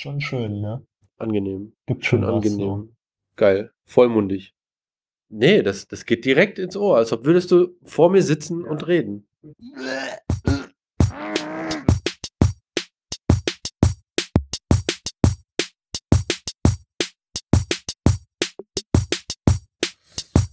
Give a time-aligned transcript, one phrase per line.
[0.00, 0.82] Schon schön, ne?
[1.18, 1.74] Angenehm.
[1.84, 2.96] Gibt schon was, angenehm.
[3.36, 3.70] Geil.
[3.84, 4.54] Vollmundig.
[5.28, 8.86] Nee, das, das geht direkt ins Ohr, als ob würdest du vor mir sitzen und
[8.86, 9.28] reden.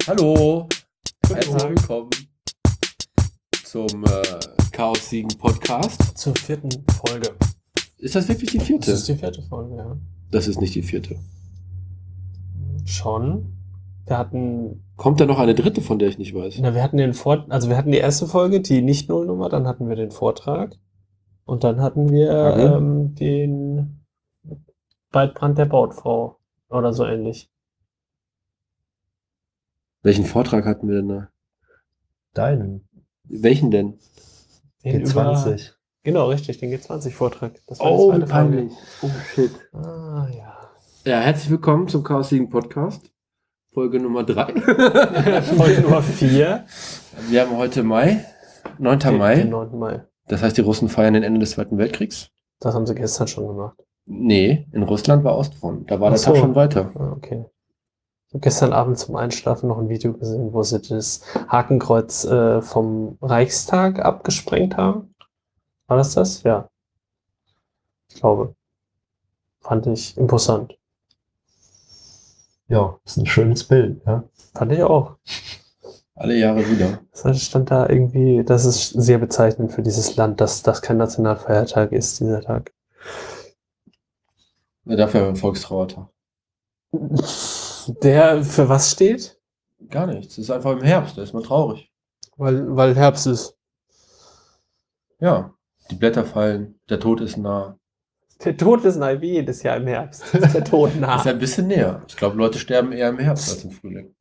[0.07, 0.68] Hallo,
[1.25, 2.09] herzlich willkommen
[3.64, 4.39] zum äh,
[4.73, 6.18] Chaos Siegen Podcast.
[6.18, 7.34] Zur vierten Folge.
[7.98, 8.91] Ist das wirklich die Das vierte?
[8.91, 9.97] ist die vierte Folge, ja.
[10.32, 11.18] Das ist nicht die vierte.
[12.86, 13.54] Schon.
[14.05, 16.60] Wir hatten, Kommt da noch eine dritte, von der ich nicht weiß?
[16.60, 19.68] na, wir hatten den Vort, also wir hatten die erste Folge, die nicht Nullnummer, dann
[19.68, 20.78] hatten wir den Vortrag
[21.46, 22.61] und dann hatten wir Mhm.
[22.74, 24.05] ähm, den
[25.11, 26.38] Waldbrand der Bautfrau
[26.69, 27.50] oder so ähnlich.
[30.04, 31.29] Welchen Vortrag hatten wir denn da?
[32.33, 32.88] Deinen.
[33.23, 33.95] Welchen denn?
[34.86, 35.73] Den G20.
[36.08, 37.52] Genau, richtig, den G20-Vortrag.
[37.67, 38.70] Das war Oh, Folge.
[39.02, 39.52] Oh, shit.
[39.73, 40.53] Ah, ja.
[41.06, 43.11] Ja, herzlich willkommen zum Chaos Siegen Podcast.
[43.73, 44.53] Folge Nummer 3.
[45.58, 46.66] Folge Nummer 4.
[47.30, 48.23] Wir haben heute Mai,
[48.80, 49.00] 9.
[49.00, 49.44] Den Mai.
[49.44, 49.78] 9.
[49.78, 50.05] Mai.
[50.30, 52.30] Das heißt, die Russen feiern den Ende des Zweiten Weltkriegs.
[52.61, 53.78] Das haben sie gestern schon gemacht.
[54.05, 55.91] Nee, in Russland war Ostfront.
[55.91, 56.31] Da war der Ach so.
[56.31, 56.89] Tag schon weiter.
[56.95, 57.44] Ah, okay.
[58.30, 62.61] Ich habe gestern Abend zum Einschlafen noch ein Video gesehen, wo sie das Hakenkreuz äh,
[62.61, 65.13] vom Reichstag abgesprengt haben.
[65.88, 66.43] War das das?
[66.43, 66.69] Ja.
[68.09, 68.55] Ich glaube.
[69.61, 70.77] Fand ich imposant.
[72.67, 74.23] Ja, ist ein schönes Bild, ja.
[74.53, 75.16] Fand ich auch.
[76.16, 76.99] Alle Jahre wieder.
[77.11, 81.91] Das stand da irgendwie, das ist sehr bezeichnend für dieses Land, dass das kein Nationalfeiertag
[81.91, 82.73] ist, dieser Tag.
[84.85, 86.07] Ja, dafür haben wir einen Volkstrauertag.
[86.91, 89.39] Der für was steht?
[89.89, 90.33] Gar nichts.
[90.33, 91.91] Es ist einfach im Herbst, da ist man traurig.
[92.35, 93.55] Weil, weil Herbst ist.
[95.19, 95.53] Ja,
[95.91, 97.77] die Blätter fallen, der Tod ist nah.
[98.43, 100.33] Der Tod ist nahe wie jedes Jahr im Herbst.
[100.35, 101.16] Ist der Tod Das nah.
[101.16, 102.03] ist ein bisschen näher.
[102.07, 104.13] Ich glaube, Leute sterben eher im Herbst als im Frühling.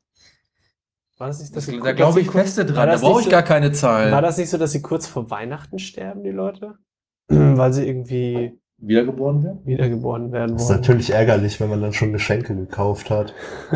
[1.19, 2.87] War das nicht, Das, dass sie- da glaube ich kurz- feste war dran.
[2.87, 4.13] Da das brauche nicht ich so- gar keine Zahlen.
[4.13, 6.75] War das nicht so, dass sie kurz vor Weihnachten sterben, die Leute?
[7.29, 9.61] Weil sie irgendwie Wiedergeboren werden?
[9.67, 10.81] wiedergeboren werden Das ist wollen.
[10.81, 13.35] natürlich ärgerlich, wenn man dann schon Geschenke gekauft hat.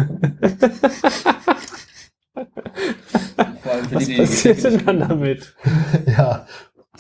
[3.63, 5.55] Vor allem für Was die, die passiert Geschenke denn dann damit?
[6.07, 6.47] ja.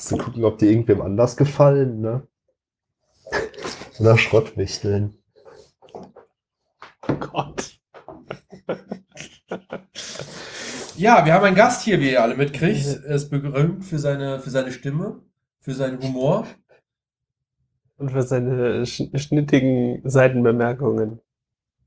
[0.00, 2.26] Musst du gucken, ob die irgendwem anders gefallen, ne?
[3.98, 5.14] Oder Schrottwichteln.
[7.06, 7.78] Oh Gott.
[10.96, 12.86] Ja, wir haben einen Gast hier, wie ihr alle mitkriegt.
[13.04, 15.20] Er ist berühmt für seine, für seine Stimme,
[15.60, 16.46] für seinen Humor.
[17.98, 21.20] Und für seine sch schnittigen Seitenbemerkungen.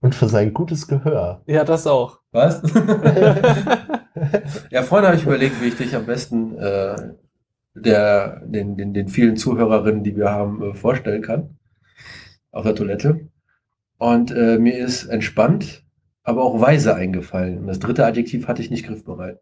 [0.02, 1.42] Und für sein gutes Gehör.
[1.48, 2.20] Ja, das auch.
[2.32, 2.62] Was?
[4.70, 7.16] ja, vorhin habe ich überlegt, wie ich dich am besten äh,
[7.76, 11.58] der, den, den, den vielen Zuhörerinnen, die wir haben, äh, vorstellen kann.
[12.52, 13.28] Auf der Toilette.
[13.98, 15.84] Und äh, mir ist entspannt,
[16.24, 17.60] aber auch weise eingefallen.
[17.60, 19.40] Und das dritte Adjektiv hatte ich nicht griffbereit.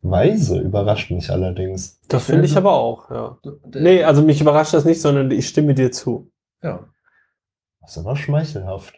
[0.00, 2.00] Weise überrascht mich allerdings.
[2.08, 3.38] Das finde ich aber auch, ja.
[3.74, 6.32] Nee, also mich überrascht das nicht, sondern ich stimme dir zu.
[6.62, 6.88] Ja.
[7.80, 8.94] Das ist aber schmeichelhaft.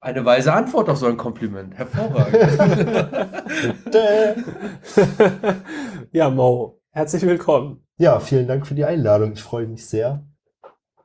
[0.00, 1.74] Eine weise Antwort auf so ein Kompliment.
[1.74, 2.34] Hervorragend.
[6.12, 7.82] ja, Mo, herzlich willkommen.
[7.98, 9.32] Ja, vielen Dank für die Einladung.
[9.32, 10.24] Ich freue mich sehr.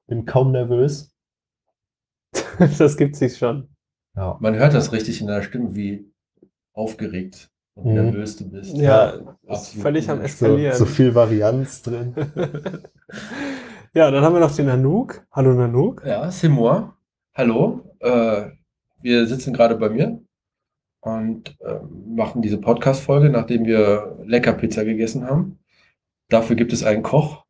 [0.08, 1.12] Bin kaum nervös.
[2.80, 3.70] Das gibt sich schon.
[4.16, 4.38] Ja.
[4.40, 6.12] Man hört das richtig in deiner Stimme, wie
[6.74, 7.94] aufgeregt und Mhm.
[7.94, 8.76] nervös du bist.
[8.76, 9.84] Ja, ist absolut.
[9.84, 10.76] völlig am So- So, Eskalieren.
[10.76, 12.16] so viel Varianz drin.
[13.94, 15.26] ja, dann haben wir noch den Nanook.
[15.32, 16.04] Hallo Nanook.
[16.06, 16.94] Ja, c'est moi.
[17.36, 17.96] Hallo.
[18.00, 18.50] Äh,
[19.02, 20.20] wir sitzen gerade bei mir
[21.02, 25.60] und ähm, machen diese Podcast-Folge, nachdem wir lecker Pizza gegessen haben.
[26.30, 27.46] Dafür gibt es einen Koch.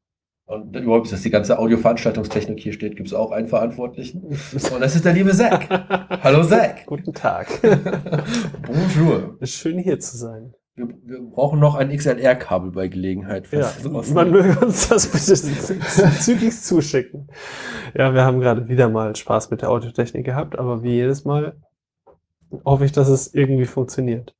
[0.45, 4.23] Und überhaupt, dass die ganze Audioveranstaltungstechnik hier steht, gibt es auch einen Verantwortlichen.
[4.23, 5.67] Und das ist der liebe Zack.
[6.23, 6.85] Hallo Zack.
[6.85, 7.47] Guten Tag.
[8.65, 9.37] Bonjour.
[9.41, 10.53] Schön hier zu sein.
[10.75, 13.51] Wir, wir brauchen noch ein XLR-Kabel bei Gelegenheit.
[13.51, 13.73] Ja,
[14.13, 15.35] man möge uns das bitte
[16.19, 17.27] zügig zuschicken.
[17.93, 21.59] Ja, wir haben gerade wieder mal Spaß mit der Audiotechnik gehabt, aber wie jedes Mal
[22.63, 24.35] hoffe ich, dass es irgendwie funktioniert.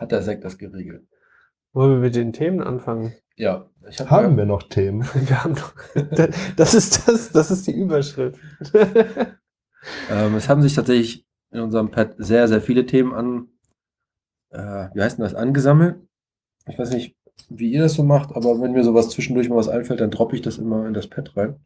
[0.00, 1.06] Hat der Zack das geregelt.
[1.72, 3.12] Wollen wir mit den Themen anfangen?
[3.36, 5.02] Ja, ich hab Haben ja, wir noch Themen?
[5.14, 5.74] Wir haben noch,
[6.56, 8.38] das ist das, das ist die Überschrift.
[10.10, 13.48] Ähm, es haben sich tatsächlich in unserem Pad sehr, sehr viele Themen an,
[14.50, 15.96] äh, wie heißt denn das, angesammelt.
[16.68, 17.16] Ich weiß nicht,
[17.48, 20.36] wie ihr das so macht, aber wenn mir sowas zwischendurch mal was einfällt, dann droppe
[20.36, 21.56] ich das immer in das Pad rein.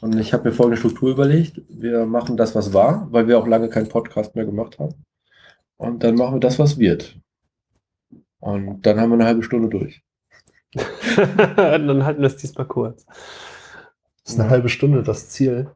[0.00, 1.62] Und ich habe mir folgende Struktur überlegt.
[1.68, 4.94] Wir machen das, was war, weil wir auch lange keinen Podcast mehr gemacht haben.
[5.76, 7.18] Und dann machen wir das, was wird.
[8.40, 10.03] Und dann haben wir eine halbe Stunde durch.
[11.56, 13.06] Dann halten wir es diesmal kurz.
[14.24, 15.70] Ist eine halbe Stunde das Ziel.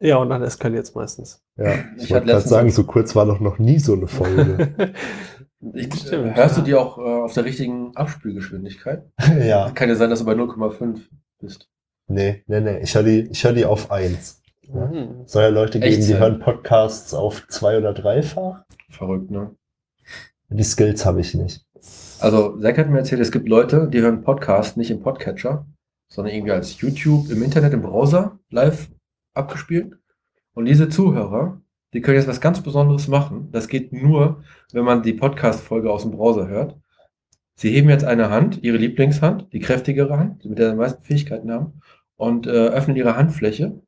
[0.00, 1.42] Ja, und dann eskaliert es meistens.
[1.56, 4.74] Ja, Ich ich wollte gerade sagen, so kurz war doch noch nie so eine Folge.
[5.74, 6.60] Ich, Stimmt, hörst ja.
[6.60, 9.04] du die auch äh, auf der richtigen Abspielgeschwindigkeit?
[9.44, 9.70] ja.
[9.70, 10.98] Kann ja sein, dass du bei 0,5
[11.40, 11.68] bist.
[12.08, 12.78] Nee, nee, nee.
[12.80, 14.42] Ich höre die, ich hör die auf eins.
[14.62, 14.86] Ja.
[14.86, 15.22] Mhm.
[15.26, 16.18] Soll ja Leute geben, die Echtzeit.
[16.18, 18.64] hören Podcasts auf zwei- oder dreifach.
[18.90, 19.54] Verrückt, ne?
[20.48, 21.64] Die Skills habe ich nicht.
[22.20, 25.66] Also, Zack hat mir erzählt, es gibt Leute, die hören Podcast nicht im Podcatcher,
[26.08, 28.88] sondern irgendwie als YouTube im Internet, im Browser live
[29.34, 29.96] abgespielt.
[30.54, 31.60] Und diese Zuhörer,
[31.92, 33.48] die können jetzt was ganz Besonderes machen.
[33.52, 34.42] Das geht nur,
[34.72, 36.76] wenn man die Podcast-Folge aus dem Browser hört.
[37.54, 40.78] Sie heben jetzt eine Hand, ihre Lieblingshand, die kräftigere Hand, die mit der sie am
[40.78, 41.80] meisten Fähigkeiten haben,
[42.16, 43.80] und äh, öffnen ihre Handfläche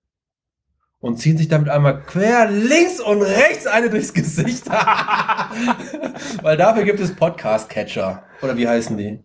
[1.05, 4.71] und ziehen sich damit einmal quer links und rechts eine durchs Gesicht.
[6.43, 8.23] Weil dafür gibt es Podcast-Catcher.
[8.41, 9.19] Oder wie heißen die?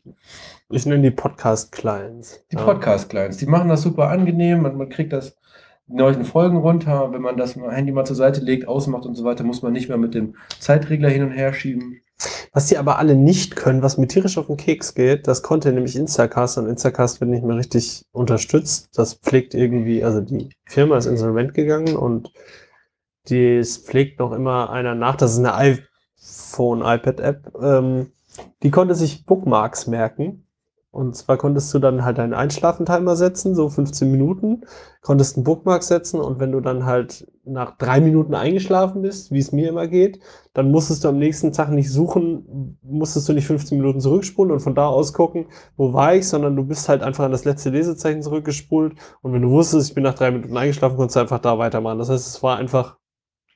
[0.69, 2.45] Ich nenne die Podcast-Clients.
[2.51, 2.57] Die.
[2.57, 3.37] Podcast-Clients.
[3.37, 4.63] Die machen das super angenehm.
[4.63, 5.37] Man, man kriegt das
[5.87, 7.13] die neuen Folgen runter.
[7.13, 9.87] Wenn man das Handy mal zur Seite legt, ausmacht und so weiter, muss man nicht
[9.87, 12.01] mehr mit dem Zeitregler hin und her schieben.
[12.51, 15.71] Was die aber alle nicht können, was mir tierisch auf den Keks geht, das konnte
[15.71, 18.89] nämlich Instacast und Instacast wird nicht mehr richtig unterstützt.
[18.97, 22.31] Das pflegt irgendwie, also die Firma ist insolvent gegangen und
[23.29, 25.15] das pflegt noch immer einer nach.
[25.15, 27.53] Das ist eine iPhone, iPad-App.
[27.61, 28.11] Ähm,
[28.63, 30.45] die konnte sich Bookmarks merken.
[30.91, 34.61] Und zwar konntest du dann halt einen Einschlafentimer setzen, so 15 Minuten,
[35.01, 39.37] konntest einen Bookmark setzen und wenn du dann halt nach drei Minuten eingeschlafen bist, wie
[39.37, 40.19] es mir immer geht,
[40.53, 44.61] dann musstest du am nächsten Tag nicht suchen, musstest du nicht 15 Minuten zurückspulen und
[44.61, 45.45] von da aus gucken,
[45.77, 49.43] wo war ich, sondern du bist halt einfach an das letzte Lesezeichen zurückgespult und wenn
[49.43, 51.99] du wusstest, ich bin nach drei Minuten eingeschlafen, konntest du einfach da weitermachen.
[51.99, 52.97] Das heißt, es war einfach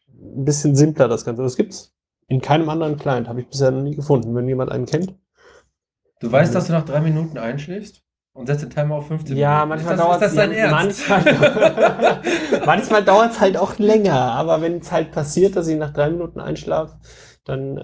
[0.08, 1.42] ein bisschen simpler, das Ganze.
[1.42, 1.96] Das gibt's
[2.28, 4.36] in keinem anderen Client, habe ich bisher noch nie gefunden.
[4.36, 5.16] Wenn jemand einen kennt.
[6.20, 8.02] Du weißt, dass du nach drei Minuten einschläfst
[8.34, 9.70] und setzt den Timer auf 15 Ja, Minuten.
[9.70, 11.10] manchmal das, dauert das dein Ernst?
[11.10, 12.22] Manchmal,
[12.66, 16.10] manchmal dauert es halt auch länger, aber wenn es halt passiert, dass ich nach drei
[16.10, 16.98] Minuten einschlafe,
[17.46, 17.78] dann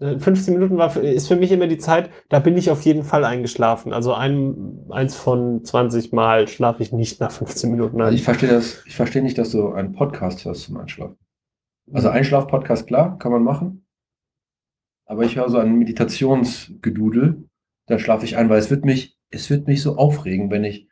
[0.00, 3.02] äh, 15 Minuten war, ist für mich immer die Zeit, da bin ich auf jeden
[3.02, 3.92] Fall eingeschlafen.
[3.92, 8.14] Also ein, eins von 20 Mal schlafe ich nicht nach 15 Minuten Also ein.
[8.14, 11.16] ich verstehe das, ich verstehe nicht, dass du einen Podcast hörst zum Einschlafen.
[11.92, 13.86] Also Einschlaf-Podcast, klar, kann man machen.
[15.06, 17.47] Aber ich höre so ein Meditationsgedudel,
[17.88, 20.88] dann schlafe ich ein, weil es wird mich, es wird mich so aufregen, wenn ich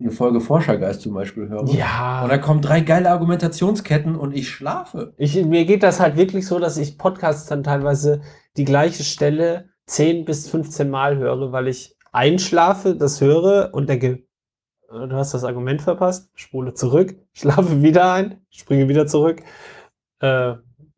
[0.00, 1.68] eine Folge Forschergeist zum Beispiel höre.
[1.68, 2.22] ja.
[2.22, 5.12] Und da kommen drei geile Argumentationsketten und ich schlafe.
[5.18, 8.22] Ich, mir geht das halt wirklich so, dass ich Podcasts dann teilweise
[8.56, 14.24] die gleiche Stelle 10 bis 15 Mal höre, weil ich einschlafe, das höre und denke,
[14.90, 19.42] äh, du hast das Argument verpasst, spule zurück, schlafe wieder ein, springe wieder zurück.
[20.20, 20.54] Äh,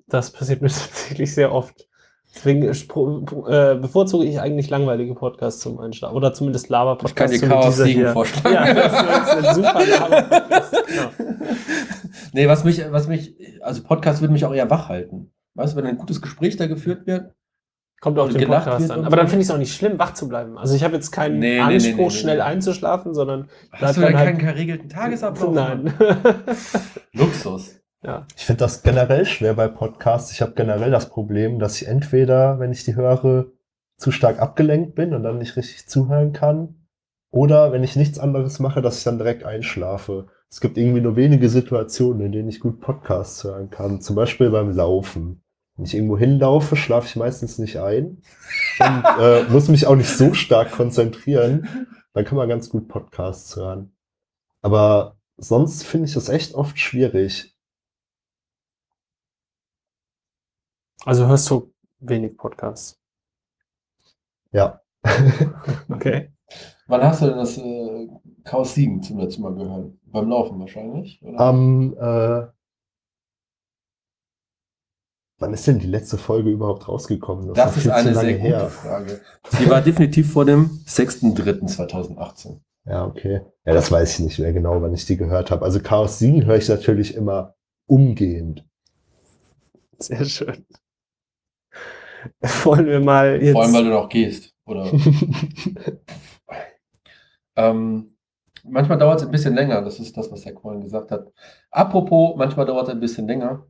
[0.06, 1.88] das passiert mir tatsächlich sehr oft.
[2.34, 6.16] Deswegen äh, bevorzuge ich eigentlich langweilige Podcasts zum Einschlafen.
[6.16, 8.54] Oder zumindest Ich kann dir Chaos Siegen vorschlagen.
[8.54, 10.72] Ja, das ist ein super Laber-Podcast.
[10.86, 11.10] Genau.
[12.32, 15.30] Nee, was mich, was mich, also Podcast würde mich auch eher wach halten.
[15.54, 17.32] Weißt du, wenn ein gutes Gespräch da geführt wird,
[18.00, 19.04] Kommt auf den Podcast an.
[19.04, 20.58] Aber dann finde ich es auch nicht schlimm, wach zu bleiben.
[20.58, 24.10] Also ich habe jetzt keinen Nee, Anspruch, nee, nee, schnell einzuschlafen, sondern hast du dann
[24.12, 25.54] dann halt- keinen geregelten Tagesablauf?
[25.54, 25.94] nein.
[27.12, 27.80] Luxus.
[28.02, 28.26] Ja.
[28.36, 30.32] Ich finde das generell schwer bei Podcasts.
[30.32, 33.46] Ich habe generell das Problem, dass ich entweder, wenn ich die höre,
[33.96, 36.86] zu stark abgelenkt bin und dann nicht richtig zuhören kann.
[37.30, 40.26] Oder wenn ich nichts anderes mache, dass ich dann direkt einschlafe.
[40.50, 44.00] Es gibt irgendwie nur wenige Situationen, in denen ich gut Podcasts hören kann.
[44.02, 45.42] Zum Beispiel beim Laufen.
[45.76, 48.18] Wenn ich irgendwo hinlaufe, schlafe ich meistens nicht ein
[48.78, 51.88] und äh, muss mich auch nicht so stark konzentrieren.
[52.12, 53.92] Dann kann man ganz gut Podcasts hören.
[54.60, 57.51] Aber sonst finde ich das echt oft schwierig.
[61.04, 62.98] Also hörst du wenig Podcasts.
[64.52, 64.80] Ja.
[65.88, 66.32] Okay.
[66.86, 68.08] Wann hast du denn das äh,
[68.44, 69.92] Chaos 7 zum letzten Mal gehört?
[70.04, 71.22] Beim Laufen wahrscheinlich?
[71.22, 71.40] Oder?
[71.40, 72.46] Am, äh,
[75.38, 77.54] wann ist denn die letzte Folge überhaupt rausgekommen?
[77.54, 79.20] das noch ist zu eine lange sehr gute Frage.
[79.60, 82.60] Die war definitiv vor dem 6.3.2018.
[82.84, 83.42] Ja, okay.
[83.64, 85.64] Ja, das weiß ich nicht mehr genau, wann ich die gehört habe.
[85.64, 87.54] Also Chaos 7 höre ich natürlich immer
[87.86, 88.66] umgehend.
[89.98, 90.66] Sehr schön.
[92.64, 93.52] Wollen wir mal jetzt.
[93.52, 94.54] Vor allem, weil du noch gehst.
[94.64, 94.90] Oder?
[97.56, 98.16] ähm,
[98.64, 99.82] manchmal dauert es ein bisschen länger.
[99.82, 101.32] Das ist das, was der vorhin gesagt hat.
[101.70, 103.66] Apropos, manchmal dauert es ein bisschen länger.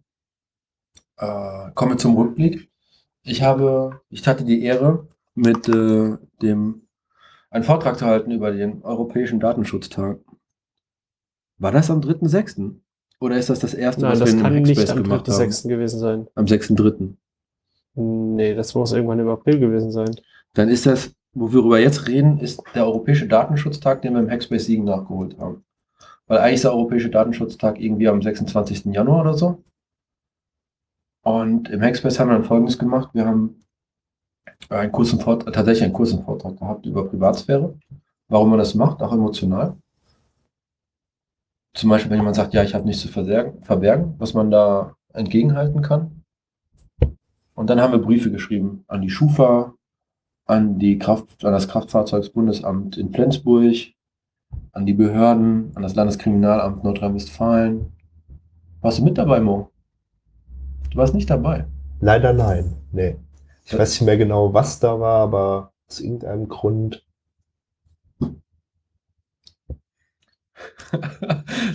[1.17, 2.71] Äh, kommen wir zum Rückblick.
[3.23, 6.89] Ich habe, ich hatte die Ehre, mit äh, dem
[7.51, 10.19] einen Vortrag zu halten über den Europäischen Datenschutztag.
[11.59, 12.77] War das am 3.6.?
[13.21, 15.35] Oder ist das das erste, Nein, was das wir in kann nicht am gemacht haben?
[15.37, 15.69] 3.6.
[15.69, 16.27] gewesen sein.
[16.35, 17.15] Am 6.3.
[17.95, 20.15] Nee, das muss irgendwann im April gewesen sein.
[20.55, 24.67] Dann ist das, worüber wir jetzt reden, ist der Europäische Datenschutztag, den wir im Hackspace
[24.67, 25.65] Siegen nachgeholt haben.
[26.27, 28.87] weil eigentlich ist der Europäische Datenschutztag irgendwie am 26.
[28.87, 29.63] Januar oder so.
[31.25, 33.11] Und im Hackspace haben wir dann Folgendes gemacht.
[33.13, 33.61] Wir haben
[34.69, 37.79] einen kurzen Vortrag, tatsächlich einen kurzen Vortrag gehabt über Privatsphäre,
[38.29, 39.77] warum man das macht, auch emotional.
[41.75, 45.83] Zum Beispiel, wenn jemand sagt, ja, ich habe nichts zu verbergen, was man da entgegenhalten
[45.83, 46.22] kann.
[47.55, 49.75] Und dann haben wir Briefe geschrieben an die Schufa,
[50.47, 53.93] an, die Kraft, an das Kraftfahrzeugsbundesamt in Flensburg,
[54.73, 57.93] an die Behörden, an das Landeskriminalamt Nordrhein-Westfalen.
[58.81, 59.71] Warst du mit dabei, Mo?
[60.91, 61.67] Du warst nicht dabei.
[62.01, 62.75] Leider nein.
[62.91, 63.17] Nee.
[63.65, 67.07] Ich weiß nicht mehr genau, was da war, aber aus irgendeinem Grund.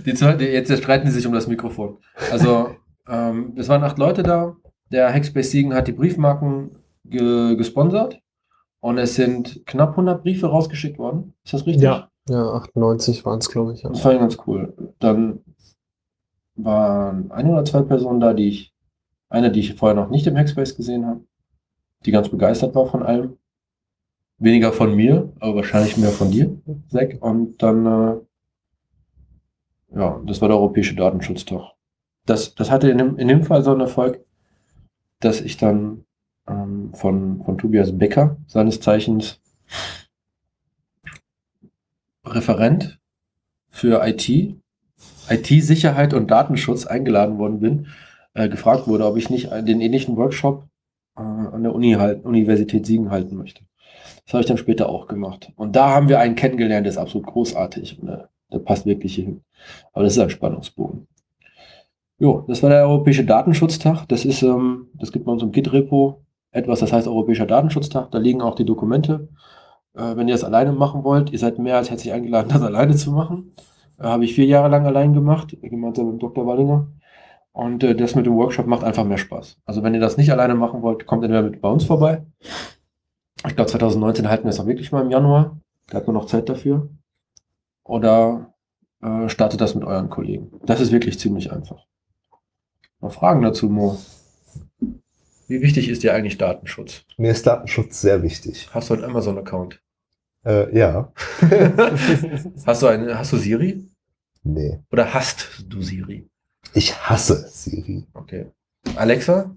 [0.05, 1.97] die zwei, die, jetzt streiten die sich um das Mikrofon.
[2.31, 2.75] Also,
[3.07, 4.57] ähm, es waren acht Leute da.
[4.91, 6.71] Der Hackspace Siegen hat die Briefmarken
[7.05, 8.21] ge gesponsert.
[8.79, 11.33] Und es sind knapp 100 Briefe rausgeschickt worden.
[11.43, 11.83] Ist das richtig?
[11.83, 13.81] Ja, ja 98 waren es, glaube ich.
[13.81, 13.89] Ja.
[13.89, 14.93] Das fand ich ganz cool.
[14.99, 15.39] Dann
[16.55, 18.73] waren ein oder zwei Personen da, die ich,
[19.29, 21.21] eine, die ich vorher noch nicht im Hackspace gesehen habe,
[22.05, 23.37] die ganz begeistert war von allem.
[24.39, 26.55] Weniger von mir, aber wahrscheinlich mehr von dir,
[26.89, 27.17] Zack.
[27.21, 28.15] Und dann, äh,
[29.97, 31.73] ja, das war der Europäische Datenschutztag.
[32.27, 34.23] Das, das hatte in dem, in dem Fall so einen Erfolg,
[35.19, 36.05] dass ich dann
[36.47, 39.41] ähm, von, von Tobias Becker, seines Zeichens
[42.25, 42.99] Referent
[43.69, 44.29] für IT,
[45.29, 47.87] IT-Sicherheit und Datenschutz eingeladen worden bin,
[48.33, 50.63] äh, gefragt wurde, ob ich nicht den ähnlichen Workshop
[51.17, 53.63] äh, an der Uni halt, Universität Siegen halten möchte.
[54.25, 55.51] Das habe ich dann später auch gemacht.
[55.55, 57.99] Und da haben wir einen kennengelernt, der ist absolut großartig.
[58.01, 59.41] Und, äh, der passt wirklich hier hin.
[59.93, 61.07] Aber das ist ein Spannungsbogen.
[62.19, 64.07] Jo, das war der Europäische Datenschutztag.
[64.07, 68.09] Das ist, ähm, das gibt bei uns im Git-Repo etwas, das heißt Europäischer Datenschutztag.
[68.11, 69.29] Da liegen auch die Dokumente.
[69.93, 72.95] Äh, wenn ihr das alleine machen wollt, ihr seid mehr als herzlich eingeladen, das alleine
[72.95, 73.53] zu machen.
[73.99, 76.45] Äh, Habe ich vier Jahre lang allein gemacht, gemeinsam mit Dr.
[76.47, 76.87] Wallinger.
[77.51, 79.59] Und äh, das mit dem Workshop macht einfach mehr Spaß.
[79.65, 82.25] Also wenn ihr das nicht alleine machen wollt, kommt entweder mit bei uns vorbei.
[83.47, 85.59] Ich glaube 2019 halten wir es auch wirklich mal im Januar.
[85.87, 86.89] Da hat man noch Zeit dafür.
[87.83, 88.53] Oder
[89.01, 90.51] äh, startet das mit euren Kollegen.
[90.65, 91.86] Das ist wirklich ziemlich einfach.
[92.99, 93.99] Noch Fragen dazu, Mo?
[95.47, 97.03] Wie wichtig ist dir eigentlich Datenschutz?
[97.17, 98.69] Mir ist Datenschutz sehr wichtig.
[98.71, 99.81] Hast du einen Amazon-Account?
[100.45, 101.11] Äh, ja.
[102.65, 103.85] hast, du eine, hast du Siri?
[104.43, 104.79] Nee.
[104.91, 106.27] Oder hast du Siri?
[106.73, 108.05] Ich hasse Siri.
[108.13, 108.47] Okay.
[108.95, 109.55] Alexa?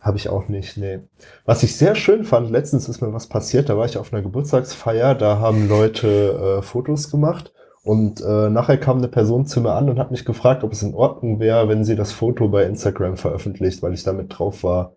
[0.00, 1.00] Habe ich auch nicht, nee.
[1.44, 4.22] Was ich sehr schön fand, letztens ist mir was passiert, da war ich auf einer
[4.22, 7.52] Geburtstagsfeier, da haben Leute äh, Fotos gemacht
[7.84, 10.82] und äh, nachher kam eine Person zu mir an und hat mich gefragt, ob es
[10.82, 14.96] in Ordnung wäre, wenn sie das Foto bei Instagram veröffentlicht, weil ich damit drauf war.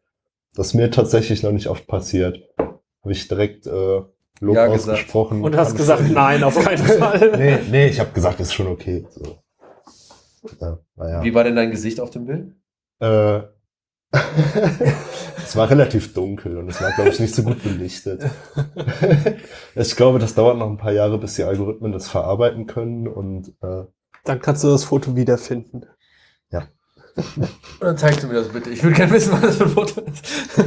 [0.55, 2.39] Das mir tatsächlich noch nicht oft passiert.
[2.57, 4.01] Habe ich direkt äh,
[4.41, 4.91] Lob Ja gesagt.
[4.99, 5.41] ausgesprochen.
[5.43, 7.31] Und hast gesagt, nein, auf keinen Fall.
[7.37, 9.05] nee, nee, ich habe gesagt, ist schon okay.
[9.09, 9.37] So.
[10.61, 11.23] Ja, naja.
[11.23, 12.53] Wie war denn dein Gesicht auf dem Bild?
[12.99, 13.41] Äh,
[15.37, 18.23] es war relativ dunkel und es war, glaube ich, nicht so gut belichtet.
[19.75, 23.49] ich glaube, das dauert noch ein paar Jahre, bis die Algorithmen das verarbeiten können und
[23.61, 23.83] äh,
[24.23, 25.85] Dann kannst du das Foto wiederfinden.
[27.79, 28.69] Dann zeigst du mir das bitte.
[28.69, 30.57] Ich würde gerne wissen, was das für ein Foto ist.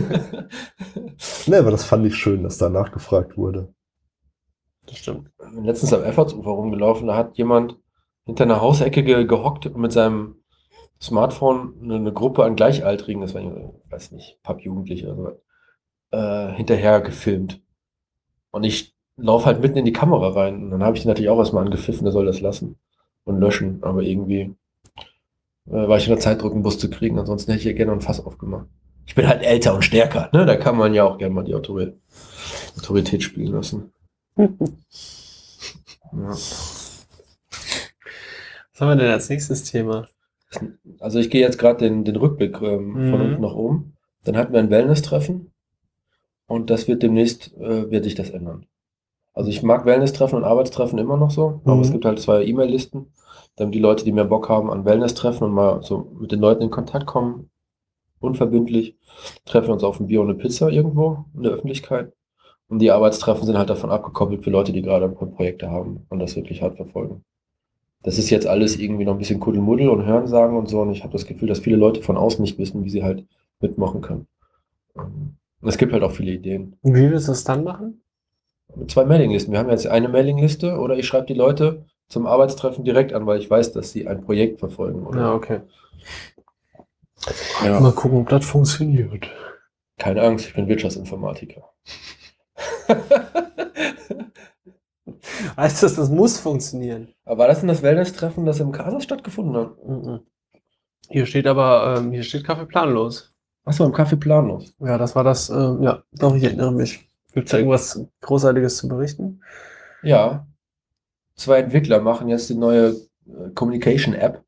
[1.49, 3.75] ne, aber das fand ich schön, dass da nachgefragt wurde.
[4.87, 5.31] Das stimmt.
[5.47, 7.77] Ich bin letztens am Effortsufer rumgelaufen, da hat jemand
[8.25, 10.38] hinter einer Hausecke ge gehockt und mit seinem
[11.01, 15.37] Smartphone eine, eine Gruppe an Gleichaltrigen, das waren, ich weiß nicht, Pappjugendliche oder
[16.11, 17.61] so, äh, hinterher gefilmt.
[18.51, 20.65] Und ich laufe halt mitten in die Kamera rein.
[20.65, 22.77] Und dann habe ich natürlich auch erstmal angepfiffen, der soll das lassen
[23.25, 23.79] und löschen.
[23.83, 24.55] Aber irgendwie
[25.67, 28.01] äh, war ich unter Zeitdruck, einen Bus zu kriegen, ansonsten hätte ich ja gerne ein
[28.01, 28.67] Fass aufgemacht.
[29.07, 30.45] Ich bin halt älter und stärker, ne?
[30.45, 31.99] Da kann man ja auch gerne mal die Autorität,
[32.77, 33.93] Autorität spielen lassen.
[36.11, 36.31] Ja.
[36.31, 37.07] Was
[38.81, 40.09] haben wir denn als nächstes Thema?
[40.99, 43.27] Also ich gehe jetzt gerade den, den Rückblick ähm, von Mhm.
[43.27, 43.95] unten nach oben.
[44.25, 45.53] Dann hatten wir ein Wellness-Treffen
[46.47, 48.67] und das wird demnächst, äh, wird sich das ändern.
[49.35, 51.83] Also ich mag Wellness-Treffen und Arbeitstreffen immer noch so, aber Mhm.
[51.83, 53.13] es gibt halt zwei E-Mail-Listen,
[53.57, 56.63] damit die Leute, die mehr Bock haben an Wellness-Treffen und mal so mit den Leuten
[56.63, 57.51] in Kontakt kommen,
[58.21, 58.97] unverbindlich,
[59.45, 62.13] treffen wir uns auf ein Bier und eine Pizza irgendwo in der Öffentlichkeit.
[62.69, 66.37] Und die Arbeitstreffen sind halt davon abgekoppelt für Leute, die gerade Projekte haben und das
[66.37, 67.25] wirklich hart verfolgen.
[68.03, 70.81] Das ist jetzt alles irgendwie noch ein bisschen Kuddelmuddel und Hörensagen und so.
[70.81, 73.27] Und ich habe das Gefühl, dass viele Leute von außen nicht wissen, wie sie halt
[73.61, 74.27] mitmachen können.
[74.97, 76.77] Ähm, Und es gibt halt auch viele Ideen.
[76.83, 78.03] Und wie willst du das dann machen?
[78.77, 79.53] Mit zwei Mailinglisten.
[79.53, 83.41] Wir haben jetzt eine Mailingliste oder ich schreibe die Leute zum Arbeitstreffen direkt an, weil
[83.41, 85.05] ich weiß, dass sie ein Projekt verfolgen.
[85.07, 85.21] Oder?
[85.21, 85.61] Ja, okay.
[87.65, 87.81] Ja.
[87.81, 89.29] Mal gucken, ob das funktioniert.
[89.99, 91.69] Keine Angst, ich bin Wirtschaftsinformatiker.
[95.57, 97.09] Weißt du, das muss funktionieren.
[97.25, 99.85] Aber war das denn das Wellness-Treffen, das im Casas stattgefunden hat?
[99.87, 100.21] Mhm.
[101.11, 103.35] Hier steht aber, ähm, hier steht Kaffee planlos.
[103.65, 104.75] Achso, im Café planlos.
[104.81, 107.09] Ja, das war das, ähm, ja, doch, ich erinnere mich.
[107.35, 109.43] Gibt es da irgendwas Großartiges zu berichten?
[110.03, 110.47] Ja.
[111.35, 112.97] Zwei Entwickler machen jetzt die neue
[113.27, 114.43] äh, Communication App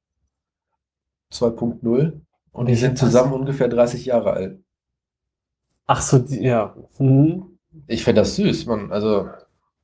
[1.33, 2.21] 2.0
[2.53, 4.59] und die sind zusammen ungefähr 30 Jahre alt.
[5.87, 6.75] Ach so, die, ja.
[6.99, 7.59] Mhm.
[7.87, 8.91] Ich finde das süß, man.
[8.91, 9.29] Also,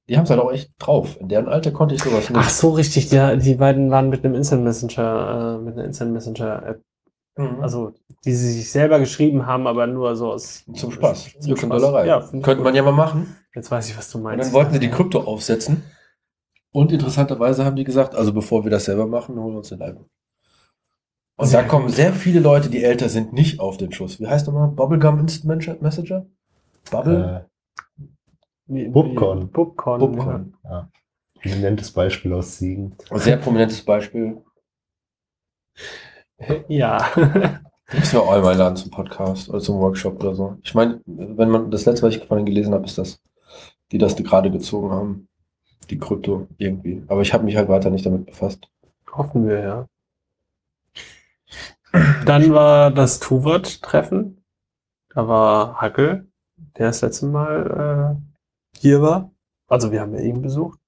[0.09, 1.17] die haben es halt auch echt drauf.
[1.21, 2.39] In deren Alter konnte ich sowas nicht.
[2.39, 6.13] Ach so, richtig, die, die beiden waren mit einem Instant Messenger, äh, mit einer Instant
[6.13, 6.83] Messenger App,
[7.39, 7.61] Mhm.
[7.61, 7.93] also,
[8.25, 10.65] die sie sich selber geschrieben haben, aber nur so aus.
[10.75, 11.35] zum Spaß.
[11.41, 11.69] Zum und Spaß.
[11.83, 12.07] Dollerei.
[12.07, 13.37] Ja, Könnte man ja mal machen.
[13.55, 14.47] Jetzt weiß ich, was du Und meinst.
[14.47, 15.83] dann wollten sie die Krypto aufsetzen.
[16.73, 19.83] Und interessanterweise haben die gesagt, also bevor wir das selber machen, holen wir uns den
[19.83, 20.07] iPhone.
[21.37, 24.19] Und Sehr da kommen sehr viele Leute, die älter sind, nicht auf den Schuss.
[24.19, 24.69] Wie heißt nochmal?
[24.69, 26.25] Bubblegum Instant Messenger?
[26.91, 27.51] Bubble?
[28.67, 29.51] Wie- wie- Bubcon.
[29.51, 29.99] Bubcon.
[30.01, 30.55] Bubcon.
[30.65, 30.89] Ja.
[31.41, 32.97] Prominentes Beispiel aus Siegen.
[33.11, 34.43] Ein sehr prominentes Beispiel.
[36.69, 36.99] Ja.
[37.17, 37.61] ja.
[37.93, 40.57] Müssen wir auch einmal einladen zum Podcast oder zum Workshop oder so.
[40.63, 43.21] Ich meine, wenn man das letzte, was ich denen gelesen habe, ist das,
[43.93, 45.29] die das gerade gezogen haben.
[45.89, 47.05] Die Krypto irgendwie.
[47.07, 48.69] Aber ich habe mich halt weiter nicht damit befasst.
[49.13, 49.87] Hoffen wir, ja.
[52.25, 54.43] Dann war das Tuvat-Treffen.
[55.15, 56.27] Da war Hackel,
[56.77, 58.36] der das letzte Mal äh,
[58.87, 59.33] hier war.
[59.69, 60.79] Also wir haben ja ihn besucht.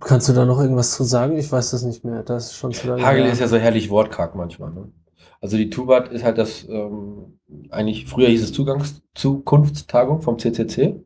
[0.00, 1.38] Kannst du da noch irgendwas zu sagen?
[1.38, 2.22] Ich weiß das nicht mehr.
[2.22, 3.02] Das ist schon zu lange.
[3.04, 4.70] Hagel ist ja so herrlich wortkarg manchmal.
[4.72, 4.92] Ne?
[5.40, 7.38] Also die Tubat ist halt das, ähm,
[7.70, 11.02] eigentlich, früher hieß es Zugangs Zukunftstagung vom CCC.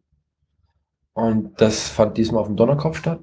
[1.12, 3.20] Und das fand diesmal auf dem Donnerkopf statt.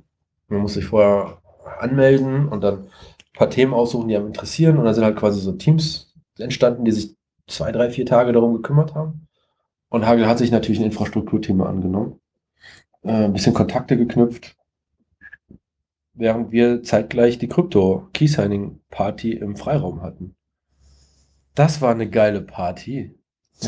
[0.48, 1.42] Man muss sich vorher
[1.80, 2.90] anmelden und dann ein
[3.34, 4.78] paar Themen aussuchen, die einem interessieren.
[4.78, 7.16] Und dann sind halt quasi so Teams entstanden, die sich
[7.48, 9.28] zwei, drei, vier Tage darum gekümmert haben.
[9.96, 12.20] Und Hagel hat sich natürlich ein Infrastrukturthema angenommen.
[13.04, 14.58] Äh, ein bisschen Kontakte geknüpft.
[16.14, 20.36] Während wir zeitgleich die Krypto-Key-Signing-Party im Freiraum hatten.
[21.54, 23.18] Das war eine geile Party.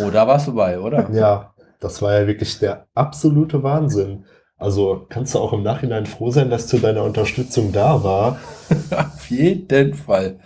[0.01, 1.09] Oh, da warst du bei, oder?
[1.13, 4.25] Ja, das war ja wirklich der absolute Wahnsinn.
[4.57, 8.37] Also kannst du auch im Nachhinein froh sein, dass zu deiner Unterstützung da war.
[8.91, 10.41] Auf jeden Fall.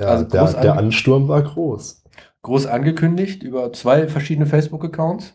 [0.00, 2.01] Ja, Also der, der Ansturm war groß.
[2.42, 5.34] Groß angekündigt über zwei verschiedene Facebook-Accounts.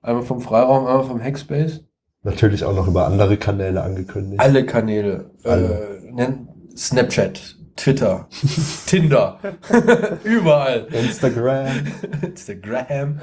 [0.00, 1.82] Einmal vom Freiraum, einmal vom Hackspace.
[2.22, 4.40] Natürlich auch noch über andere Kanäle angekündigt.
[4.40, 5.30] Alle Kanäle.
[5.44, 6.00] Alle.
[6.16, 6.32] Äh,
[6.76, 8.28] Snapchat, Twitter,
[8.86, 9.38] Tinder.
[10.24, 10.86] Überall.
[10.92, 11.68] Instagram.
[12.22, 13.20] Instagram.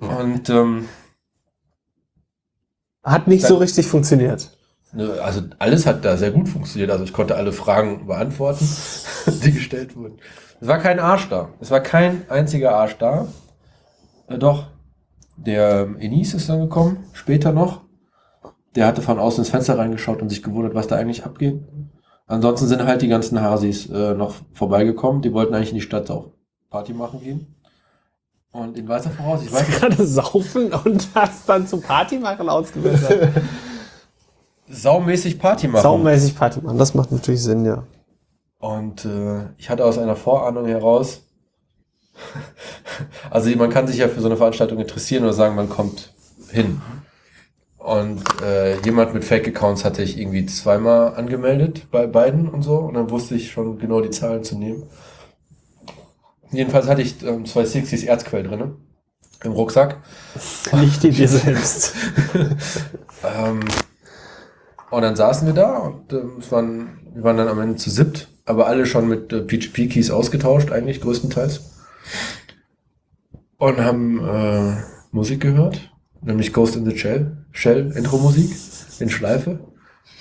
[0.00, 0.88] Und ähm,
[3.02, 4.50] Hat nicht so richtig funktioniert.
[5.22, 6.90] Also alles hat da sehr gut funktioniert.
[6.90, 8.66] Also ich konnte alle Fragen beantworten,
[9.26, 10.18] die gestellt wurden.
[10.60, 11.50] Es war kein Arsch da.
[11.60, 13.28] Es war kein einziger Arsch da.
[14.26, 14.66] Äh, doch,
[15.36, 17.82] der ähm, Enis ist dann gekommen, später noch.
[18.74, 21.62] Der hatte von außen ins Fenster reingeschaut und sich gewundert, was da eigentlich abgeht.
[22.26, 25.22] Ansonsten sind halt die ganzen Hasis äh, noch vorbeigekommen.
[25.22, 26.26] Die wollten eigentlich in die Stadt auf
[26.68, 27.54] Party machen gehen.
[28.50, 32.48] Und in weiter voraus, ich weiß nicht, gerade saufen und das dann zum Party machen
[32.48, 33.00] ausgewählt.
[34.68, 35.82] saumäßig Party machen.
[35.82, 37.84] Saumäßig Party machen, das macht natürlich Sinn, ja.
[38.58, 41.22] Und äh, ich hatte aus einer Vorahnung heraus,
[43.30, 46.12] also man kann sich ja für so eine Veranstaltung interessieren oder sagen, man kommt
[46.50, 46.80] hin.
[47.78, 52.76] Und äh, jemand mit Fake-Accounts hatte ich irgendwie zweimal angemeldet bei beiden und so.
[52.76, 54.82] Und dann wusste ich schon genau die Zahlen zu nehmen.
[56.50, 58.76] Jedenfalls hatte ich ähm, zwei 60s Erzquell drinne
[59.44, 59.98] im Rucksack.
[60.72, 61.94] Nicht die dir selbst.
[63.24, 63.64] Ähm,
[64.90, 67.90] und dann saßen wir da und ähm, es waren, wir waren dann am Ende zu
[67.90, 71.70] siebt, aber alle schon mit äh, PGP-Keys ausgetauscht, eigentlich größtenteils.
[73.58, 74.76] Und haben äh,
[75.10, 78.50] Musik gehört, nämlich Ghost in the Shell, Shell Intro-Musik
[79.00, 79.60] in Schleife.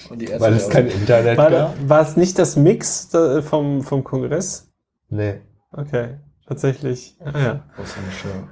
[0.09, 1.89] Und die erste Weil es kein Internet War, gab.
[1.89, 4.71] war es nicht das Mix da, vom, vom Kongress?
[5.09, 5.41] Nee.
[5.71, 7.17] Okay, tatsächlich.
[7.23, 7.63] Ah, ja.
[7.75, 8.43] Ghost in the Shell.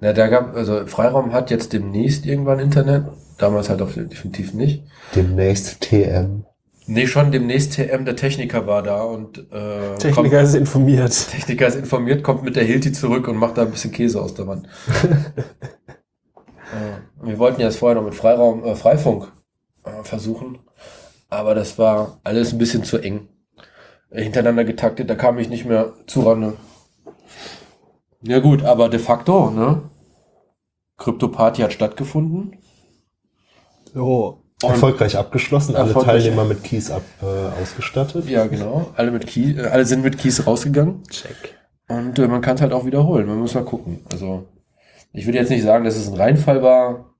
[0.00, 3.06] Na, da gab, also Freiraum hat jetzt demnächst irgendwann Internet,
[3.38, 4.84] damals halt auch definitiv nicht.
[5.14, 6.44] Demnächst TM.
[6.86, 11.30] Nee, schon demnächst TM, der Techniker war da und äh, Techniker ist informiert.
[11.30, 14.34] Techniker ist informiert, kommt mit der Hilti zurück und macht da ein bisschen Käse aus
[14.34, 14.68] der Wand.
[16.72, 19.32] äh, wir wollten ja das vorher noch mit Freiraum, äh, Freifunk
[19.84, 20.58] äh, versuchen,
[21.30, 23.28] aber das war alles ein bisschen zu eng.
[24.10, 26.54] Äh, Hintereinander getaktet, da kam ich nicht mehr zurande.
[28.20, 29.88] Ja gut, aber de facto, ne?
[30.98, 32.58] Krypto-Party hat stattgefunden.
[33.94, 34.43] So.
[34.66, 36.22] Und- Erfolgreich abgeschlossen, alle Erfolgreich.
[36.22, 38.28] Teilnehmer mit Keys ab, äh, ausgestattet.
[38.28, 38.90] Ja, genau.
[38.96, 41.02] Alle, mit Key, äh, alle sind mit Keys rausgegangen.
[41.08, 41.54] Check.
[41.88, 43.26] Und äh, man kann es halt auch wiederholen.
[43.26, 44.00] Man muss mal gucken.
[44.10, 44.46] Also,
[45.12, 47.14] ich würde jetzt nicht sagen, dass es ein Reinfall war.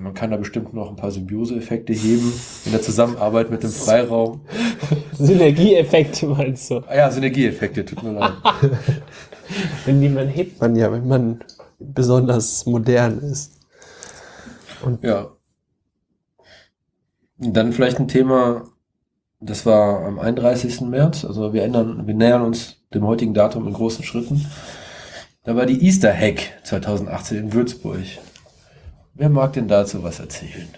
[0.00, 2.32] man kann da bestimmt noch ein paar Symbiose-Effekte heben
[2.66, 4.40] in der Zusammenarbeit mit dem Freiraum.
[5.18, 6.82] Synergieeffekte meinst du?
[6.86, 8.32] Ah ja, Synergieeffekte, tut mir leid.
[9.86, 11.40] Wenn die man hebt man ja, wenn man
[11.78, 13.52] besonders modern ist.
[15.02, 15.28] Ja.
[17.40, 18.64] Dann vielleicht ein Thema,
[19.40, 20.82] das war am 31.
[20.82, 24.44] März, also wir ändern, wir nähern uns dem heutigen Datum in großen Schritten.
[25.44, 28.00] Da war die Easter Hack 2018 in Würzburg.
[29.14, 30.68] Wer mag denn dazu was erzählen?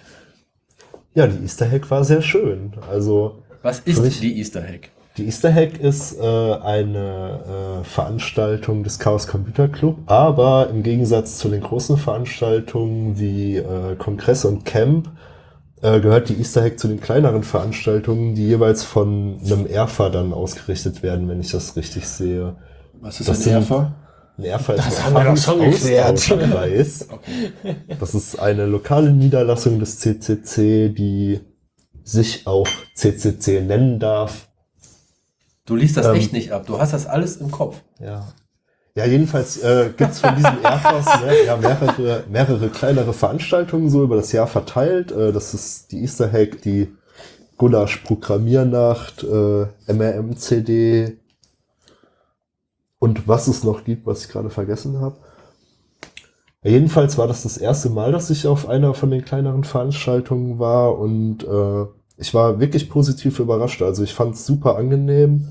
[1.13, 2.73] Ja, die Easter Hack war sehr schön.
[2.89, 4.89] Also Was ist mich- die Easter Hack?
[5.17, 11.37] Die Easter Hack ist äh, eine äh, Veranstaltung des Chaos Computer Club, aber im Gegensatz
[11.37, 15.11] zu den großen Veranstaltungen wie äh, Kongress und Camp
[15.83, 20.33] äh, gehört die Easter Hack zu den kleineren Veranstaltungen, die jeweils von einem ERFA dann
[20.33, 22.55] ausgerichtet werden, wenn ich das richtig sehe.
[23.01, 23.93] Was ist Das ein ERFA?
[24.37, 26.31] Ein ERFA ist Das ein haben wir doch schon geklärt.
[27.99, 31.41] Das ist eine lokale Niederlassung des CCC, die
[32.03, 34.47] sich auch CCC nennen darf.
[35.65, 36.65] Du liest das Ähm, echt nicht ab.
[36.65, 37.81] Du hast das alles im Kopf.
[37.99, 38.27] Ja.
[38.95, 44.15] Ja, jedenfalls äh, gibt's von diesen Airfas ne, ja, mehrere, mehrere kleinere Veranstaltungen so über
[44.15, 45.11] das Jahr verteilt.
[45.11, 46.95] Äh, das ist die Easter Hack, die
[47.57, 51.17] Gulasch Programmiernacht, äh, MRM-CD
[52.99, 55.17] und was es noch gibt, was ich gerade vergessen habe.
[56.61, 60.59] Ja, jedenfalls war das das erste Mal, dass ich auf einer von den kleineren Veranstaltungen
[60.59, 61.85] war und äh,
[62.17, 63.81] ich war wirklich positiv überrascht.
[63.81, 65.49] Also ich fand es super angenehm.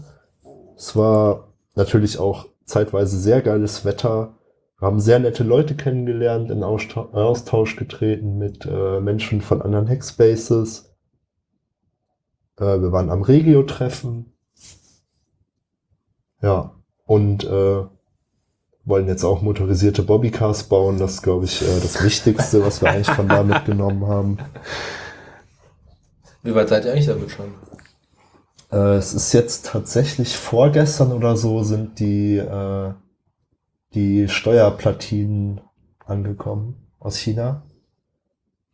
[0.77, 4.39] Es war natürlich auch zeitweise sehr geiles Wetter.
[4.79, 10.93] Wir haben sehr nette Leute kennengelernt, in Austausch, getreten mit äh, Menschen von anderen Hackspaces.
[12.59, 14.33] Äh, wir waren am Regio-Treffen.
[16.41, 16.75] Ja,
[17.07, 17.85] und äh,
[18.85, 20.99] wollen jetzt auch motorisierte Bobbycars bauen.
[20.99, 24.39] Das ist, glaube ich, äh, das Wichtigste, was wir eigentlich von da mitgenommen haben.
[26.43, 27.55] Wie weit seid ihr eigentlich damit schon?
[28.73, 32.93] Äh, es ist jetzt tatsächlich vorgestern oder so sind die, äh,
[33.95, 35.61] die Steuerplatinen
[36.07, 37.63] angekommen aus China.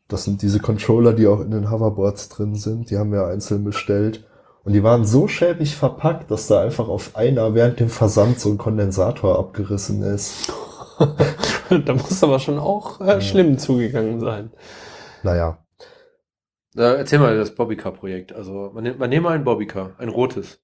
[0.07, 2.91] Das sind diese Controller, die auch in den Hoverboards drin sind.
[2.91, 4.25] Die haben wir einzeln bestellt.
[4.65, 8.51] Und die waren so schäbig verpackt, dass da einfach auf einer während dem Versand so
[8.51, 10.53] ein Kondensator abgerissen ist.
[11.85, 14.51] da muss aber schon auch äh, schlimm zugegangen sein.
[15.23, 15.59] Naja,
[16.79, 18.33] Na, erzähl mal das Bobbycar-Projekt.
[18.33, 20.61] Also, man, nimmt- man nehme mal ein Bobbycar, ein rotes.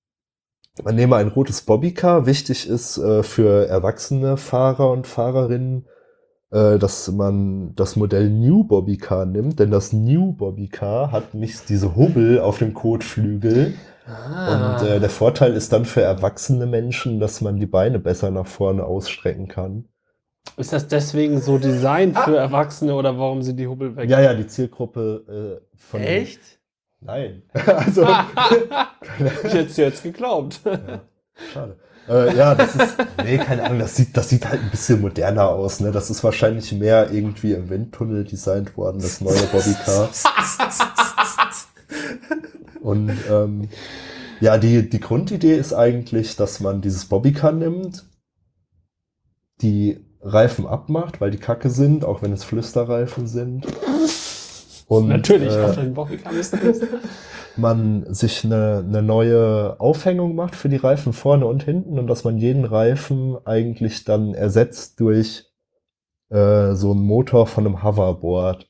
[0.82, 2.24] Man nehme ein rotes Bobbycar.
[2.26, 5.88] Wichtig ist äh, für erwachsene Fahrer und Fahrerinnen,
[6.52, 11.96] äh, dass man das Modell New Bobbycar nimmt, denn das New Bobbycar hat nicht diese
[11.96, 13.74] Hubbel auf dem Kotflügel.
[14.06, 14.76] Ah.
[14.78, 18.46] Und äh, der Vorteil ist dann für erwachsene Menschen, dass man die Beine besser nach
[18.46, 19.88] vorne ausstrecken kann.
[20.56, 24.08] Ist das deswegen so designt für Erwachsene oder warum sind die Hubbel weg?
[24.08, 26.00] Ja, ja, die Zielgruppe äh, von.
[26.00, 26.40] Echt?
[27.00, 27.42] Nein.
[27.52, 28.02] also,
[29.44, 30.60] ich hätte es jetzt geglaubt.
[30.64, 31.00] Ja,
[31.52, 31.76] schade.
[32.08, 35.48] Äh, ja, das ist, nee, keine Ahnung, das sieht, das sieht halt ein bisschen moderner
[35.48, 35.90] aus, ne?
[35.90, 40.10] Das ist wahrscheinlich mehr irgendwie im Windtunnel designt worden, das neue Bobbycar.
[42.82, 43.68] Und ähm,
[44.40, 48.04] ja, die, die Grundidee ist eigentlich, dass man dieses Bobbycar nimmt,
[49.62, 53.66] die Reifen abmacht, weil die kacke sind, auch wenn es Flüsterreifen sind.
[54.86, 55.96] Und, Natürlich, äh,
[57.56, 62.24] man sich eine, eine neue Aufhängung macht für die Reifen vorne und hinten und dass
[62.24, 65.46] man jeden Reifen eigentlich dann ersetzt durch
[66.30, 68.68] äh, so einen Motor von einem Hoverboard.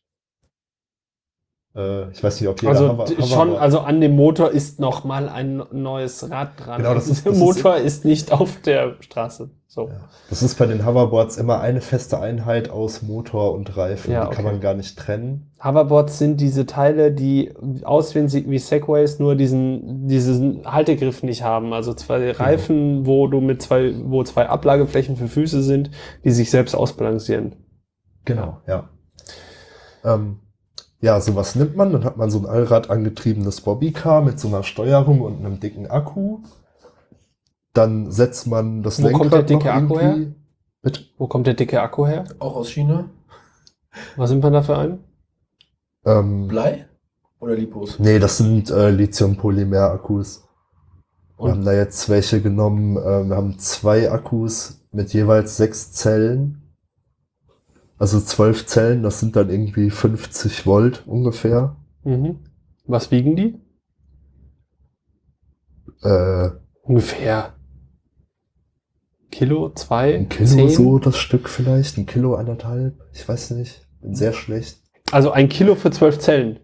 [1.77, 4.79] Äh, ich weiß nicht, ob jeder Also Hover- d- schon, also an dem Motor ist
[4.79, 6.79] noch mal ein neues Rad dran.
[6.83, 9.51] Genau, das ist- der das ist- Motor ist, nicht auf der Straße.
[9.67, 9.89] So.
[9.89, 10.09] Ja.
[10.31, 14.13] Das ist bei den Hoverboards immer eine feste Einheit aus Motor und Reifen.
[14.13, 14.53] Ja, die kann okay.
[14.55, 15.51] man gar nicht trennen.
[15.65, 21.73] Hoverboards sind diese Teile, die aussehen wie Segways, nur diesen, diesen Haltegriff nicht haben.
[21.73, 22.39] Also zwei Genau.
[22.39, 25.91] Reifen, wo du mit zwei, wo zwei Ablageflächen für Füße sind,
[26.23, 27.57] die sich selbst ausbalancieren.
[28.25, 28.89] Genau, ja.
[30.05, 30.39] Ähm,
[31.05, 31.93] ja, sowas nimmt man.
[31.93, 35.87] Dann hat man so ein Allrad angetriebenes Bobbycar mit so einer Steuerung und einem dicken
[35.91, 36.39] Akku.
[37.75, 40.35] Dann setzt man das Wo Lenkrad kommt der dicke noch Akku irgendwie-
[40.83, 41.01] Bitte?
[41.19, 42.25] Wo kommt der dicke Akku her?
[42.39, 43.11] Auch aus China?
[44.17, 44.99] Was sind wir da für einen?
[46.07, 46.87] Ähm, Blei?
[47.41, 47.99] Oder Lipos?
[47.99, 50.45] nee, das sind äh, Lithium-Polymer-Akkus.
[51.37, 52.97] Wir Und- haben da jetzt welche genommen.
[52.97, 56.64] Äh, wir haben zwei Akkus mit jeweils sechs Zellen.
[57.99, 61.77] Also zwölf Zellen, das sind dann irgendwie 50 Volt ungefähr.
[62.03, 62.41] Mhm.
[62.87, 63.61] Was wiegen die?
[66.03, 66.51] Äh,
[66.83, 67.55] Ungefähr.
[69.31, 70.69] Kilo, zwei, ein Kilo zehn?
[70.69, 74.79] so das Stück vielleicht, ein Kilo anderthalb, ich weiß nicht, bin sehr schlecht.
[75.11, 76.61] Also ein Kilo für zwölf Zellen.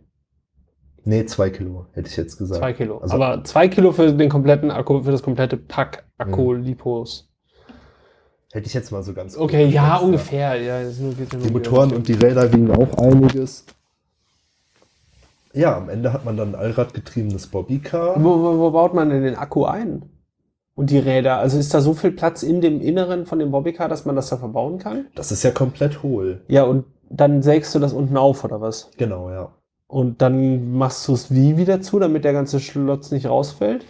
[1.04, 2.60] Nee, zwei Kilo, hätte ich jetzt gesagt.
[2.60, 2.98] Zwei Kilo.
[2.98, 7.29] Also- Aber zwei Kilo für den kompletten Akku, für das komplette Pack Akku Lipos.
[8.52, 10.60] Hätte ich jetzt mal so ganz Okay, ja, geschätzt, ungefähr.
[10.60, 13.64] Ja, es nur, geht ja nur Die Motoren und die Räder wiegen auch einiges.
[15.52, 18.22] Ja, am Ende hat man dann ein allradgetriebenes Bobbycar.
[18.22, 20.02] Wo, wo, wo baut man denn den Akku ein?
[20.74, 21.38] Und die Räder?
[21.38, 24.30] Also ist da so viel Platz in dem Inneren von dem Bobbycar, dass man das
[24.30, 25.06] da verbauen kann?
[25.14, 26.42] Das ist ja komplett hohl.
[26.48, 28.90] Ja, und dann sägst du das unten auf, oder was?
[28.96, 29.52] Genau, ja.
[29.86, 33.84] Und dann machst du es wie wieder zu, damit der ganze Schlotz nicht rausfällt?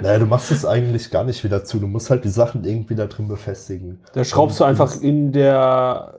[0.00, 1.78] Naja, du machst es eigentlich gar nicht wieder zu.
[1.78, 4.00] Du musst halt die Sachen irgendwie da drin befestigen.
[4.12, 6.18] Da schraubst du Und- einfach in der,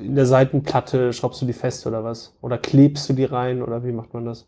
[0.00, 2.34] in der Seitenplatte, schraubst du die fest oder was?
[2.42, 4.46] Oder klebst du die rein oder wie macht man das?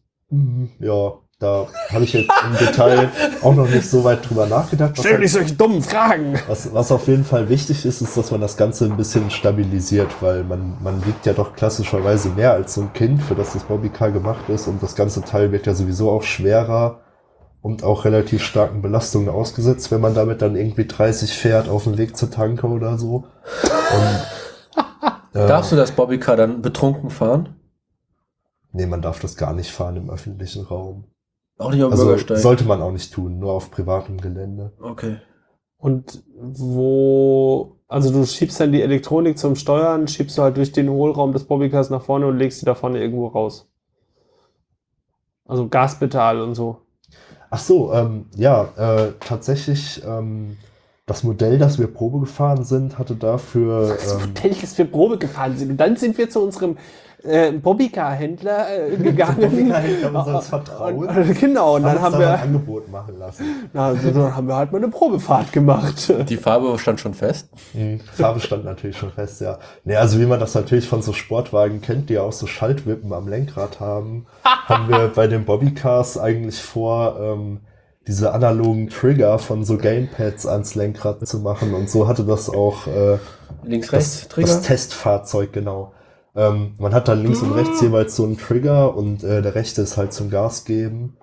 [0.78, 3.08] Ja, da habe ich jetzt im Detail
[3.42, 4.98] auch noch nicht so weit drüber nachgedacht.
[4.98, 6.34] Was, halt, solche dummen Fragen!
[6.48, 10.08] was, was auf jeden Fall wichtig ist, ist, dass man das Ganze ein bisschen stabilisiert,
[10.20, 13.64] weil man, man wiegt ja doch klassischerweise mehr als so ein Kind, für das das
[13.64, 14.66] Bobbycar gemacht ist.
[14.66, 17.00] Und das ganze Teil wird ja sowieso auch schwerer
[17.66, 21.98] und auch relativ starken Belastungen ausgesetzt, wenn man damit dann irgendwie 30 fährt auf dem
[21.98, 23.24] Weg zur Tanke oder so.
[23.90, 24.26] Und,
[25.34, 27.56] äh, Darfst du das Bobbycar dann betrunken fahren?
[28.70, 31.06] Nee, man darf das gar nicht fahren im öffentlichen Raum.
[31.58, 32.38] Auch nicht auf dem Also Bürgersteig?
[32.38, 34.72] sollte man auch nicht tun, nur auf privatem Gelände.
[34.80, 35.18] okay.
[35.78, 40.88] Und wo, also du schiebst dann die Elektronik zum Steuern, schiebst du halt durch den
[40.88, 43.68] Hohlraum des Bobbycars nach vorne und legst die da vorne irgendwo raus.
[45.44, 46.85] Also Gaspedal und so.
[47.50, 50.56] Ach so, ähm, ja, äh, tatsächlich, ähm,
[51.06, 55.18] das Modell, das wir Probe gefahren sind, hatte dafür, Das ähm, Modell, das wir Probe
[55.18, 55.70] gefahren sind.
[55.70, 56.76] Und dann sind wir zu unserem
[57.22, 59.40] äh, Bobbycar-Händler äh, gegangen.
[59.40, 60.98] Bobbycar-Händler unseres Vertrauens.
[60.98, 63.44] Und, und, genau, und dann haben uns da ein wir, Angebot machen lassen.
[63.72, 66.12] na, also, dann haben wir halt mal eine Probefahrt gemacht.
[66.28, 67.50] Die Farbe stand schon fest.
[67.72, 68.00] Mhm.
[68.00, 69.60] Farbe stand natürlich schon fest, ja.
[69.84, 73.12] Nee, also wie man das natürlich von so Sportwagen kennt, die ja auch so Schaltwippen
[73.12, 77.60] am Lenkrad haben, haben wir bei den Bobbycars eigentlich vor, ähm,
[78.06, 81.74] diese analogen Trigger von so Gamepads ans Lenkrad zu machen.
[81.74, 83.18] Und so hatte das auch äh,
[83.64, 84.46] Links, rechts, das, Trigger.
[84.48, 85.92] das Testfahrzeug, genau.
[86.34, 89.82] Ähm, man hat dann links und rechts jeweils so einen Trigger und äh, der rechte
[89.82, 91.16] ist halt zum Gas geben.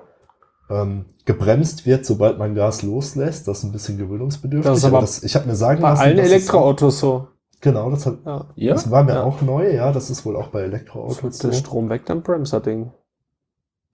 [0.69, 3.47] Ähm, gebremst wird, sobald man Gas loslässt.
[3.47, 4.69] Das ist ein bisschen gewöhnungsbedürftig.
[4.69, 7.27] Das ist aber das, ich habe mir sagen Bei lassen, allen Elektroautos so.
[7.61, 8.15] Genau, das, hat,
[8.55, 8.73] Ja.
[8.73, 9.23] das war mir Ja.
[9.23, 9.71] auch neu.
[9.73, 11.57] Ja, das ist wohl auch bei Elektroautos der so.
[11.59, 12.91] Strom weg, dann bremst das Ding.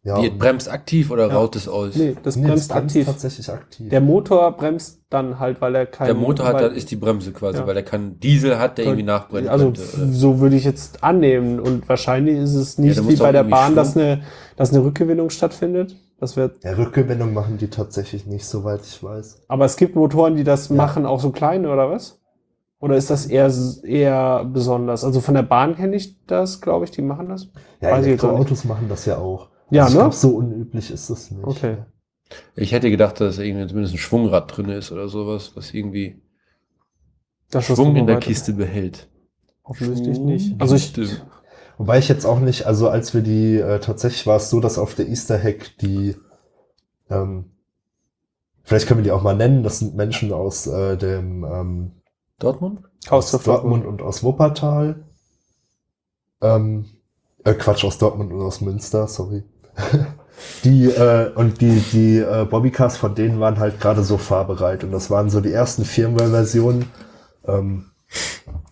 [0.01, 1.33] Ja, Die und- bremst aktiv oder Ja.
[1.35, 1.95] raut es aus?
[1.95, 3.05] Nee, das nee, bremst aktiv.
[3.05, 3.89] tatsächlich aktiv.
[3.89, 6.05] Der Motor bremst dann halt, weil er kein.
[6.07, 7.67] Der Motor hat, weil, dann ist die Bremse quasi, Ja.
[7.67, 9.81] weil er kann Diesel hat, der irgendwie nachbrennen Also könnte.
[9.97, 10.07] oder?
[10.13, 11.59] so würde ich jetzt annehmen.
[11.59, 14.21] Und wahrscheinlich ist es nicht muss wie bei der Bahn, dass eine,
[14.55, 15.95] dass eine Rückgewinnung stattfindet.
[16.17, 19.43] Das wird, ja, Rückgewinnung machen die tatsächlich nicht, soweit ich weiß.
[19.49, 20.75] aber es gibt Motoren, die das Ja.
[20.75, 22.19] machen, auch so kleine, oder was?
[22.81, 23.51] Oder ist das eher,
[23.83, 25.03] eher besonders?
[25.03, 27.49] Also von der Bahn kenne ich das, glaube ich, die machen das.
[27.81, 29.49] Ja, Elektroautos machen das ja auch.
[29.69, 30.03] Ja, also ne?
[30.03, 31.43] glaube, so unüblich ist es nicht.
[31.43, 31.77] Okay.
[32.55, 36.21] Ich hätte gedacht, dass irgendwie zumindest ein Schwungrad drin ist oder sowas, was irgendwie
[37.49, 39.09] Das Schwung in der weiter- Kiste behält.
[39.63, 40.59] Offensichtlich nicht.
[40.61, 40.93] Also ich.
[41.77, 44.77] Wobei ich jetzt auch nicht, also als wir die, äh, tatsächlich war es so, dass
[44.77, 46.15] auf der Easter Hack die,
[47.09, 47.51] ähm,
[48.63, 51.91] vielleicht können wir die auch mal nennen, das sind Menschen aus äh, dem ähm,
[52.37, 52.81] Dortmund?
[53.09, 55.05] aus Haus Dortmund und aus Wuppertal.
[56.41, 56.85] Ähm,
[57.45, 59.43] äh, Quatsch, aus Dortmund und aus Münster, sorry.
[60.63, 64.83] die, äh, und die, die äh, Bobbycars von denen waren halt gerade so fahrbereit.
[64.83, 66.85] Und das waren so die ersten Firmware-Versionen,
[67.47, 67.85] ähm,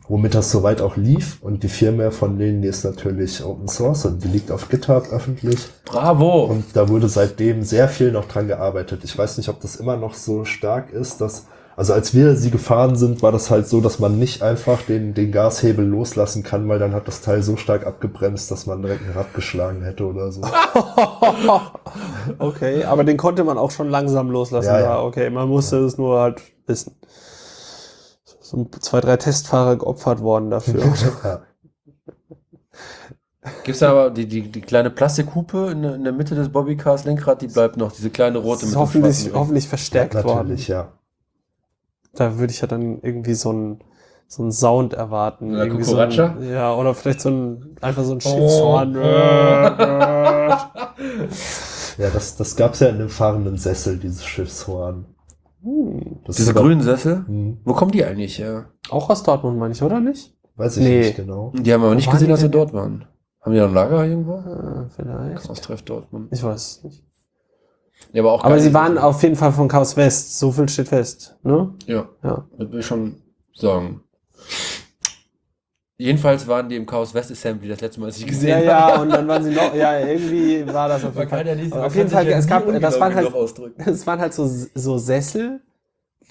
[0.08, 1.38] womit das soweit auch lief.
[1.42, 5.12] Und die Firmware von denen, die ist natürlich Open Source und die liegt auf GitHub
[5.12, 5.68] öffentlich.
[5.86, 6.46] Bravo!
[6.46, 9.04] Und da wurde seitdem sehr viel noch dran gearbeitet.
[9.04, 11.46] Ich weiß nicht, ob das immer noch so stark ist, dass,
[11.78, 15.14] also als wir sie gefahren sind, war das halt so, dass man nicht einfach den,
[15.14, 19.04] den Gashebel loslassen kann, weil dann hat das Teil so stark abgebremst, dass man direkt
[19.08, 20.42] ein Rad geschlagen hätte oder so.
[22.40, 24.68] okay, aber den konnte man auch schon langsam loslassen.
[24.68, 25.02] Ja, Ja, ja.
[25.02, 26.96] okay, man musste es nur halt wissen.
[28.42, 30.82] So zwei, drei Testfahrer geopfert worden dafür.
[31.24, 31.42] ja.
[33.64, 37.06] Gibt's da aber die, die, die kleine Plastikhupe in, der- in der Mitte des Bobbycars
[37.06, 40.50] Lenkrad, die bleibt noch, diese kleine rote dem hoffentlich, hoffentlich verstärkt worden.
[40.50, 40.92] Natürlich, ja.
[42.18, 43.80] Da würde ich ja dann irgendwie so einen
[44.28, 45.54] so einen Sound erwarten.
[45.56, 46.12] Eine irgendwie so ein,
[46.52, 48.30] ja, oder vielleicht so ein, einfach so ein Oh.
[48.30, 48.96] Schiffshorn.
[51.98, 55.06] Ja, das, das gab's ja in dem fahrenden Sessel, dieses Schiffshorn.
[55.64, 56.20] hm.
[56.26, 57.24] Das Diese grünen Sessel?
[57.26, 58.66] Hm, Wo kommen die eigentlich her?
[58.92, 60.36] Auch aus Dortmund, meine ich, oder nicht?
[60.58, 61.00] weiß ich Nee.
[61.00, 61.52] nicht genau.
[61.56, 62.52] Die haben wir aber nicht waren gesehen, wir denn?
[62.52, 63.06] dort waren.
[63.42, 64.34] Haben die da ein Lager irgendwo?
[64.34, 65.44] Ah, vielleicht.
[65.44, 66.28] Chaos Treff Dortmund.
[66.32, 67.04] Ich weiß es nicht.
[68.14, 70.40] Ja, aber auch Aber sie waren auf jeden Fall von Chaos West.
[70.40, 71.36] So viel steht fest.
[71.44, 71.74] Ne?
[71.86, 72.46] Ja, Ja.
[72.58, 73.16] das will ich schon
[73.54, 74.02] sagen.
[76.00, 78.92] Jedenfalls waren die im Chaos West Assembly das letzte Mal, als ich Ja, gesehen ja,
[78.92, 79.02] habe.
[79.02, 81.44] und dann waren sie noch, ja, irgendwie war das auf jeden Fall.
[81.70, 83.34] man auf jeden Fall, ja es gab, das waren halt,
[83.78, 85.62] es waren halt so, so Sessel,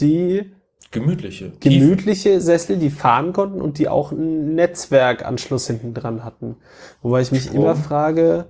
[0.01, 0.53] die
[0.93, 1.51] Gemütliche.
[1.59, 6.57] gemütliche Sessel, die fahren konnten und die auch einen Netzwerkanschluss hinten dran hatten.
[7.03, 7.57] Wobei ich mich Strom.
[7.57, 8.47] immer frage,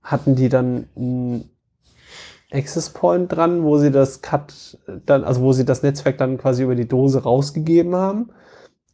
[0.00, 1.50] hatten die dann einen
[2.52, 6.62] Access Point dran, wo sie das Cut dann, also wo sie das Netzwerk dann quasi
[6.64, 8.30] über die Dose rausgegeben haben?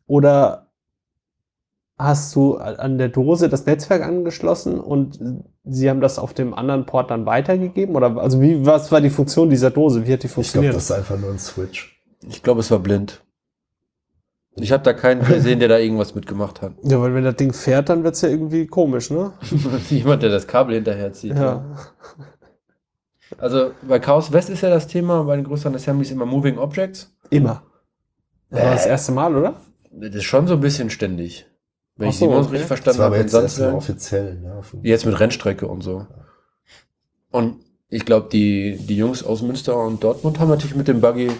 [0.07, 0.69] Oder
[1.99, 5.19] hast du an der Dose das Netzwerk angeschlossen und
[5.65, 7.97] sie haben das auf dem anderen Port dann weitergegeben?
[7.97, 10.07] Oder also wie, was war die Funktion dieser Dose?
[10.07, 10.75] Wie hat die Ich glaube, funktioniert?
[10.77, 12.01] das ist einfach nur ein Switch.
[12.29, 13.25] Ich glaube, es war blind.
[14.61, 16.73] Ich habe da keinen gesehen, der da irgendwas mitgemacht hat.
[16.83, 19.33] ja, weil wenn das Ding fährt, dann wird's ja irgendwie komisch, ne?
[19.91, 21.37] Jemand, der das Kabel hinterherzieht.
[21.37, 21.65] Ja.
[23.37, 27.15] Also bei Chaos West ist ja das Thema bei den größeren Assemblies immer Moving Objects.
[27.31, 27.63] Immer.
[28.51, 28.91] Das war das Äh.
[28.91, 29.61] erste Mal, oder?
[29.91, 31.47] Das ist schon so ein bisschen ständig.
[31.97, 32.57] Wenn Ach ich so, Simons okay.
[32.57, 33.25] richtig Das verstanden war aber habe.
[33.25, 34.35] jetzt erst sonst mal wer- offiziell.
[34.41, 34.61] Ne?
[34.73, 36.07] Dem- Jetzt mit Rennstrecke und so.
[37.31, 37.57] Und
[37.91, 41.31] ich glaube, die, die Jungs aus Münster und Dortmund haben natürlich mit dem Buggy,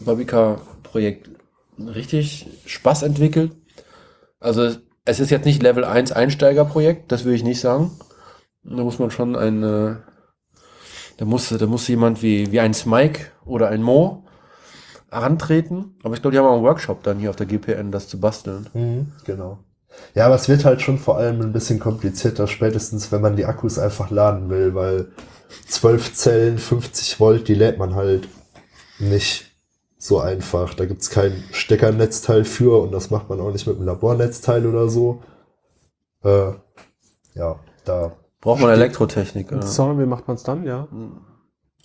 [0.00, 1.30] Buggycar-Projekt
[1.78, 3.52] richtig Spaß entwickelt.
[4.40, 4.70] Also
[5.04, 7.90] es ist jetzt nicht Level 1 Einsteigerprojekt, das würde ich nicht sagen.
[8.62, 9.96] Da muss man schon ein, äh,
[11.16, 14.24] da muss, da muss jemand wie, wie ein Smike oder ein Mo
[15.10, 15.96] herantreten.
[16.02, 18.18] Aber ich glaube, die haben auch einen Workshop dann hier auf der GPN, das zu
[18.20, 18.68] basteln.
[18.74, 19.58] Mhm, genau.
[20.14, 23.44] Ja, aber es wird halt schon vor allem ein bisschen komplizierter, spätestens wenn man die
[23.44, 25.12] Akkus einfach laden will, weil
[25.68, 28.28] 12 Zellen, 50 Volt, die lädt man halt
[28.98, 29.52] nicht
[29.98, 30.74] so einfach.
[30.74, 34.88] Da gibt's kein Steckernetzteil für und das macht man auch nicht mit einem Labornetzteil oder
[34.88, 35.22] so.
[36.22, 36.52] Äh,
[37.34, 38.16] ja, da.
[38.44, 39.50] Braucht man Elektrotechnik.
[39.50, 39.62] Oder?
[39.62, 40.64] Sorry, wie macht man es dann?
[40.64, 40.86] Ja.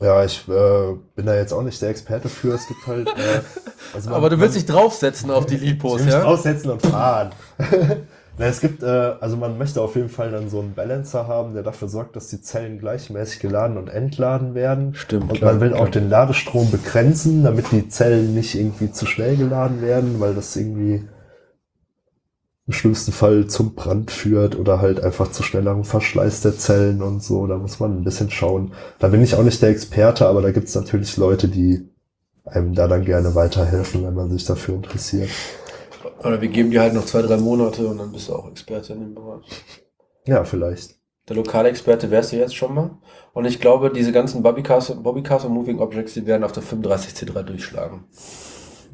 [0.01, 2.53] Ja, ich äh, bin da jetzt auch nicht der Experte für.
[2.53, 3.07] Es gibt halt.
[3.07, 3.11] Äh,
[3.95, 6.23] also man- Aber du willst man- dich draufsetzen auf die Lipos, ja?
[6.23, 7.31] aussetzen und fahren.
[8.37, 11.53] Na, es gibt, äh, also man möchte auf jeden Fall dann so einen Balancer haben,
[11.53, 14.95] der dafür sorgt, dass die Zellen gleichmäßig geladen und entladen werden.
[14.95, 15.29] Stimmt.
[15.31, 15.81] Und klar, man will klar.
[15.81, 20.55] auch den Ladestrom begrenzen, damit die Zellen nicht irgendwie zu schnell geladen werden, weil das
[20.55, 21.05] irgendwie
[22.69, 27.23] im schlimmsten Fall zum Brand führt oder halt einfach zu schnellerem Verschleiß der Zellen und
[27.23, 27.47] so.
[27.47, 28.73] Da muss man ein bisschen schauen.
[28.99, 31.89] Da bin ich auch nicht der Experte, aber da gibt es natürlich Leute, die
[32.45, 35.31] einem da dann gerne weiterhelfen, wenn man sich dafür interessiert.
[36.19, 38.93] Oder wir geben dir halt noch zwei, drei Monate und dann bist du auch Experte
[38.93, 39.45] in dem Bereich.
[40.27, 40.91] Ja, vielleicht.
[41.27, 42.91] Der lokale Experte wärst du jetzt schon mal.
[43.33, 47.41] Und ich glaube, diese ganzen Bobbycars, Bobbycars und Moving Objects, die werden auf der 35C3
[47.41, 48.03] durchschlagen.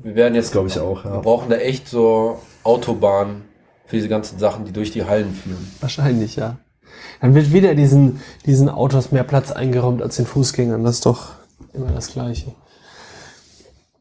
[0.01, 1.19] Wir werden jetzt, glaube ich auch, wir ja.
[1.19, 3.43] brauchen da echt so Autobahnen
[3.85, 5.71] für diese ganzen Sachen, die durch die Hallen führen.
[5.79, 6.57] Wahrscheinlich, ja.
[7.21, 10.83] Dann wird wieder diesen, diesen Autos mehr Platz eingeräumt als den Fußgängern.
[10.83, 11.29] Das ist doch
[11.73, 12.53] immer das Gleiche.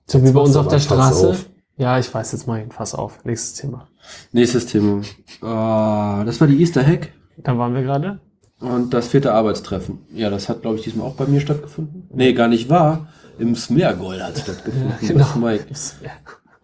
[0.06, 1.30] So wie bei uns auf der Straße.
[1.30, 1.46] auf.
[1.76, 3.24] Ja, ich weiß, jetzt mache ich Fass auf.
[3.24, 3.88] Nächstes Thema.
[4.32, 5.02] Nächstes Thema.
[5.42, 8.20] Ah, das war die Easter Hack Da waren wir gerade.
[8.60, 9.98] und das vierte Arbeitstreffen.
[10.14, 12.08] Ja, das hat, glaube ich, diesmal auch bei mir stattgefunden.
[12.12, 13.08] Nee, gar nicht wahr.
[13.38, 14.92] Im Smeargold hat es stattgefunden.
[15.00, 15.24] Ja, genau.
[15.24, 15.64] Das Mike.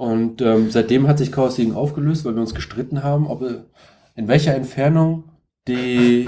[0.00, 3.56] Und ähm, seitdem hat sich Chaos Siegen aufgelöst, weil wir uns gestritten haben, ob äh,
[4.16, 5.24] in welcher Entfernung
[5.68, 6.26] die,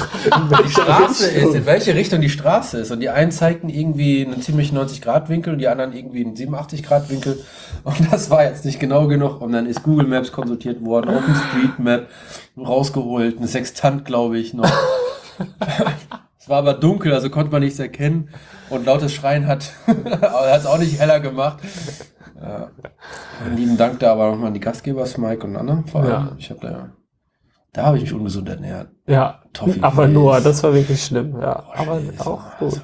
[0.64, 2.90] die Straße ist, in welche Richtung die Straße ist.
[2.90, 7.42] Und die einen zeigten irgendwie einen ziemlich 90-Grad-Winkel und die anderen irgendwie einen 87-Grad-Winkel.
[7.84, 9.40] Und das war jetzt nicht genau genug.
[9.40, 12.08] Und dann ist Google Maps konsultiert worden, OpenStreetMap
[12.58, 14.70] rausgeholt, ein Sextant, glaube ich, noch.
[16.38, 18.28] es war aber dunkel, also konnte man nichts erkennen.
[18.68, 19.72] Und lautes Schreien hat
[20.54, 21.60] es auch nicht heller gemacht.
[22.40, 22.70] Ja.
[23.54, 25.84] Lieben Dank da aber nochmal an die Gastgeber, Mike und Anna.
[25.90, 26.10] Vor allem.
[26.10, 26.32] Ja.
[26.38, 26.90] Ich habe da,
[27.72, 28.88] da habe ich mich ungesund ernährt.
[29.06, 31.34] Ja, Toffee aber nur, das war wirklich schlimm.
[31.40, 32.82] Ja, Boah, aber Scheiße, auch gut.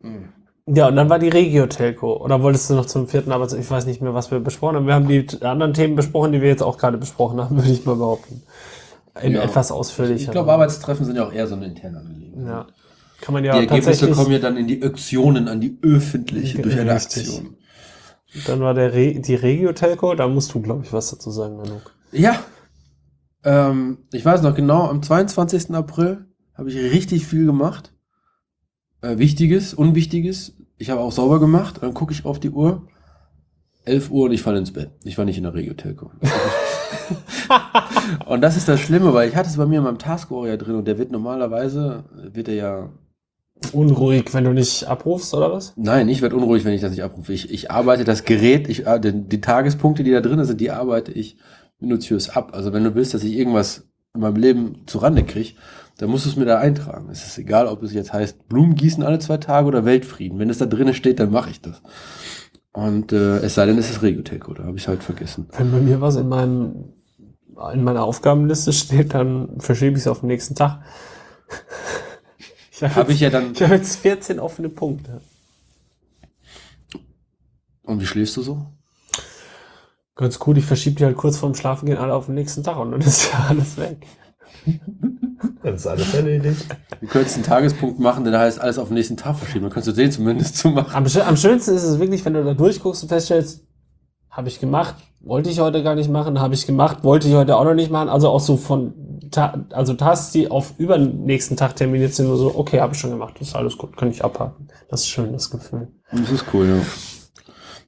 [0.00, 0.24] Mm.
[0.66, 2.18] Ja, und dann war die Regio-Telco.
[2.18, 3.52] Oder wolltest du noch zum vierten Arbeits...
[3.52, 4.86] Ich weiß nicht mehr, was wir besprochen haben.
[4.86, 7.84] Wir haben die anderen Themen besprochen, die wir jetzt auch gerade besprochen haben, würde ich
[7.84, 8.42] mal behaupten.
[9.20, 9.42] In Ja.
[9.42, 10.26] etwas ausführlicher.
[10.26, 12.46] Ich glaube, Arbeitstreffen sind ja auch eher so eine interne Angelegenheit.
[12.46, 12.66] Ja.
[13.20, 16.78] Kann man ja die Ergebnisse kommen ja dann in die Aktionen, an die öffentliche, durch
[16.78, 16.92] eine.
[16.92, 17.56] Aktion.
[18.46, 20.14] Dann war der Re die Regio-Telco.
[20.14, 21.92] Da musst du, glaube ich, was dazu sagen, Anouk.
[22.12, 22.42] Ja.
[23.44, 25.72] Ähm, ich weiß noch genau, am 22.
[25.72, 27.92] April habe ich richtig viel gemacht.
[29.00, 30.56] Äh, Wichtiges, Unwichtiges.
[30.78, 31.78] Ich habe auch sauber gemacht.
[31.80, 32.88] Dann gucke ich auf die Uhr.
[33.84, 34.92] 11 Uhr und ich falle ins Bett.
[35.02, 36.12] Ich war nicht in der Regio-Telco.
[38.26, 40.76] und das ist das Schlimme, weil ich hatte es bei mir in meinem Task-Order drin
[40.76, 42.90] und der wird normalerweise, wird er ja
[43.72, 45.72] Unruhig, wenn du nicht abrufst, oder was?
[45.76, 47.32] Nein, ich werde unruhig, wenn ich das nicht abrufe.
[47.32, 50.70] Ich, ich arbeite das Gerät, ich, äh, die, die Tagespunkte, die da drin sind, die
[50.70, 51.36] arbeite ich
[51.80, 52.50] minutiös ab.
[52.54, 55.54] Also wenn du willst, dass ich irgendwas in meinem Leben zurande kriege,
[55.98, 57.08] dann musst du es mir da eintragen.
[57.10, 60.38] Es ist egal, ob es jetzt heißt Blumen gießen alle zwei Tage oder Weltfrieden.
[60.38, 61.82] Wenn es da drinnen steht, dann mache ich das.
[62.72, 65.48] Und äh, es sei denn, es ist Regiotelco, da habe ich halt vergessen.
[65.56, 66.92] Wenn bei mir was in meinem
[67.72, 70.80] in meiner Aufgabenliste steht, dann verschiebe ich es auf den nächsten Tag.
[72.82, 73.52] Habe Habe ich ja dann.
[73.52, 75.20] ich hab jetzt 14 offene Punkte.
[77.82, 78.66] Und wie schläfst du so?
[80.14, 82.92] Ganz gut, ich verschiebe die halt kurz vorm Schlafengehen alle auf den nächsten Tag und
[82.92, 84.06] dann ist ja alles weg.
[85.62, 86.66] Das ist alles erledigt.
[87.00, 89.64] Wir könntest einen Tagespunkt machen, der heißt alles auf den nächsten Tag verschieben.
[89.64, 90.94] Dann könntest du den zumindest zumachen.
[90.94, 93.64] Am, am schönsten ist es wirklich, wenn du da durchguckst und feststellst,
[94.30, 97.56] habe ich gemacht, wollte ich heute gar nicht machen, habe ich gemacht, wollte ich heute
[97.56, 98.08] auch noch nicht machen.
[98.08, 98.94] Also auch so von,
[99.70, 103.00] also Tasks, die auf über den nächsten Tag terminiert sind, nur so, okay, habe ich
[103.00, 104.68] schon gemacht, das ist alles gut, kann ich abhaken.
[104.88, 105.88] Das ist schön, das Gefühl.
[106.10, 106.86] Das ist cool, ja.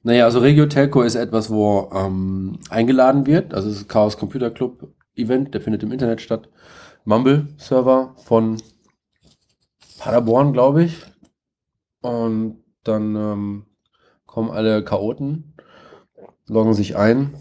[0.03, 3.53] Naja, also Regio Telco ist etwas, wo ähm, eingeladen wird.
[3.53, 6.49] Also es ist Chaos Computer Club Event, der findet im Internet statt.
[7.05, 8.61] Mumble-Server von
[9.97, 11.03] Paderborn, glaube ich.
[12.01, 13.65] Und dann ähm,
[14.27, 15.55] kommen alle Chaoten,
[16.47, 17.33] loggen sich ein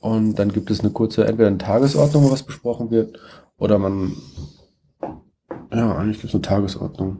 [0.00, 3.18] und dann gibt es eine kurze, entweder eine Tagesordnung, wo was besprochen wird,
[3.58, 4.12] oder man,
[5.72, 7.18] ja, eigentlich gibt es eine Tagesordnung.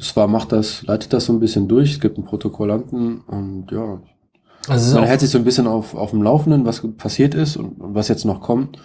[0.00, 4.02] Zwar macht das, leitet das so ein bisschen durch, es gibt einen Protokollanten und ja,
[4.68, 7.80] Also man hält sich so ein bisschen auf, auf dem Laufenden, was passiert ist und,
[7.80, 8.78] und was jetzt noch kommt.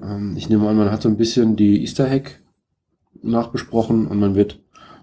[0.00, 2.42] Ähm, ich nehme an, man hat so ein bisschen die Easter Hack
[3.22, 4.60] nachbesprochen und man wird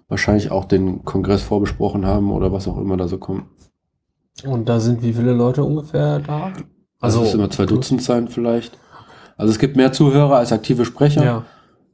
[0.08, 3.44] wahrscheinlich auch den Kongress vorbesprochen haben oder was auch immer da so kommt.
[4.46, 6.54] und da sind wie viele Leute ungefähr da?
[7.00, 8.78] Also es immer zwei Dutzend sein vielleicht.
[9.38, 11.24] Also es gibt mehr Zuhörer als aktive Sprecher.
[11.24, 11.46] Ja.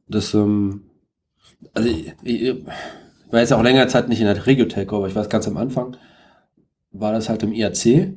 [0.08, 0.82] Das, ähm,
[1.74, 2.56] also ich, ich
[3.30, 5.98] war jetzt auch länger Zeit nicht in der Regio-Telco, aber ich weiß ganz am Anfang,
[6.92, 8.14] war das halt im IRC.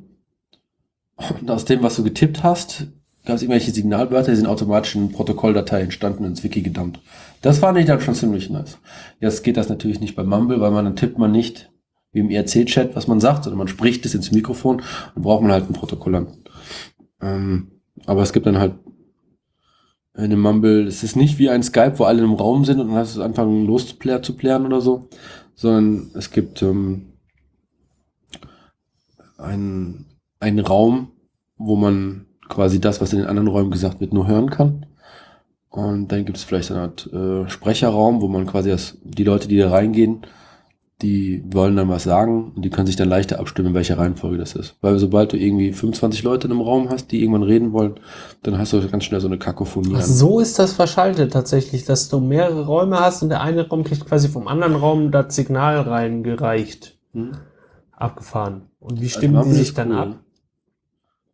[1.41, 2.87] Und aus dem, was du getippt hast,
[3.25, 6.99] gab es irgendwelche Signalwörter, die sind automatisch in Protokolldatei entstanden und ins Wiki gedumpt.
[7.41, 8.77] Das fand ich dann schon ziemlich nice.
[9.19, 11.69] Jetzt geht das natürlich nicht bei Mumble, weil man dann tippt man nicht
[12.11, 14.81] wie im IRC-Chat, was man sagt, sondern man spricht es ins Mikrofon
[15.13, 16.38] und braucht man halt einen Protokollanten.
[17.21, 17.71] Ähm,
[18.05, 18.75] aber es gibt dann halt
[20.15, 22.89] in dem Mumble, es ist nicht wie ein Skype, wo alle im Raum sind und
[22.89, 25.07] dann hast du anfangen loszuplären zu plären oder so,
[25.55, 27.13] sondern es gibt ähm,
[29.37, 30.05] einen,
[30.39, 31.11] einen Raum,
[31.57, 34.85] wo man quasi das, was in den anderen Räumen gesagt wird, nur hören kann.
[35.69, 39.47] Und dann gibt es vielleicht eine Art äh, Sprecherraum, wo man quasi das, die Leute,
[39.47, 40.25] die da reingehen,
[41.01, 44.37] die wollen dann was sagen und die können sich dann leichter abstimmen, in welcher Reihenfolge
[44.37, 44.75] das ist.
[44.81, 47.95] Weil sobald du irgendwie 25 Leute in einem Raum hast, die irgendwann reden wollen,
[48.43, 49.93] dann hast du ganz schnell so eine Kakophonie.
[49.95, 53.83] Ach, so ist das verschaltet tatsächlich, dass du mehrere Räume hast und der eine Raum
[53.85, 56.97] kriegt quasi vom anderen Raum das Signal reingereicht.
[57.13, 57.31] Hm?
[57.91, 58.63] Abgefahren.
[58.79, 59.97] Und wie Also stimmen die Mumble sich ist dann cool.
[59.97, 60.19] ab?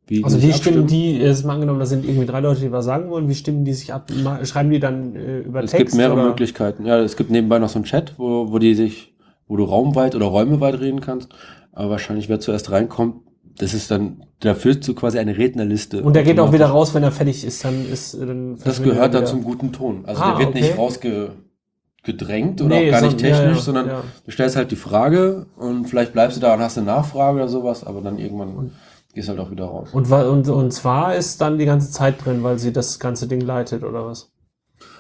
[0.08, 0.88] Wie Also die wie stimmen abstimmen?
[0.88, 3.66] die, jetzt mal angenommen, da sind irgendwie drei Leute, die was sagen wollen, wie stimmen
[3.66, 4.12] die sich ab?
[4.44, 5.88] Schreiben die dann äh, über Es Text?
[5.88, 6.28] gibt mehrere oder?
[6.30, 6.86] Möglichkeiten.
[6.86, 9.15] Ja, es gibt nebenbei noch so einen Chat, wo, wo die sich,
[9.48, 11.30] wo du raumweit oder räumeweit reden kannst.
[11.72, 13.18] Aber wahrscheinlich, wer zuerst reinkommt,
[13.58, 16.04] das ist dann, da führst du quasi eine Rednerliste.
[16.04, 18.82] Und der geht auch wieder raus, wenn er fertig ist, dann ist äh, dann Das
[18.84, 20.04] gehört dann zum guten Ton.
[20.06, 20.78] Also Ah, der wird nicht okay.
[22.04, 24.04] rausgedrängt oder Nee, auch gar nicht so- ja, technisch, ja, sondern ja.
[24.26, 27.48] du stellst halt die Frage und vielleicht bleibst du da und hast eine Nachfrage oder
[27.48, 28.72] sowas, aber dann irgendwann
[29.14, 29.90] gehst halt auch wieder raus.
[29.94, 33.40] Und, und, und zwar ist dann die ganze Zeit drin, weil sie das ganze Ding
[33.42, 34.32] leitet, oder was?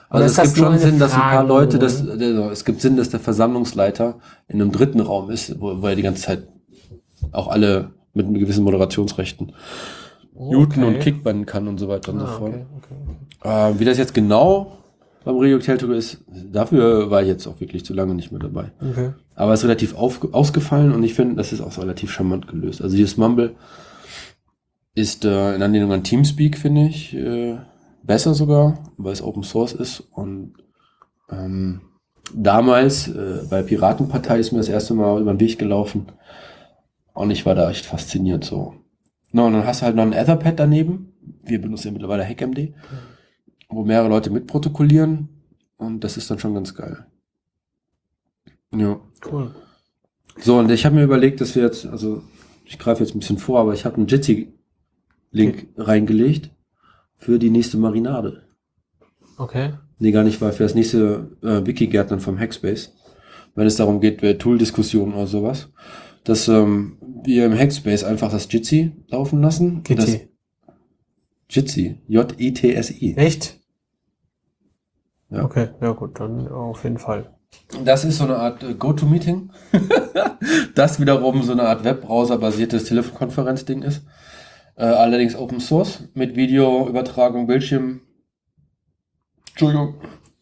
[0.09, 1.43] Also es gibt schon Sinn, dass ein paar?
[1.43, 5.81] Leute, das, also es gibt Sinn, dass der Versammlungsleiter in einem dritten Raum ist, wo,
[5.81, 6.47] wo er die ganze Zeit
[7.31, 9.51] auch alle mit gewissen Moderationsrechten
[10.37, 12.53] muten und kickbannen kann und so weiter und so Ah, fort.
[12.53, 12.65] okay,
[13.41, 13.71] okay.
[13.73, 14.77] Äh, wie das jetzt genau
[15.23, 18.71] beim Regio Telto ist, dafür war ich jetzt auch wirklich zu lange nicht mehr dabei.
[18.79, 19.11] okay.
[19.35, 22.81] Aber es ist relativ auf, ausgefallen und ich finde, das ist auch relativ charmant gelöst.
[22.81, 23.55] Also dieses Mumble
[24.93, 27.57] ist äh, in Anlehnung an Teamspeak, finde ich, äh,
[28.05, 29.99] besser sogar, weil es Open Source ist.
[29.99, 30.53] Und
[31.29, 31.81] ähm,
[32.33, 36.07] damals äh, bei Piratenpartei ist mir das erste Mal über den Weg gelaufen.
[37.13, 38.75] Und ich war da echt fasziniert so.
[39.31, 41.13] Na, und dann hast du halt noch ein Etherpad daneben.
[41.43, 42.73] Wir benutzen ja mittlerweile HackMD,
[43.69, 45.29] wo mehrere Leute mitprotokollieren.
[45.77, 47.05] Und das ist dann schon ganz geil.
[48.73, 48.99] Ja.
[49.29, 49.53] Cool.
[50.37, 52.21] So, und ich habe mir überlegt, dass wir jetzt, also
[52.65, 56.51] ich greife jetzt ein bisschen vor, aber ich habe einen Jitsi-Link reingelegt
[57.17, 58.43] für die nächste Marinade.
[59.37, 59.73] Okay.
[59.99, 62.93] Nee, gar nicht, weil für das nächste äh, Wiki-Gärtnern vom Hackspace,
[63.55, 65.69] wenn es darum geht, äh, Tool-Diskussionen oder sowas,
[66.23, 69.83] dass ähm, wir im Hackspace einfach das Jitsi laufen lassen.
[69.83, 70.29] Gitti.
[71.49, 73.15] Jitsi, J-I-T-S-I.
[73.15, 73.59] Echt?
[75.29, 75.43] Ja.
[75.43, 77.35] Okay, ja gut, dann auf jeden Fall.
[77.83, 79.51] Das ist so eine Art äh, Go-To-Meeting.
[80.75, 84.03] das wiederum so eine Art Webbrowser-basiertes Telefonkonferenzding ist.
[84.77, 88.01] Äh, allerdings Open Source mit Videoübertragung, Bildschirm,
[89.49, 89.95] Entschuldigung,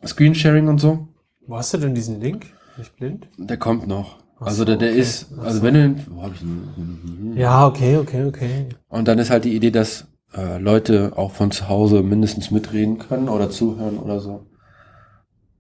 [0.06, 1.08] Screensharing und so.
[1.46, 2.48] Wo hast du denn diesen Link?
[2.78, 3.28] Nicht blind?
[3.38, 4.18] Der kommt noch.
[4.40, 5.00] Ach Also so, der, der okay.
[5.00, 5.64] ist, also so.
[5.64, 7.34] wenn du, wo hab ich ihn?
[7.36, 8.70] Ja, okay, okay, okay.
[8.90, 12.98] Und dann ist halt die Idee, dass äh, Leute auch von zu Hause mindestens mitreden
[12.98, 14.48] können oder zuhören oder so.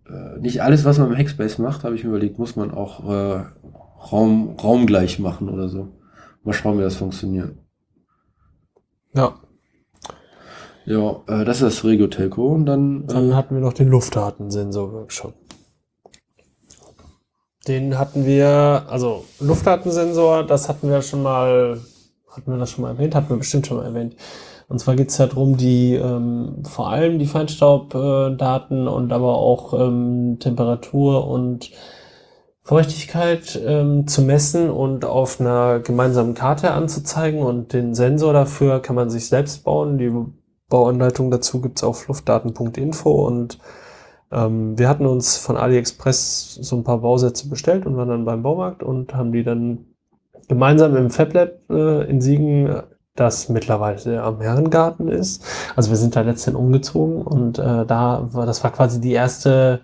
[0.09, 3.07] Äh, nicht alles, was man im Hackspace macht, habe ich mir überlegt, muss man auch
[3.07, 3.43] äh,
[4.11, 5.89] Raum, raumgleich machen oder so.
[6.43, 7.55] Mal schauen, wie das funktioniert.
[9.13, 9.35] Ja,
[10.85, 13.89] Ja, äh, das ist das Regio Telco und dann, dann äh, hatten wir noch den
[13.89, 15.33] Luftdatensensor-Workshop.
[17.67, 21.79] Den hatten wir, also Luftdatensensor, das hatten wir schon mal,
[22.29, 24.17] hatten wir das schon mal erwähnt, hatten wir bestimmt schon mal erwähnt.
[24.67, 29.73] Und zwar geht es ja darum, die ähm, vor allem die Feinstaubdaten und aber auch
[29.73, 31.71] ähm, Temperatur und
[32.63, 37.41] Feuchtigkeit ähm, zu messen und auf einer gemeinsamen Karte anzuzeigen.
[37.41, 39.97] Und den Sensor dafür kann man sich selbst bauen.
[39.97, 40.11] Die
[40.69, 43.59] Bauanleitung dazu gibt's auf luftdaten.info und
[44.31, 48.41] ähm, wir hatten uns von AliExpress so ein paar Bausätze bestellt und waren dann beim
[48.41, 49.85] Baumarkt und haben die dann
[50.47, 52.81] gemeinsam im FabLab äh, in Siegen,
[53.15, 55.45] das mittlerweile am Herrengarten ist.
[55.75, 59.81] Also wir sind da letztendlich umgezogen und äh, da war, das war quasi die erste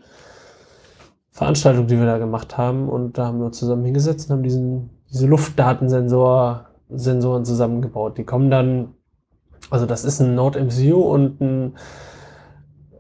[1.39, 4.43] Veranstaltung, die wir da gemacht haben und da haben wir uns zusammen hingesetzt und haben
[4.43, 8.17] diesen, diese Luftdatensensor, Sensoren zusammengebaut.
[8.17, 8.89] Die kommen dann,
[9.69, 11.77] also das ist ein Node MCU und ein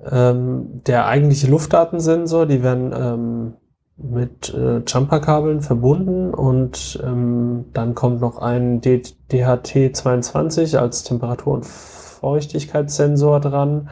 [0.09, 3.53] ähm, der eigentliche Luftdatensensor, die werden ähm,
[3.97, 11.65] mit äh, Jumperkabeln verbunden und ähm, dann kommt noch ein D DHT22 als Temperatur- und
[11.65, 13.89] Feuchtigkeitssensor dran.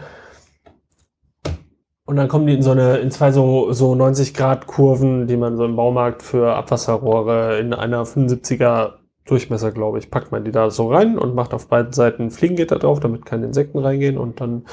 [2.07, 5.35] Und dann kommen die in so eine, in zwei so, so 90 Grad Kurven, die
[5.35, 8.93] man so im Baumarkt für Abwasserrohre in einer 75er
[9.25, 12.79] Durchmesser, glaube ich, packt man die da so rein und macht auf beiden Seiten Fliegengitter
[12.79, 14.63] drauf, damit keine Insekten reingehen und dann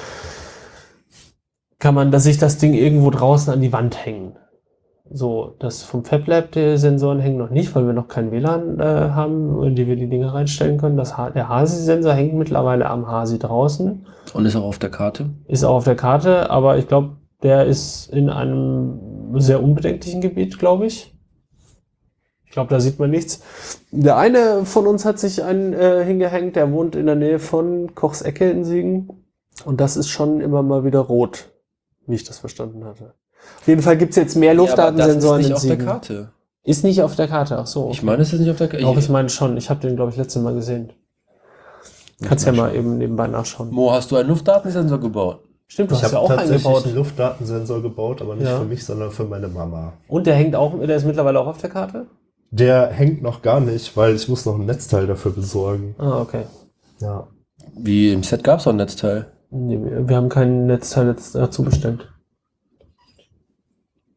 [1.81, 4.37] kann man dass sich das Ding irgendwo draußen an die Wand hängen.
[5.11, 9.11] So, das vom FabLab, die Sensoren hängen noch nicht, weil wir noch kein WLAN äh,
[9.11, 10.97] haben, in die wir die Dinge reinstellen können.
[10.97, 15.31] Das, der HASI-Sensor hängt mittlerweile am HASI draußen, und ist auch auf der Karte.
[15.49, 20.59] ist auch auf der Karte, aber ich glaube, der ist in einem sehr unbedenklichen Gebiet,
[20.59, 21.15] glaube ich.
[22.47, 23.43] Ich glaube, da sieht man nichts.
[23.91, 27.95] Der eine von uns hat sich einen äh, hingehängt, der wohnt in der Nähe von
[27.95, 29.25] Kochs Ecke in Siegen.
[29.65, 31.51] Und das ist schon immer mal wieder rot,
[32.07, 33.15] wie ich das verstanden hatte.
[33.61, 35.79] Auf jeden Fall gibt's jetzt mehr Luftdatensensoren ja, in das ist nicht auf Siegen.
[35.79, 36.33] der Karte.
[36.63, 37.91] Ist nicht auf der Karte, ach so.
[37.91, 38.85] Ich meine, es ist nicht auf der Karte.
[38.85, 39.59] Doch, ich meine schon.
[39.59, 40.93] Ich habe den, glaube ich, letztes Mal gesehen.
[42.23, 43.71] Kannst ja mal eben nebenbei nachschauen.
[43.71, 45.41] Mo, hast du einen Luftdatensensor gebaut?
[45.67, 46.87] Stimmt, du Ich hast ja habe auch tatsächlich eingebaut.
[46.87, 48.59] einen Luftdatensensor gebaut, aber nicht Ja.
[48.59, 49.95] für mich, sondern für meine Mama.
[50.09, 52.07] Und der hängt auch, der ist mittlerweile auch auf der Karte?
[52.51, 55.95] Der hängt noch gar nicht, weil ich muss noch ein Netzteil dafür besorgen.
[55.99, 56.45] Ah, okay.
[57.01, 57.27] Ja.
[57.77, 59.27] Wie im Set gab es auch ein Netzteil.
[59.51, 62.09] Nee, wir wir haben kein Netzteil jetzt dazu bestellt.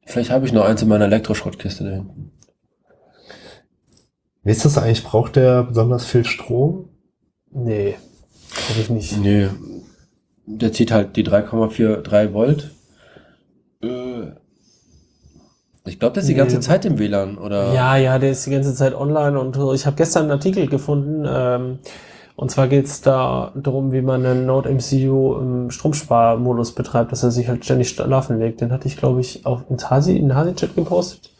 [0.06, 2.32] Vielleicht habe ich noch eins in meiner Elektroschrottkiste da hinten.
[4.44, 5.04] Wie ist das eigentlich?
[5.04, 6.90] Braucht der besonders viel Strom?
[7.52, 7.96] Nee,
[8.68, 9.18] glaube ich nicht.
[9.20, 9.50] Nee.
[10.48, 12.72] Der zieht halt die 3,43 Volt.
[13.84, 14.32] Äh,
[15.86, 16.40] Ich glaube, der ist die Nee.
[16.40, 17.74] ganze Zeit im WLAN, oder?
[17.74, 21.26] Ja, ja, der ist die ganze Zeit online und ich habe gestern einen Artikel gefunden.
[21.28, 21.80] Ähm,
[22.36, 27.32] und zwar geht's da darum, wie man einen Node MCU im Stromsparmodus betreibt, dass er
[27.32, 28.60] sich halt ständig schlafen legt.
[28.62, 31.32] Den hatte ich, glaube ich, auf ins Hasi, in den Hasi-Chat gepostet.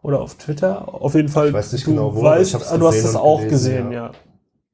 [0.00, 0.94] Oder auf Twitter.
[0.94, 1.48] Auf jeden Fall.
[1.48, 3.50] Ich weiß nicht du genau wo, Weißt, ich hab's du hast es und auch gelesen,
[3.50, 4.06] gesehen, ja.
[4.06, 4.10] ja.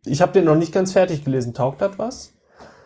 [0.04, 1.54] Ich habe den noch nicht ganz fertig gelesen.
[1.54, 2.33] Taugt das was?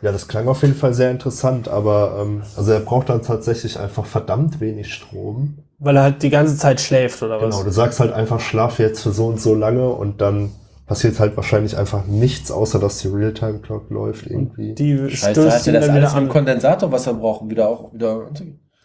[0.00, 3.78] Ja, das klang auf jeden Fall sehr interessant, aber ähm, also er braucht dann tatsächlich
[3.80, 5.58] einfach verdammt wenig Strom.
[5.80, 7.54] Weil er halt die ganze Zeit schläft, oder was?
[7.54, 10.50] Genau, du sagst halt einfach, schlaf jetzt für so und so lange und dann
[10.86, 14.74] passiert halt wahrscheinlich einfach nichts, außer dass die Realtime-Clock läuft irgendwie.
[14.74, 16.28] Die Scheiße, stößt hat er das dann alles an.
[16.28, 18.28] Kondensator, was er braucht, wieder auch wieder?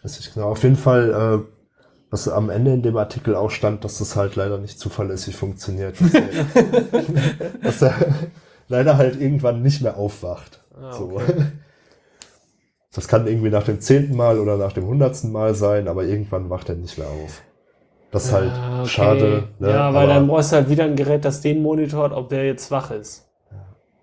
[0.02, 0.50] Weiß ich genau.
[0.50, 1.72] Auf jeden Fall, äh,
[2.10, 5.96] was am Ende in dem Artikel auch stand, dass das halt leider nicht zuverlässig funktioniert.
[6.00, 6.22] Dass er,
[7.62, 7.94] dass er
[8.68, 10.60] leider halt irgendwann nicht mehr aufwacht.
[10.80, 11.04] Ah, so.
[11.14, 11.32] okay.
[12.94, 16.48] Das kann irgendwie nach dem zehnten Mal oder nach dem hundertsten Mal sein, aber irgendwann
[16.48, 17.42] wacht er nicht mehr auf.
[18.12, 18.88] Das ist halt Ah, okay.
[18.88, 19.48] schade.
[19.58, 19.68] Ne?
[19.70, 22.46] Ja, weil aber dann brauchst du halt wieder ein Gerät, das den monitort, ob der
[22.46, 23.28] jetzt wach ist.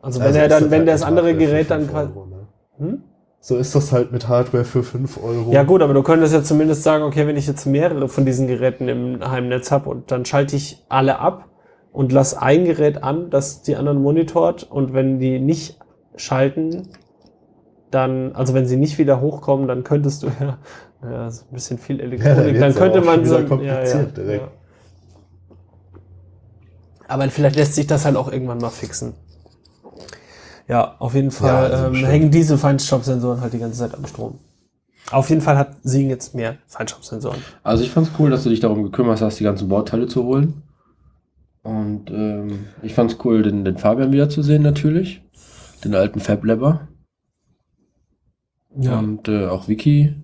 [0.01, 2.11] Also wenn also er dann, das wenn halt das andere Hardware Gerät dann quasi.
[2.11, 2.47] Ne?
[2.79, 3.03] Hm?
[3.39, 5.51] So ist das halt mit Hardware für 5 Euro.
[5.51, 8.47] Ja gut, aber du könntest ja zumindest sagen, okay, wenn ich jetzt mehrere von diesen
[8.47, 11.47] Geräten im Heimnetz habe und dann schalte ich alle ab
[11.91, 15.79] und lass ein Gerät an, das die anderen monitort und wenn die nicht
[16.15, 16.89] schalten,
[17.91, 20.57] dann, also wenn sie nicht wieder hochkommen, dann könntest du ja,
[21.03, 24.17] ja ist ein bisschen viel Ja, Elektronik, wird's dann könnte aber auch man so, kompliziert
[24.17, 24.47] direkt.
[27.07, 29.13] Aber vielleicht lässt sich das halt auch irgendwann mal fixen.
[30.67, 34.39] Ja, auf jeden Fall also ähm, hängen diese Feinstaubsensoren halt die ganze Zeit am Strom.
[35.11, 37.41] Auf jeden Fall hat Siegen jetzt mehr Feinstaubsensoren.
[37.63, 40.63] Also ich fand's cool, dass du dich darum gekümmert hast, die ganzen Bauteile zu holen.
[41.63, 45.21] Und ähm, ich fand's cool, den, den Fabian wiederzusehen natürlich.
[45.83, 46.87] Den alten Fab Labber.
[48.69, 50.15] Und äh, auch Vicky.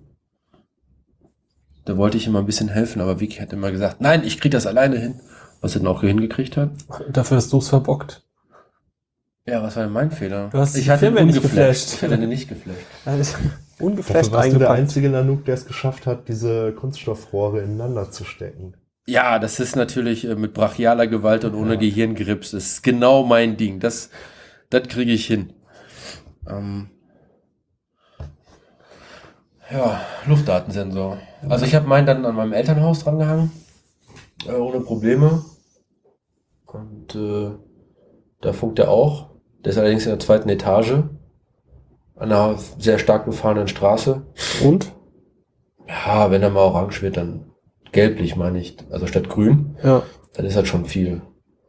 [1.84, 4.52] Da wollte ich immer ein bisschen helfen, aber Vicky hat immer gesagt, nein, ich krieg
[4.52, 5.20] das alleine hin.
[5.60, 6.70] Was er dann auch hingekriegt hat.
[7.10, 8.22] Dafür hast du es verbockt.
[9.46, 10.50] Ja, was war denn mein Fehler?
[10.52, 11.94] Du hast ich hatte ihn Firma nicht geflasht.
[11.94, 12.78] Ich hatte ihn nicht geflasht.
[13.04, 13.50] Also, Dafür
[13.86, 14.78] Ungeflasht warst du der eingepackt.
[14.80, 18.74] einzige Nanook, der es geschafft hat, diese Kunststoffrohre ineinander zu stecken.
[19.06, 21.80] Ja, das ist natürlich äh, mit brachialer Gewalt und ohne Ja.
[21.80, 22.50] Gehirngrips.
[22.50, 23.80] Das ist genau mein Ding.
[23.80, 24.10] Das,
[24.70, 25.52] das kriege ich hin.
[26.46, 26.90] Ähm,
[29.70, 31.18] ja, Luftdatensensor.
[31.48, 33.52] Also ich habe meinen dann an meinem Elternhaus drangehangen.
[34.46, 35.44] Äh, ohne Probleme.
[36.66, 37.50] Und äh,
[38.40, 39.30] da funkt er auch.
[39.64, 40.92] Der ist allerdings in der zweiten Etage.
[42.16, 44.26] An einer sehr stark befahrenen Straße.
[44.64, 44.92] Und?
[45.86, 47.52] Ja, wenn er mal orange wird, dann
[47.92, 48.76] gelblich meine ich.
[48.90, 49.76] Also statt grün.
[49.82, 50.02] Ja.
[50.34, 51.22] Dann ist halt schon viel.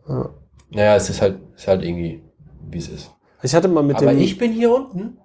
[0.08, 0.30] ja.
[0.72, 2.24] Naja, es ist halt, ist halt irgendwie,
[2.72, 3.12] wie es ist.
[3.42, 4.20] Ich hatte mal mit Aber dem.
[4.20, 5.18] ich bin hier unten.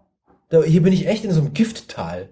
[0.49, 2.29] Da, hier bin ich echt in so einem Gifttal.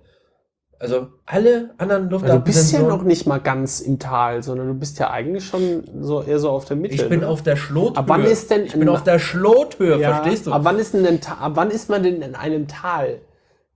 [0.79, 4.75] Also alle anderen Ja, du bist ja noch nicht mal ganz im Tal, sondern du
[4.75, 6.97] bist ja eigentlich schon so eher so auf der Mitte.
[6.97, 7.29] Ich bin ne?
[7.29, 7.99] auf der Schlothöhe.
[7.99, 10.53] Ab wann ist denn ich bin auf der Schlothöhe, ja, verstehst du?
[10.53, 13.21] Ab wann, ist denn ab wann ist man denn in einem Tal?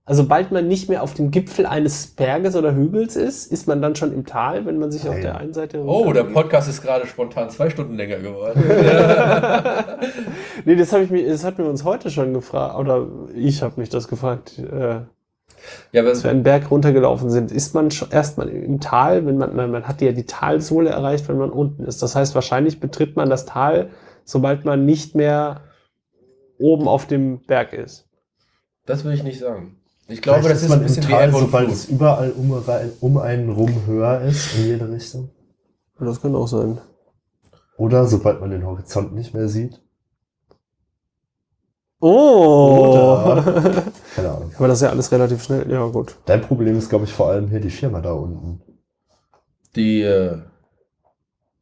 [0.07, 3.81] Also sobald man nicht mehr auf dem Gipfel eines Berges oder Hügels ist, ist man
[3.81, 5.21] dann schon im Tal, wenn man sich auf Nein.
[5.21, 5.83] der einen Seite.
[5.85, 8.57] oh, der Podcast ist gerade spontan zwei Stunden länger geworden.
[10.65, 13.05] nee, das habe ich mir, das hatten wir uns heute schon gefragt, oder
[13.35, 15.01] ich habe mich das gefragt, äh,
[15.91, 17.51] ja, als wir einen Berg runtergelaufen sind.
[17.51, 21.27] Ist man schon erstmal im Tal, wenn man, man, man hat ja die Talsohle erreicht,
[21.27, 22.01] wenn man unten ist.
[22.01, 23.89] Das heißt, wahrscheinlich betritt man das Tal,
[24.23, 25.63] sobald man nicht mehr
[26.59, 28.07] oben auf dem Berg ist.
[28.85, 29.73] das will ich nicht sagen.
[30.09, 32.63] Ich glaube, Vielleicht das ist man ein bisschen im wie Tal, sobald es überall um,
[33.01, 35.29] um einen rum höher ist, in jede Richtung.
[35.99, 36.77] Das kann auch sein.
[37.77, 39.81] Oder sobald man den Horizont nicht mehr sieht.
[41.99, 43.31] Oh!
[43.31, 43.43] Oder-
[44.15, 44.51] Keine Ahnung.
[44.57, 45.69] Aber das ist ja alles relativ schnell.
[45.69, 46.15] Ja, gut.
[46.25, 48.61] Dein Problem ist, glaube ich, vor allem hier die Firma da unten.
[49.75, 50.37] Die, äh,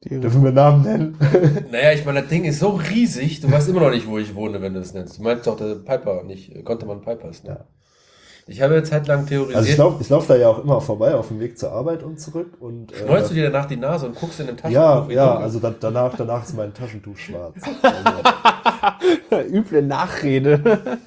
[0.03, 1.17] Die, Dürfen wir Namen nennen?
[1.71, 4.35] naja, ich meine, das Ding ist so riesig, du weißt immer noch nicht, wo ich
[4.35, 5.17] wohne, wenn du es nennst.
[5.17, 7.49] Du meinst doch, der Piper, nicht, konnte man Pipers, ne?
[7.49, 7.65] Ja.
[8.47, 9.57] Ich habe eine Zeit lang theorisiert.
[9.57, 12.03] Also ich laufe ich lauf da ja auch immer vorbei auf dem Weg zur Arbeit
[12.03, 12.57] und zurück.
[12.59, 14.79] Und, äh, Schneust du dir danach die Nase und guckst in dem Taschentuch?
[14.79, 15.43] ja, ja, dunkel?
[15.43, 17.55] also da, danach, danach ist mein Taschentuch schwarz.
[17.81, 20.99] Also, Üble Nachrede.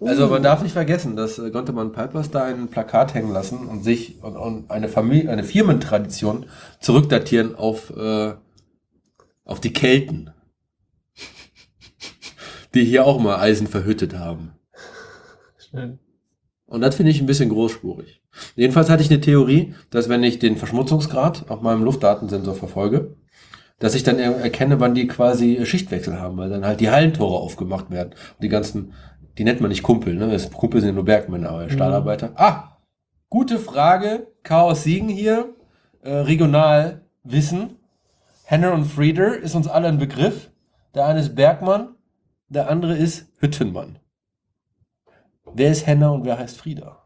[0.00, 3.82] Also man darf nicht vergessen, dass äh, Gontemann Pipers da ein Plakat hängen lassen und
[3.82, 6.46] sich und, und eine Familie, eine Firmentradition
[6.80, 8.34] zurückdatieren auf, äh,
[9.44, 10.30] auf die Kelten.
[12.74, 14.55] Die hier auch mal Eisen verhüttet haben.
[16.66, 18.20] Und das finde ich ein bisschen großspurig.
[18.56, 23.16] Jedenfalls hatte ich eine Theorie, dass wenn ich den Verschmutzungsgrad auf meinem Luftdatensensor verfolge,
[23.78, 27.36] dass ich dann er- erkenne, wann die quasi Schichtwechsel haben, weil dann halt die Hallentore
[27.38, 28.10] aufgemacht werden.
[28.12, 28.92] Und die ganzen,
[29.38, 30.28] die nennt man nicht Kumpel, ne?
[30.28, 32.32] Das Kumpel sind ja nur Bergmänner, aber Stahlarbeiter.
[32.36, 32.78] Ah,
[33.28, 34.26] gute Frage.
[34.42, 35.54] Chaos Siegen hier.
[36.02, 37.76] Äh, regional Wissen.
[38.44, 40.50] Henner und Frieder ist uns alle ein Begriff.
[40.94, 41.94] Der eine ist Bergmann,
[42.48, 43.98] der andere ist Hüttenmann.
[45.56, 47.02] Wer ist Henner und wer heißt Frieda?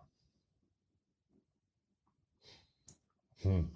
[3.43, 3.71] hm.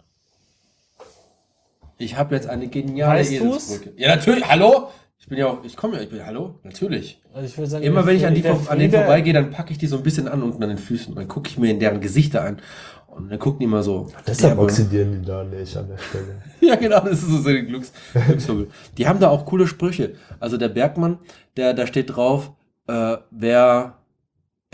[1.96, 3.68] Ich habe jetzt eine geniale Weißt du's?
[3.70, 4.00] Eselsbrücke.
[4.02, 4.44] Ja, natürlich.
[4.48, 4.88] Hallo?
[5.16, 6.58] Ich bin ja auch, ich komme ja, ich bin, hallo?
[6.64, 7.22] Natürlich.
[7.32, 9.78] Also ich sagen, Immer wenn ich an, die, vor- an denen vorbeigehe, dann packe ich
[9.78, 11.14] die so ein bisschen an unten an den Füßen.
[11.14, 12.60] Dann gucke ich mir in deren Gesichter an.
[13.06, 14.08] Und dann gucken die immer so.
[14.26, 16.42] Deshalb oxidieren die da nicht an der Stelle.
[16.60, 18.68] Ja, genau, das ist so ein Glücks, Glücksvogel.
[18.98, 20.16] Die haben da auch coole Sprüche.
[20.40, 21.20] Also der Bergmann,
[21.56, 22.52] der, da steht drauf,
[22.88, 23.98] äh, wer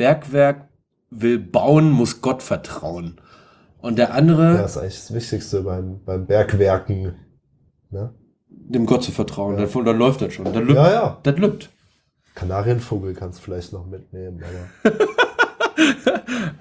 [0.01, 0.69] Bergwerk
[1.11, 3.21] will bauen, muss Gott vertrauen.
[3.83, 7.17] Und der andere, Ja, ist eigentlich das Wichtigste beim, beim Bergwerken.
[7.91, 8.15] Ne?
[8.49, 9.59] dem Gott zu vertrauen.
[9.59, 9.67] Ja.
[9.67, 10.47] Dann, dann läuft das schon.
[10.47, 10.75] Dann lübt.
[10.77, 11.19] Ja, ja.
[11.23, 11.69] Das lübt.
[12.35, 14.95] Kanarienvogel kannst du vielleicht noch mitnehmen, aber.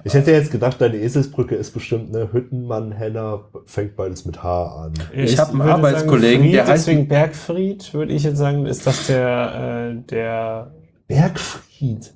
[0.04, 4.84] ich hätte jetzt gedacht, deine Eselsbrücke ist bestimmt eine Hüttenmann, Henner, fängt beides mit H
[4.86, 4.94] an.
[5.14, 8.86] Ich hab einen würde Arbeitskollegen, Fried, der heißt- Deswegen Bergfried, würde ich jetzt sagen, ist
[8.86, 10.74] das der, äh, der
[11.08, 12.14] Bergfried.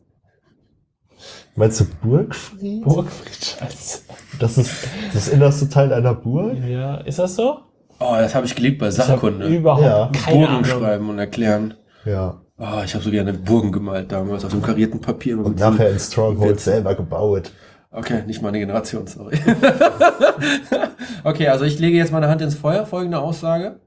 [1.56, 2.84] Meinst du Burgfried?
[2.84, 4.02] Burgfried, scheiße.
[4.40, 6.58] Das ist das innerste Teil einer Burg?
[6.68, 7.60] Ja, ist das so?
[8.00, 9.48] Oh, das habe ich geliebt bei Sachkunde.
[9.48, 10.12] überhaupt Ja.
[10.14, 10.66] keine Burgen Ahnung.
[10.66, 11.76] schreiben und erklären.
[12.06, 12.42] Ja.
[12.58, 15.38] Oh, ich habe so gerne Burgen gemalt damals auf dem karierten Papier.
[15.38, 16.64] Und nachher in Stronghold Witz.
[16.66, 17.52] selber gebaut.
[17.92, 19.38] Okay, nicht meine Generation, sorry.
[21.24, 22.86] okay, also ich lege jetzt meine Hand ins Feuer.
[22.88, 23.80] Folgende Aussage.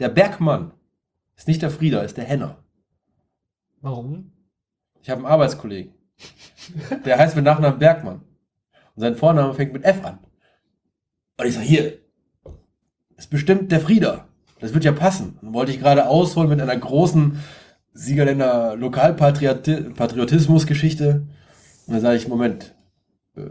[0.00, 0.72] Der Bergmann
[1.36, 2.56] ist nicht der Frieder, ist der Henner.
[3.80, 4.32] Warum?
[5.02, 5.94] Ich habe einen Arbeitskollegen.
[7.04, 8.22] Der heißt mit Nachnamen Bergmann.
[8.94, 10.18] Und sein Vorname fängt mit F an.
[11.38, 11.94] Und ich sage, hier,
[13.16, 14.26] ist bestimmt der Frieder.
[14.60, 15.38] Das wird ja passen.
[15.40, 17.40] Dann wollte ich gerade ausholen mit einer großen
[17.92, 21.26] Siegerländer Lokalpatriotismus-Geschichte.
[21.86, 22.74] Und dann sage ich, Moment,
[23.36, 23.42] äh,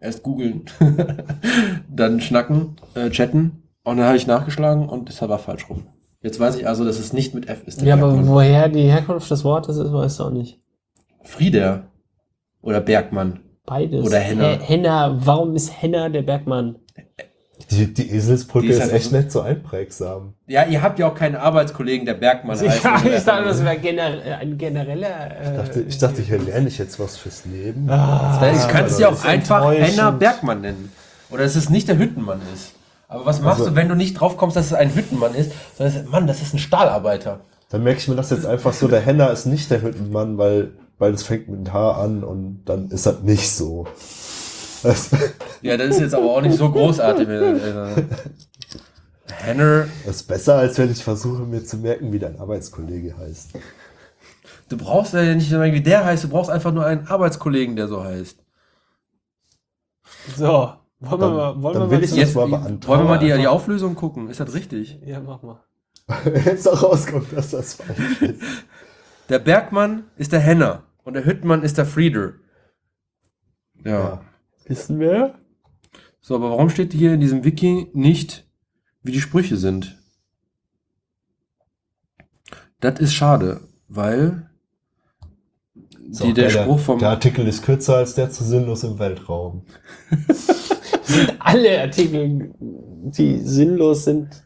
[0.00, 0.64] erst googeln,
[1.88, 3.62] dann schnacken, äh, chatten.
[3.84, 5.86] Und dann habe ich nachgeschlagen und das war falsch rum.
[6.20, 7.82] Jetzt weiß ich also, dass es nicht mit F ist.
[7.82, 8.28] Ja, aber Bergmann.
[8.28, 10.60] woher die Herkunft des Wortes ist, weißt du auch nicht.
[11.28, 11.84] Frieder
[12.62, 13.40] oder Bergmann.
[13.66, 14.06] Beides.
[14.06, 14.58] Oder Henner.
[14.58, 16.76] He- Henner, warum ist Henner der Bergmann?
[17.70, 20.34] Die, die Eselsbrücke Die ist ist, halt echt so- nicht so einprägsam.
[20.46, 22.82] Ja, ihr habt ja auch keinen Arbeitskollegen, der Bergmann heißt.
[22.84, 24.10] Ja, ich dachte, das wäre gener
[24.40, 25.08] ein genereller.
[25.40, 27.90] Äh, Ich dachte, ich dachte, hier lerne ich jetzt was fürs Leben.
[27.90, 28.38] Ah.
[28.40, 29.70] Du kannst ja auch einfach.
[29.74, 30.90] Henner Bergmann nennen.
[31.30, 32.72] Oder dass es nicht der Hüttenmann ist.
[33.08, 35.52] Aber was machst Also- du, wenn du nicht drauf kommst, dass es ein Hüttenmann ist,
[35.76, 37.40] sondern es ist, Mann, das ist ein Stahlarbeiter.
[37.70, 40.70] Dann merke ich mir das jetzt einfach so, der Henner ist nicht der Hüttenmann, weil,
[40.98, 43.86] weil es fängt mit H an und dann ist das nicht so.
[45.62, 47.28] Ja, das ist jetzt aber auch nicht so großartig.
[47.28, 48.02] Also,
[49.30, 53.50] Henner, das ist besser, als wenn ich versuche, mir zu merken, wie dein Arbeitskollege heißt.
[54.68, 58.02] du brauchst ja nicht, wie der heißt, du brauchst einfach nur einen Arbeitskollegen, der so
[58.02, 58.38] heißt.
[60.36, 61.62] So, wollen wir Dann- mal.
[61.62, 64.28] Wollen dann wir will mal jetzt- mal wollen wir mal die, die Auflösung gucken.
[64.30, 65.00] Ist das richtig?
[65.04, 65.60] Ja, mach mal.
[66.44, 68.40] Jetzt auch rauskommt, dass das falsch ist.
[69.28, 72.34] Der Bergmann ist der Henner und der Hüttenmann ist der Frieder.
[73.84, 73.90] Ja.
[73.90, 74.20] Ja.
[74.66, 75.34] Wissen wir?
[76.20, 78.46] So, aber warum steht hier in diesem Wiki nicht,
[79.02, 79.96] wie die Sprüche sind?
[82.80, 84.50] Das ist schade, weil
[86.10, 86.98] Ist die, der geil, Spruch vom.
[86.98, 89.64] Der Artikel ist kürzer als der zu sinnlos im Weltraum.
[91.38, 94.44] Alle Artikel, die sinnlos sind,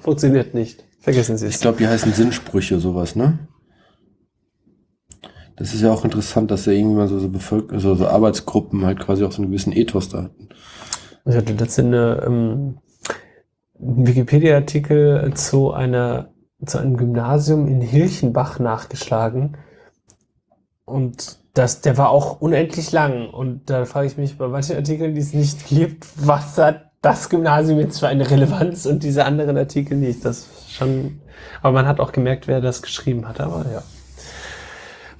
[0.00, 0.84] funktioniert nicht.
[1.00, 1.60] Vergessen Sie Ich es.
[1.62, 3.47] glaube, die heißen Sinnsprüche, sowas, ne?
[5.58, 8.86] Das ist ja auch interessant, dass ja irgendwie mal so, so, Bevölker so, so Arbeitsgruppen
[8.86, 10.48] halt quasi auch so einen gewissen Ethos da hatten.
[11.24, 12.78] Ich hatte letztens ähm,
[13.80, 15.74] einen Wikipedia-Artikel zu
[16.66, 19.56] zu einem Gymnasium in Hilchenbach nachgeschlagen.
[20.84, 23.30] Und das, der war auch unendlich lang.
[23.30, 27.28] Und da frage ich mich bei manchen Artikeln, die es nicht gibt, was hat das
[27.28, 30.24] Gymnasium jetzt für eine Relevanz und diese anderen Artikel nicht.
[30.24, 31.20] Das schon,
[31.62, 33.40] aber man hat auch gemerkt, wer das geschrieben hat.
[33.40, 33.82] Aber ja.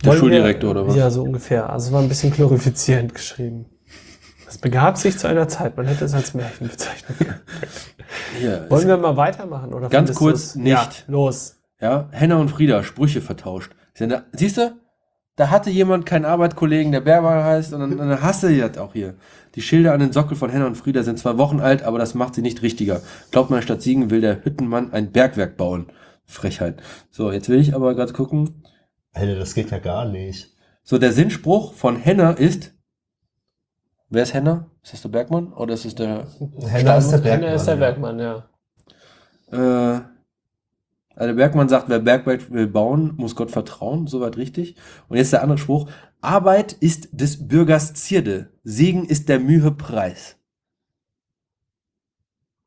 [0.02, 0.96] Der Wollen Schuldirektor wir, oder was?
[0.96, 1.70] Ja, so ungefähr.
[1.70, 3.66] Also war ein bisschen glorifizierend geschrieben.
[4.48, 7.40] Es begab sich zu einer Zeit, man hätte es als Märchen bezeichnen können.
[8.40, 9.74] Hier, Wollen wir mal weitermachen?
[9.74, 10.68] Oder Ganz kurz nicht.
[10.68, 11.56] Ja, los.
[11.80, 13.72] Ja, Henner und Frieda, Sprüche vertauscht.
[14.32, 14.72] Siehst du?
[15.36, 18.92] Da hatte jemand keinen Arbeitskollegen, der Bergmann heißt, und dann, dann hast du das auch
[18.92, 19.14] hier.
[19.54, 22.14] Die Schilder an den Sockel von Henner und Frieda sind zwei Wochen alt, aber das
[22.14, 23.02] macht sie nicht richtiger.
[23.30, 25.86] Glaubt man, statt Siegen will der Hüttenmann ein Bergwerk bauen.
[26.26, 26.82] Frechheit.
[27.10, 28.64] So, jetzt will ich aber gerade gucken.
[29.18, 30.54] Hey, das geht ja gar nicht.
[30.84, 32.72] So, der Sinnspruch von Henner ist.
[34.10, 34.70] Wer ist Henner?
[34.80, 35.52] Ist das der Bergmann?
[35.54, 36.28] Oder ist es der.
[36.68, 37.40] Henner ist der Bergmann.
[37.40, 37.80] Henner ist der ja.
[37.80, 38.48] Bergmann, ja.
[39.50, 40.00] Äh,
[41.16, 44.76] also der Bergmann sagt, wer Bergwerk will bauen, muss Gott vertrauen, soweit richtig.
[45.08, 45.90] Und jetzt der andere Spruch.
[46.20, 50.36] Arbeit ist des Bürgers Zierde, Segen ist der Mühe Preis.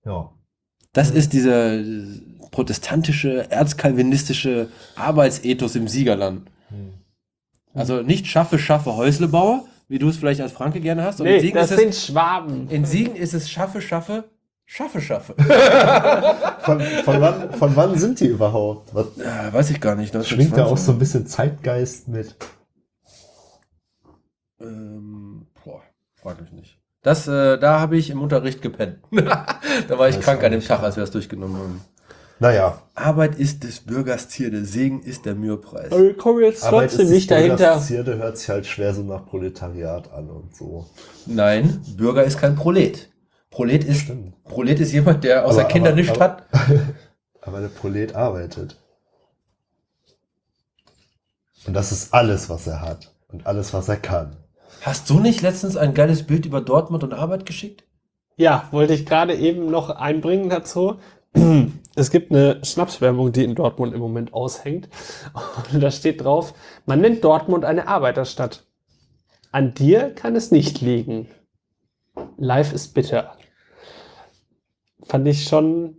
[0.04, 0.34] Ja.
[0.92, 1.82] Das ist dieser
[2.52, 6.50] protestantische, erzkalvinistische Arbeitsethos im Siegerland.
[6.70, 6.94] Hm.
[7.74, 11.20] Also nicht schaffe, schaffe, Häuslebauer, wie du es vielleicht als Franke gerne hast.
[11.20, 12.70] Nee, Siegen, das ist sind es, Schwaben.
[12.70, 14.26] in Siegen ist es schaffe, schaffe,
[14.66, 15.34] schaffe, schaffe.
[16.62, 18.94] Von, von, wann, von wann sind die überhaupt?
[18.94, 20.12] Was, Ja, weiß ich gar nicht.
[20.26, 20.86] schwingt da auch 1920.
[20.86, 22.36] so ein bisschen Zeitgeist mit?
[24.60, 25.82] Ähm, boah,
[26.16, 26.78] frag mich nicht.
[27.02, 29.00] Das, äh, da habe ich im Unterricht gepennt.
[29.12, 31.82] da war ich Weiß krank an dem Tag, als wir das durchgenommen haben.
[32.42, 35.92] Naja, Arbeit ist des Bürgers Zierde, Segen ist der Mühepreis.
[35.92, 37.86] Aber wir kommen jetzt Arbeit trotzdem ist nicht des Bürgers dahinter.
[37.86, 40.88] Zierde hört sich halt schwer so nach Proletariat an und so.
[41.28, 43.12] Nein, Bürger ist kein Prolet.
[43.52, 44.44] Prolet ist, Stimmt.
[44.46, 46.44] Prolet ist jemand, der außer Aber- Kinder aber- nichts aber- hat.
[47.44, 48.76] Aber der Prolet arbeitet.
[51.68, 53.14] Und das ist alles, was er hat.
[53.32, 54.36] Und alles, was er kann.
[54.82, 57.84] Hast du nicht letztens ein geiles Bild über Dortmund und Arbeit geschickt?
[58.36, 60.98] Ja, wollte ich gerade eben noch einbringen dazu.
[61.96, 64.90] Es gibt eine Schnapswerbung, die in Dortmund im Moment aushängt.
[65.74, 66.54] Und da steht drauf,
[66.86, 68.66] man nennt Dortmund eine Arbeiterstadt.
[69.52, 71.28] An dir kann es nicht liegen.
[72.38, 73.36] Life ist bitter.
[75.04, 75.98] Fand ich schon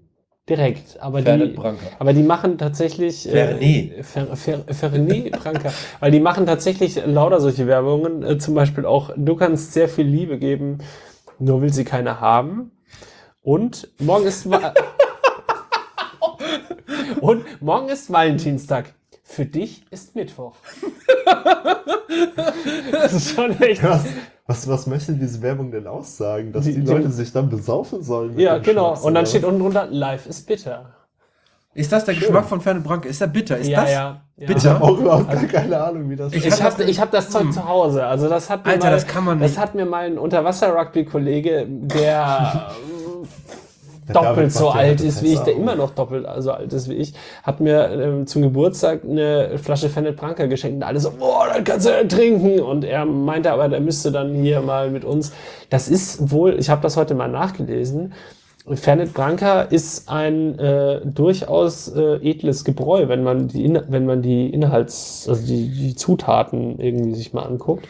[0.49, 1.01] direkt.
[1.01, 1.57] Aber die,
[1.99, 3.25] aber die machen tatsächlich.
[3.25, 3.63] Fernet.
[3.63, 5.73] Äh, Fer, Fer, Fernet Branca.
[6.01, 8.23] Weil die machen tatsächlich lauter solche Werbungen.
[8.23, 10.79] Äh, zum Beispiel auch, du kannst sehr viel Liebe geben,
[11.39, 12.73] nur will sie keine haben.
[13.43, 14.49] Und morgen ist.
[17.21, 18.93] Und morgen ist Valentinstag.
[19.25, 20.55] Für dich ist Mittwoch.
[22.93, 23.83] das ist schon echt.
[23.83, 24.05] Was,
[24.47, 26.53] Was, was möchte diese Werbung denn aussagen?
[26.53, 28.39] Dass Die- die, die- Leute sich dann besaufen sollen?
[28.39, 28.89] Ja, genau.
[28.91, 30.95] Schnaps, Und dann oder steht unten drunter, Life is bitter.
[31.75, 32.23] Ist das der Schön.
[32.25, 33.09] Geschmack von Fernet Branca?
[33.09, 33.57] Ist der bitter?
[33.57, 33.91] Ist ja, das?
[33.91, 34.47] ja, ja.
[34.47, 34.59] Bitte?
[34.59, 37.11] Ich habe auch überhaupt gar keine Ahnung, wie das Ich Ich hab habe das- hab
[37.13, 37.53] das Zeug Hm.
[37.53, 38.05] zu Hause.
[38.05, 39.61] Also das hat mir Alter, mal, das kann man Das nicht.
[39.61, 42.73] hat mir mal ein Unterwasser-Rugby-Kollege, Der
[44.13, 46.95] doppelt so ja alt ist wie ich, der immer noch doppelt so alt ist wie
[46.95, 51.49] ich, hat mir ähm, zum Geburtstag eine Flasche Fernet Branca geschenkt und alle so, boah,
[51.53, 52.61] dann kannst du ja trinken.
[52.61, 55.33] Und er meinte aber, der müsste dann hier mal mit uns.
[55.71, 58.13] Das ist wohl, ich habe das heute mal nachgelesen.
[58.75, 64.23] Fernet Branca ist ein äh, durchaus äh, edles Gebräu, wenn man die, In wenn man
[64.23, 67.89] die Inhalts, also die, die Zutaten irgendwie sich mal anguckt.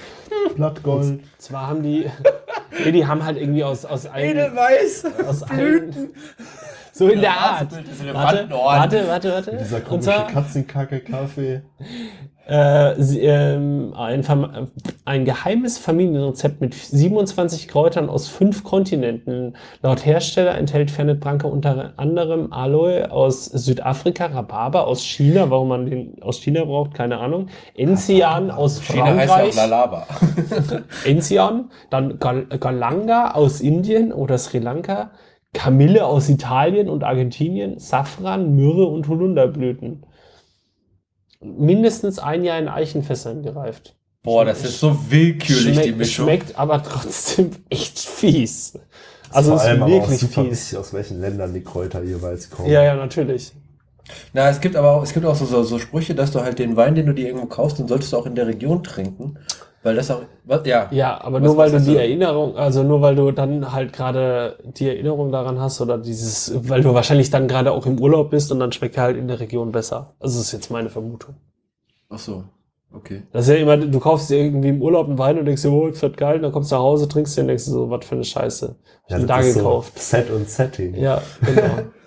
[0.57, 1.21] Blattgold.
[1.37, 2.07] Zwar haben die,
[2.85, 5.05] nee, die haben halt irgendwie aus, aus allen, Edelweiß.
[5.27, 6.11] aus allen,
[6.93, 7.73] so in der Art.
[8.12, 9.57] Warte, warte, warte, warte.
[9.57, 11.62] Dieser komische Katzenkacke-Kaffee.
[12.49, 14.24] Äh, ähm, ein,
[15.05, 19.57] ein geheimes Familienrezept mit 27 Kräutern aus fünf Kontinenten.
[19.80, 25.86] Laut Hersteller enthält Fernet Branca unter anderem Aloe aus Südafrika, Rhabarber aus China, warum man
[25.86, 30.82] den aus China braucht, keine Ahnung, Enzian aus China heißt ja auch Frankreich.
[31.05, 35.12] Enzian, dann Gal Galanga aus Indien oder Sri Lanka,
[35.53, 40.05] Kamille aus Italien und Argentinien, Safran, Myrrhe und Holunderblüten.
[41.43, 43.97] Mindestens ein Jahr in Eichenfässern gereift.
[44.22, 46.26] Boah, das ist so willkürlich, die Schmeckt, Mischung.
[46.26, 48.78] schmeckt aber trotzdem echt fies.
[49.30, 50.51] Also Vor es ist allem aber auch wirklich super fies.
[50.51, 52.70] wichtig, aus welchen Ländern die Kräuter jeweils kommen.
[52.70, 53.53] Ja, ja, natürlich.
[54.32, 56.59] Na, es gibt aber auch, es gibt auch so, so, so Sprüche, dass du halt
[56.59, 59.38] den Wein, den du dir irgendwo kaufst, den solltest du auch in der Region trinken.
[59.83, 60.89] Weil das auch, was, ja.
[60.93, 61.95] Ja, aber Was- nur weil du die so?
[61.97, 66.83] Erinnerung, also nur weil du dann halt gerade die Erinnerung daran hast oder dieses, weil
[66.83, 69.41] du wahrscheinlich dann gerade auch im Urlaub bist und dann schmeckt er halt in der
[69.41, 70.14] Region besser.
[70.20, 71.35] Also das ist jetzt meine Vermutung.
[72.11, 72.45] Ach so,
[72.95, 73.22] okay.
[73.33, 75.72] Das ist ja immer, du kaufst dir irgendwie im Urlaub einen Wein und denkst dir,
[75.72, 77.70] oh, das wird geil, und dann kommst du nach Hause, trinkst den und denkst dir
[77.72, 78.76] so, was für eine Scheiße.
[79.09, 79.99] Hab ich Ja, da gekauft.
[79.99, 80.95] So Set und Setting.
[80.95, 81.78] Ja, genau.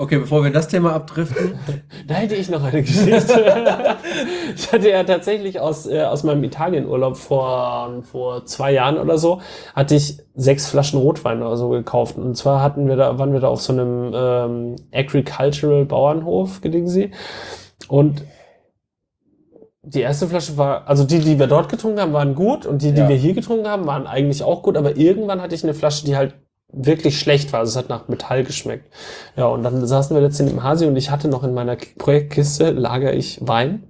[0.00, 1.58] Okay, bevor wir das Thema abdriften,
[2.08, 3.14] Da hätte ich noch eine Geschichte.
[4.56, 9.42] ich hatte ja tatsächlich aus, äh, aus meinem Italienurlaub vor, vor zwei Jahren oder so,
[9.74, 12.16] hatte ich sechs Flaschen Rotwein oder so gekauft.
[12.16, 16.88] Und zwar hatten wir da, waren wir da auf so einem ähm, Agricultural Bauernhof, gelegen
[16.88, 17.10] sie.
[17.88, 18.24] Und
[19.82, 22.92] die erste Flasche war, also die, die wir dort getrunken haben, waren gut und die,
[22.92, 23.08] die Ja.
[23.10, 26.16] wir hier getrunken haben, waren eigentlich auch gut, aber irgendwann hatte ich eine Flasche, die
[26.16, 26.36] halt
[26.72, 27.60] wirklich schlecht war.
[27.60, 28.92] Also es hat nach Metall geschmeckt.
[29.36, 32.70] Ja, und dann saßen wir letztens im Hasi und ich hatte noch in meiner Projektkiste,
[32.70, 33.84] lager ich Wein.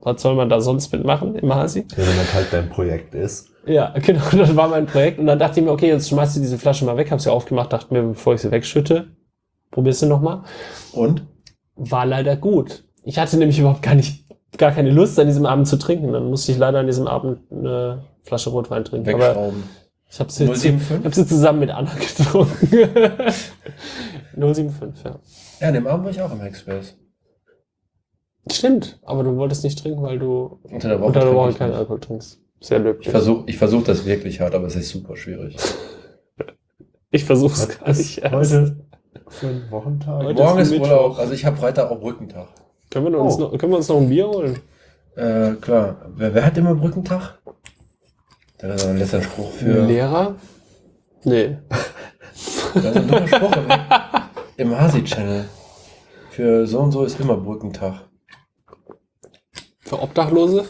[0.00, 1.86] Was soll man da sonst mitmachen im Hasi?
[1.90, 3.48] Ja, wenn das halt dein Projekt ist.
[3.66, 5.18] Ja, genau, das war mein Projekt.
[5.18, 7.30] Und dann dachte ich mir, okay, jetzt schmeißt du diese Flasche mal weg, hab sie
[7.30, 9.08] aufgemacht, dachte mir, bevor ich sie wegschütte,
[9.70, 10.44] probierst du noch mal.
[10.92, 11.24] und?
[11.76, 12.84] War leider gut.
[13.02, 14.26] Ich hatte nämlich überhaupt gar nicht,
[14.58, 16.12] gar keine Lust an diesem Abend zu trinken.
[16.12, 19.08] Dann musste ich leider an diesem Abend eine Flasche Rotwein trinken.
[19.08, 19.62] Aber Wegschrauben.
[20.12, 21.04] Ich habe sie, ich 075?
[21.04, 22.66] hab sie zusammen mit Anna getrunken.
[24.36, 25.18] 075, ja.
[25.60, 26.96] Ja, an dem Abend war ich auch im Hackspace.
[28.50, 31.06] Stimmt, aber du wolltest nicht trinken, weil du Unter der Woche.
[31.06, 31.78] unter der trinke Woche ich keinen nicht.
[31.78, 32.40] Alkohol trinkst.
[32.60, 33.06] Sehr löblich.
[33.06, 35.56] Ich versuche ich versuch das wirklich hart, aber es ist super schwierig.
[37.14, 38.32] Ich versuch's Was gar nicht erst.
[38.34, 38.76] heute
[39.28, 40.22] für ein Wochentag?
[40.24, 40.86] Heute Morgen ist ist Mittwoch.
[40.90, 42.48] Urlaub, also ich habe Freitag auch Brückentag.
[42.88, 43.40] Können wir, uns Oh.
[43.40, 44.58] noch, können wir uns noch ein Bier holen?
[45.14, 46.06] Äh, klar.
[46.16, 47.38] Wer, wer hat immer Brückentag?
[48.62, 49.86] Das ist ein letzter Spruch für.
[49.86, 50.36] Lehrer?
[51.24, 51.58] Nee.
[52.74, 55.48] Das ist ein dummer Spruch im, im Hasi-Channel.
[56.30, 58.08] Für so und so ist immer Brückentag.
[59.80, 60.64] Für Obdachlose?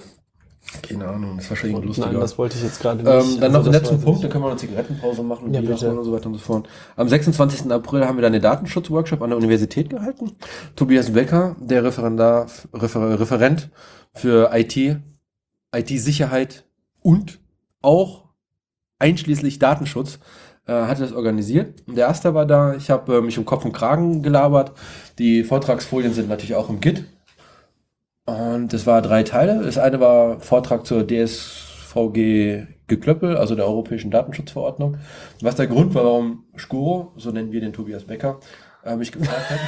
[0.88, 2.06] Keine Ahnung, das ist wahrscheinlich ein lustiger.
[2.12, 3.06] Nein, das wollte ich jetzt gerade nicht.
[3.12, 5.54] Ähm, dann noch Also den das letzten Punkt, dann können wir eine Zigarettenpause machen und
[5.54, 6.68] Ja, holen und so weiter und so fort.
[6.96, 7.70] Am 26.
[7.70, 10.32] April haben wir dann einen Datenschutzworkshop an der Universität gehalten.
[10.76, 13.70] Tobias Becker, der Referendar, Refer, Referent
[14.14, 14.96] für IT,
[15.74, 16.64] IT-Sicherheit
[17.02, 17.41] und
[17.82, 18.24] auch
[18.98, 20.18] einschließlich Datenschutz,
[20.66, 21.82] äh, hatte das organisiert.
[21.86, 24.72] Der Erste war da, ich habe äh, mich um Kopf und Kragen gelabert.
[25.18, 27.04] Die Vortragsfolien sind natürlich auch im Git.
[28.24, 29.62] Und es war drei Teile.
[29.64, 34.98] Das eine war Vortrag zur DSVG Geklöppel, also der Europäischen Datenschutzverordnung.
[35.40, 38.38] Was der Grund war, warum Skuro, so nennen wir den Tobias Becker,
[38.84, 39.60] äh, mich gefragt hat.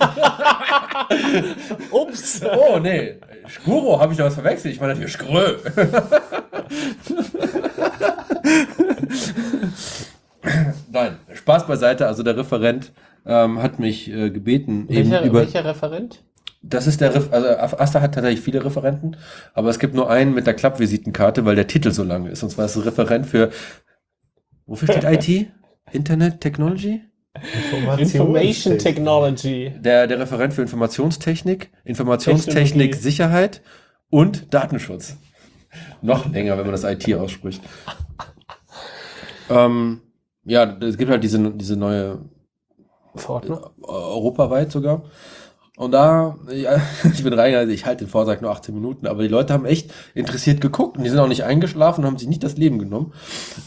[1.90, 2.42] Ups!
[2.42, 3.16] Oh, nee,
[3.48, 4.74] Skuro, habe ich da was verwechselt?
[4.74, 5.56] Ich meine natürlich Skrö.
[10.90, 12.06] Nein, Spaß beiseite.
[12.06, 12.92] Also der Referent
[13.26, 15.40] ähm, hat mich äh, gebeten, eben Welcher, über.
[15.40, 16.22] welcher Referent?
[16.62, 17.48] Das ist der, Ref also
[17.78, 19.16] Asta hat tatsächlich viele Referenten,
[19.54, 22.42] aber es gibt nur einen mit der Klappvisitenkarte, weil der Titel so lang ist.
[22.42, 23.50] Und zwar ist es Referent für,
[24.66, 25.50] wofür steht IT?
[25.92, 27.02] Internet Technology?
[27.98, 29.72] Information Technology.
[29.80, 32.94] Der, der Referent für Informationstechnik, Informationstechnik.
[32.94, 33.62] Sicherheit
[34.10, 35.16] und Datenschutz.
[36.02, 37.62] Noch länger, wenn man das IT ausspricht.
[39.50, 40.00] ähm,
[40.44, 42.20] ja, es gibt halt diese, diese neue
[43.14, 43.58] Verordnung?
[43.58, 45.04] äh, europaweit sogar.
[45.78, 46.80] Und da, ja,
[47.14, 49.92] ich bin reingegangen, ich halte den Vortrag nur 18 Minuten, aber die Leute haben echt
[50.12, 53.12] interessiert geguckt und die sind auch nicht eingeschlafen, haben sich nicht das Leben genommen.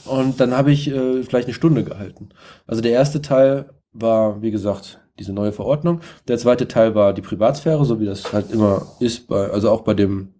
[0.03, 2.29] Und dann habe ich äh, vielleicht eine Stunde gehalten.
[2.67, 6.01] Also der erste Teil war, wie gesagt, diese neue Verordnung.
[6.27, 9.81] Der zweite Teil war die Privatsphäre, so wie das halt immer ist, bei, also auch
[9.81, 10.33] bei dem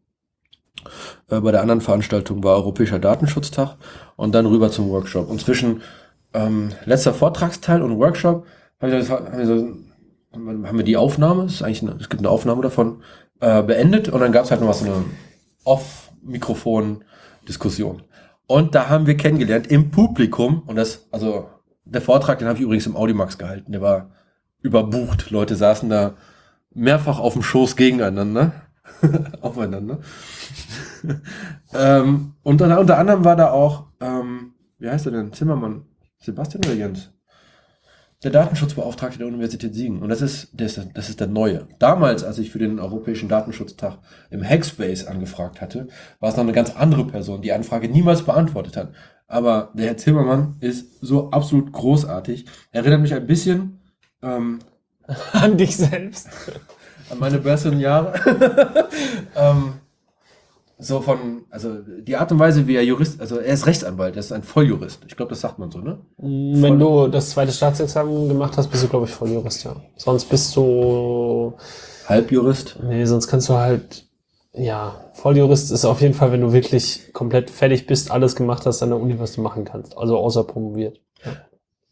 [1.30, 3.78] äh, bei der anderen Veranstaltung war Europäischer Datenschutztag
[4.18, 5.30] und dann rüber zum Workshop.
[5.30, 5.84] Und zwischen
[6.34, 8.46] ähm, letzter Vortragsteil und Workshop
[8.82, 9.68] wir, so, haben wir, so,
[10.34, 13.04] haben wir die Aufnahme, es, ist eigentlich eine, es gibt eine Aufnahme davon,
[13.40, 15.04] äh, beendet und dann gab es halt noch was so eine
[15.64, 18.04] Off-Mikrofon-Diskussion.
[18.48, 21.50] Und da haben wir kennengelernt im Publikum und das, also
[21.86, 24.12] der Vortrag, den habe ich übrigens im Audimax gehalten, der war
[24.62, 25.32] überbucht.
[25.32, 26.16] Leute saßen da
[26.74, 28.54] mehrfach auf dem Schoß gegeneinander,
[29.42, 30.00] aufeinander.
[31.74, 35.86] ähm, und unter, unter anderem war da auch, ähm, wie heißt er denn, Zimmermann,
[36.20, 37.12] Sebastian oder Jens?
[38.24, 40.02] Der Datenschutzbeauftragte der Universität Siegen.
[40.02, 41.68] Und das ist, das ist, das ist der neue.
[41.80, 43.98] Damals, als ich für den Europäischen Datenschutztag
[44.30, 45.88] im Hackspace angefragt hatte,
[46.20, 48.94] war es noch eine ganz andere Person, die Anfrage niemals beantwortet hat.
[49.28, 52.46] Aber der Herr Zimmermann ist so absolut großartig.
[52.72, 53.80] Er erinnert mich ein bisschen
[54.22, 54.60] ähm,
[55.34, 56.30] An dich selbst.
[57.10, 58.14] an meine besseren Jahre.
[59.36, 59.74] ähm,
[60.82, 64.20] so von, also die Art und Weise, wie er Jurist, also er ist Rechtsanwalt, er
[64.20, 65.02] ist ein Volljurist.
[65.08, 66.00] Ich glaube, das sagt man so, ne?
[66.18, 69.76] Wenn du das zweite Staatsexamen gemacht hast, bist du, glaube ich, Volljurist, ja.
[69.96, 71.54] Sonst bist du,
[72.08, 72.80] Halbjurist.
[72.84, 74.08] nee, sonst kannst du halt,
[74.54, 78.82] ja, Volljurist ist auf jeden Fall, wenn du wirklich komplett fertig bist, alles gemacht hast
[78.82, 79.96] an der Uni, was du machen kannst.
[79.98, 81.00] Also außer promoviert.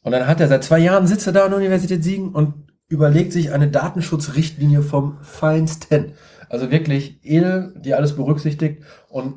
[0.01, 2.53] Und dann hat er seit zwei Jahren sitzt er da an der Universität Siegen und
[2.87, 6.13] überlegt sich eine Datenschutzrichtlinie vom Feinsten.
[6.49, 9.35] Also wirklich edel, die alles berücksichtigt und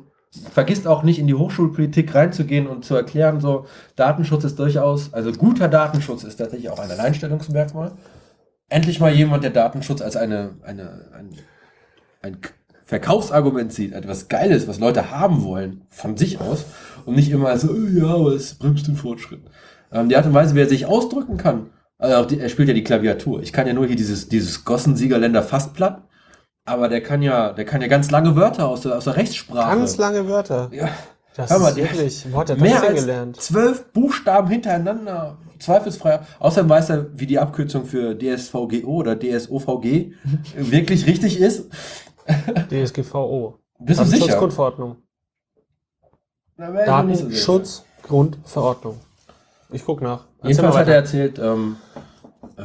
[0.51, 5.31] vergisst auch nicht in die Hochschulpolitik reinzugehen und zu erklären, so Datenschutz ist durchaus, also
[5.31, 7.91] guter Datenschutz ist tatsächlich auch ein Alleinstellungsmerkmal.
[8.67, 11.29] Endlich mal jemand, der Datenschutz als eine, eine, ein,
[12.23, 12.37] ein
[12.83, 16.65] Verkaufsargument sieht, etwas Geiles, was Leute haben wollen, von sich aus
[17.05, 19.41] und nicht immer so, "Oh ja, es bremst den Fortschritt.
[19.91, 22.73] Ähm, die Art und Weise, wie er sich ausdrücken kann, also die, er spielt ja
[22.73, 23.41] die Klaviatur.
[23.41, 26.03] Ich kann ja nur hier dieses, dieses Gossen-Siegerländer Fastplatt,
[26.65, 29.77] aber der kann ja, der kann ja ganz lange Wörter aus der, aus der Rechtssprache.
[29.77, 30.69] Ganz lange Wörter.
[30.71, 30.89] ja,
[31.35, 33.41] Das Hör mal, ist wirklich, wo hat er mehr das gelernt?
[33.41, 36.19] zwölf Buchstaben hintereinander, zweifelsfrei.
[36.39, 40.13] Außerdem weiß er, wie die Abkürzung für DSVGO oder DSOVG
[40.55, 41.69] wirklich richtig ist.
[42.69, 43.59] DSGVO.
[43.79, 44.19] Bist du sicher?
[44.19, 44.95] Datenschutzgrundverordnung.
[46.57, 48.99] Datenschutzgrundverordnung.
[49.71, 50.25] Ich guck nach.
[50.37, 51.75] Erzähl Jedenfalls hat er erzählt, ähm,
[52.57, 52.63] äh,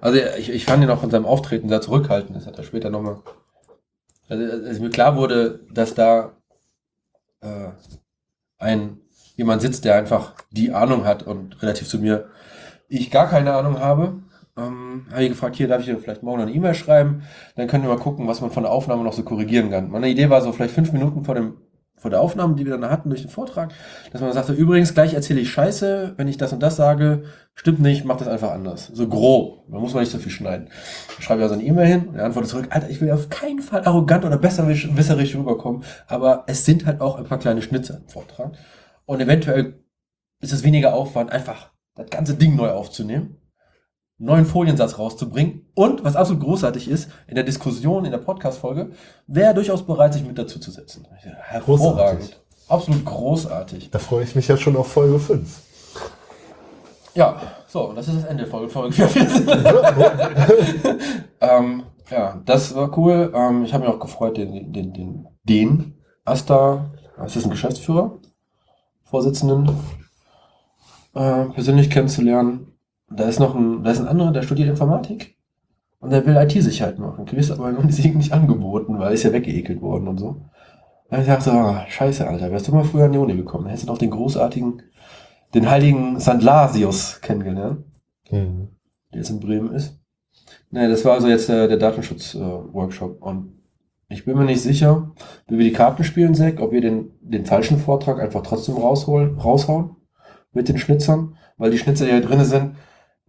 [0.00, 2.90] also ich, ich fand ihn auch von seinem Auftreten sehr zurückhaltend, das hat er später
[2.90, 3.16] nochmal.
[4.30, 6.32] Also als mir klar wurde, dass da
[7.40, 7.68] äh,
[8.58, 8.98] ein
[9.36, 12.28] jemand sitzt, der einfach die Ahnung hat und relativ zu mir
[12.88, 14.22] ich gar keine Ahnung habe,
[14.56, 17.22] ähm, habe ich gefragt, hier darf ich vielleicht morgen eine E-Mail schreiben,
[17.56, 19.90] dann können wir mal gucken, was man von der Aufnahme noch so korrigieren kann.
[19.90, 21.56] Meine Idee war so vielleicht fünf Minuten vor dem
[22.00, 23.72] vor der Aufnahme, die wir dann hatten durch den Vortrag,
[24.10, 27.24] dass man sagte, übrigens, gleich erzähle ich Scheiße, wenn ich das und das sage,
[27.54, 28.90] stimmt nicht, mach das einfach anders.
[28.94, 30.68] So grob, da muss man nicht so viel schneiden.
[31.14, 33.28] Dann schreibe ich also eine E-Mail hin und er antwortet zurück, Alter, ich will auf
[33.28, 37.98] keinen Fall arrogant oder besserwisserisch rüberkommen, aber es sind halt auch ein paar kleine Schnitzer
[37.98, 38.52] im Vortrag.
[39.04, 39.84] Und eventuell
[40.40, 43.36] ist es weniger Aufwand, einfach das ganze Ding neu aufzunehmen,
[44.20, 48.90] neuen Foliensatz rauszubringen und, was absolut großartig ist, in der Diskussion, in der Podcast-Folge,
[49.26, 51.06] wäre durchaus bereit, sich mit dazu zu setzen.
[51.10, 52.20] Hervorragend.
[52.20, 52.40] Großartig.
[52.68, 53.90] Absolut großartig.
[53.90, 55.60] Da freue ich mich ja schon auf Folge 5.
[57.14, 58.68] Ja, so, und das ist das Ende der Folge.
[58.68, 59.08] Folge 4.
[61.40, 63.32] ähm, ja, das war cool.
[63.34, 65.94] Ähm, ich habe mich auch gefreut, den, den, den, den
[66.24, 66.90] Asta,
[67.24, 68.18] ist das ein Geschäftsführer,
[69.04, 69.70] Vorsitzenden,
[71.14, 72.69] äh, persönlich kennenzulernen.
[73.10, 75.36] Da ist noch ein, da ist ein anderer, der studiert Informatik
[75.98, 77.24] und der will IT-Sicherheit machen.
[77.26, 80.42] Kriegst aber in Siegen nicht angeboten, weil er ist ja weggeekelt worden und so.
[81.10, 83.88] Da ich dachte, ah, scheiße, Alter, wärst du mal früher an die Uni gekommen, hättest
[83.88, 84.82] du noch den großartigen,
[85.54, 86.40] den heiligen St.
[86.40, 87.84] Lasius kennengelernt
[88.30, 88.68] Mhm.
[89.12, 89.98] der jetzt in Bremen ist.
[90.70, 93.20] Nee, das war also jetzt äh, der Datenschutz-Workshop.
[93.20, 93.54] und
[94.08, 95.10] ich bin mir nicht sicher,
[95.48, 99.36] wie wir die Karten spielen, Zack, ob wir den, den falschen Vortrag einfach trotzdem rausholen,
[99.38, 99.96] raushauen
[100.52, 102.76] mit den Schnitzern, weil die Schnitzer, die hier drin sind,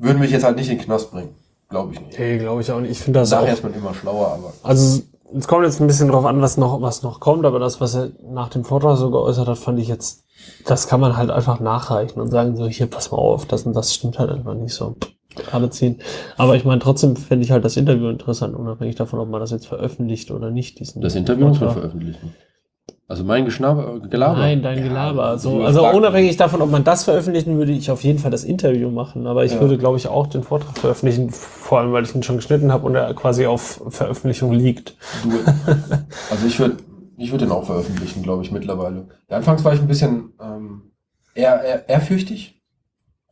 [0.02, 1.36] würden mich jetzt halt nicht in den Knast bringen.
[1.70, 2.20] Glaube ich nicht.
[2.20, 2.92] Nee, glaube ich auch nicht.
[2.92, 3.42] Ich finde das auch.
[3.42, 5.02] Nachher ist man immer schlauer, aber Also
[5.34, 7.96] es kommt jetzt ein bisschen drauf an, was noch, was noch kommt, aber das, was
[7.96, 10.26] er nach dem Vortrag so geäußert hat, fand ich jetzt,
[10.66, 13.74] das kann man halt einfach nachreichen und sagen so, hier, pass mal auf, das und
[13.74, 14.96] das stimmt halt einfach nicht so.
[15.36, 16.02] Gerade ziehen.
[16.36, 19.52] Aber ich meine, trotzdem fände ich halt das Interview interessant, unabhängig davon, ob man das
[19.52, 20.80] jetzt veröffentlicht oder nicht.
[20.80, 22.36] Diesen das Interview muss man veröffentlichen.
[23.12, 24.40] Also mein Geschnaber, Gelaber.
[24.40, 25.34] Nein, dein Ja, Gelaber.
[25.34, 28.46] du So, also unabhängig davon, ob man das veröffentlichen würde, ich auf jeden Fall das
[28.46, 29.28] Interview machen.
[29.28, 29.60] Aber ich Ja.
[29.60, 32.86] würde, glaube ich, auch den Vortrag veröffentlichen, vor allem, weil ich ihn schon geschnitten habe
[32.86, 34.96] und er quasi auf Veröffentlichung liegt.
[35.24, 35.30] Du,
[36.30, 36.78] also ich würde
[37.18, 39.10] ich würd den auch veröffentlichen, glaube ich, mittlerweile.
[39.30, 40.84] Ja, anfangs war ich ein bisschen ähm,
[41.36, 42.62] eher, eher ehrfürchtig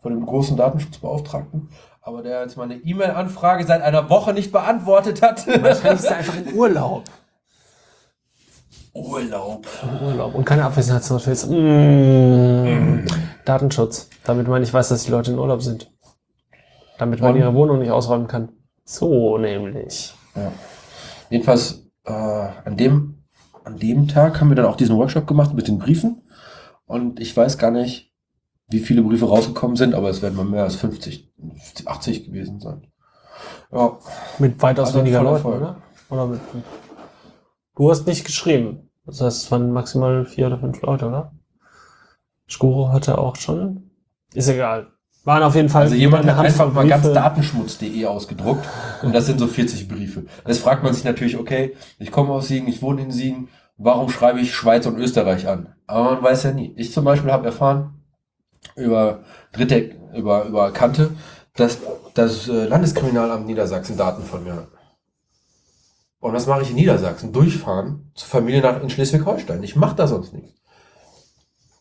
[0.01, 1.69] von dem großen Datenschutzbeauftragten,
[2.01, 5.47] aber der jetzt meine E-Mail-Anfrage seit einer Woche nicht beantwortet hat.
[5.47, 7.03] Wahrscheinlich ist er einfach in Urlaub.
[8.93, 9.67] Urlaub.
[10.03, 11.45] Urlaub und keine Abwesenheitsnotiz.
[11.47, 13.05] Mm.
[13.45, 14.09] Datenschutz.
[14.23, 15.91] Damit man nicht weiß, dass die Leute in Urlaub sind.
[16.97, 18.49] Damit man Und- ihre Wohnung nicht ausräumen kann.
[18.83, 20.13] So nämlich.
[20.35, 20.51] Ja.
[21.29, 23.23] Jedenfalls äh, an, dem,
[23.63, 26.23] an dem Tag haben wir dann auch diesen Workshop gemacht mit den Briefen.
[26.87, 28.11] Und ich weiß gar nicht,
[28.67, 31.31] wie viele Briefe rausgekommen sind, aber es werden mal mehr als 50,
[31.85, 32.87] 80 gewesen sein.
[33.71, 33.97] Ja,
[34.39, 35.57] Mit weitaus Also weniger Leuten, Erfolg.
[35.61, 35.77] oder?
[36.09, 36.39] Oder mit.
[37.79, 38.89] Du hast nicht geschrieben.
[39.05, 41.31] Das heißt, es waren maximal vier oder fünf Leute, oder?
[42.45, 43.89] Skuro hatte auch schon.
[44.33, 44.87] Ist egal.
[45.23, 45.83] Waren auf jeden Fall.
[45.83, 47.15] Also jemand hat einfach mal ganz Briefe.
[47.15, 48.67] datenschmutz.de ausgedruckt
[49.01, 50.25] und das sind so 40 Briefe.
[50.45, 54.09] Jetzt fragt man sich natürlich, okay, ich komme aus Siegen, ich wohne in Siegen, warum
[54.09, 55.73] schreibe ich Schweiz und Österreich an?
[55.87, 56.73] Aber man weiß ja nie.
[56.75, 57.93] Ich zum Beispiel habe erfahren
[58.75, 59.23] über
[59.53, 61.11] Dritte, über, über Kante,
[61.55, 61.77] dass
[62.13, 64.67] das äh, Landeskriminalamt Niedersachsen Daten von mir hat.
[66.19, 67.31] Und was mache ich in Niedersachsen?
[67.31, 69.63] Durchfahren zur Familie nach in Schleswig-Holstein.
[69.63, 70.53] Ich mache da sonst nichts.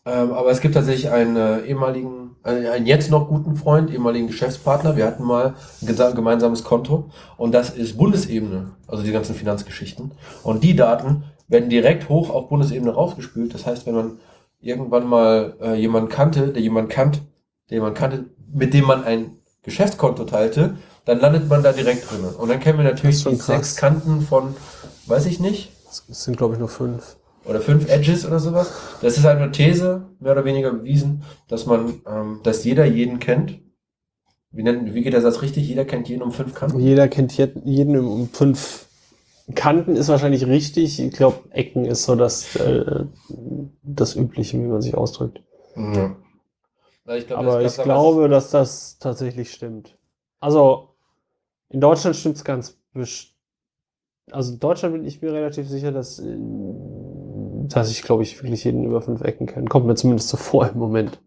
[0.05, 4.27] Ähm, aber es gibt tatsächlich einen äh, ehemaligen, äh, einen jetzt noch guten Freund, ehemaligen
[4.27, 4.95] Geschäftspartner.
[4.95, 10.11] Wir hatten mal ein gemeinsames Konto und das ist Bundesebene, also die ganzen Finanzgeschichten.
[10.43, 13.53] Und die Daten werden direkt hoch auf Bundesebene rausgespült.
[13.53, 14.19] Das heißt, wenn man
[14.61, 17.21] irgendwann mal äh, jemanden kannte, der jemanden kannt,
[17.69, 22.23] der jemanden kannte, mit dem man ein Geschäftskonto teilte, dann landet man da direkt drin.
[22.37, 23.45] Und dann kennen wir natürlich die krass.
[23.45, 24.55] sechs Kanten von,
[25.07, 25.71] weiß ich nicht,
[26.09, 27.17] Es sind, glaube ich, nur fünf.
[27.45, 28.71] oder fünf Edges oder sowas.
[29.01, 33.59] Das ist eine These, mehr oder weniger bewiesen, dass man, ähm, dass jeder jeden kennt.
[34.51, 35.67] Wie, nennt, wie geht der Satz richtig?
[35.67, 36.79] Jeder kennt jeden um fünf Kanten.
[36.79, 38.87] Jeder kennt je- jeden um fünf
[39.55, 40.99] Kanten, ist wahrscheinlich richtig.
[40.99, 43.05] Ich glaube, Ecken ist so das, äh,
[43.83, 45.41] das Übliche, wie man sich ausdrückt.
[45.75, 46.15] Ja.
[47.15, 49.97] Ich glaub, Aber ich glaube, dass das tatsächlich stimmt.
[50.39, 50.88] Also,
[51.69, 53.33] in Deutschland stimmt es ganz best-
[54.31, 56.37] Also in Deutschland bin ich mir relativ sicher, dass, äh,
[57.67, 59.67] dass ich, glaube ich, wirklich jeden über fünf Ecken kenne.
[59.67, 61.19] Kommt mir zumindest so vor im Moment.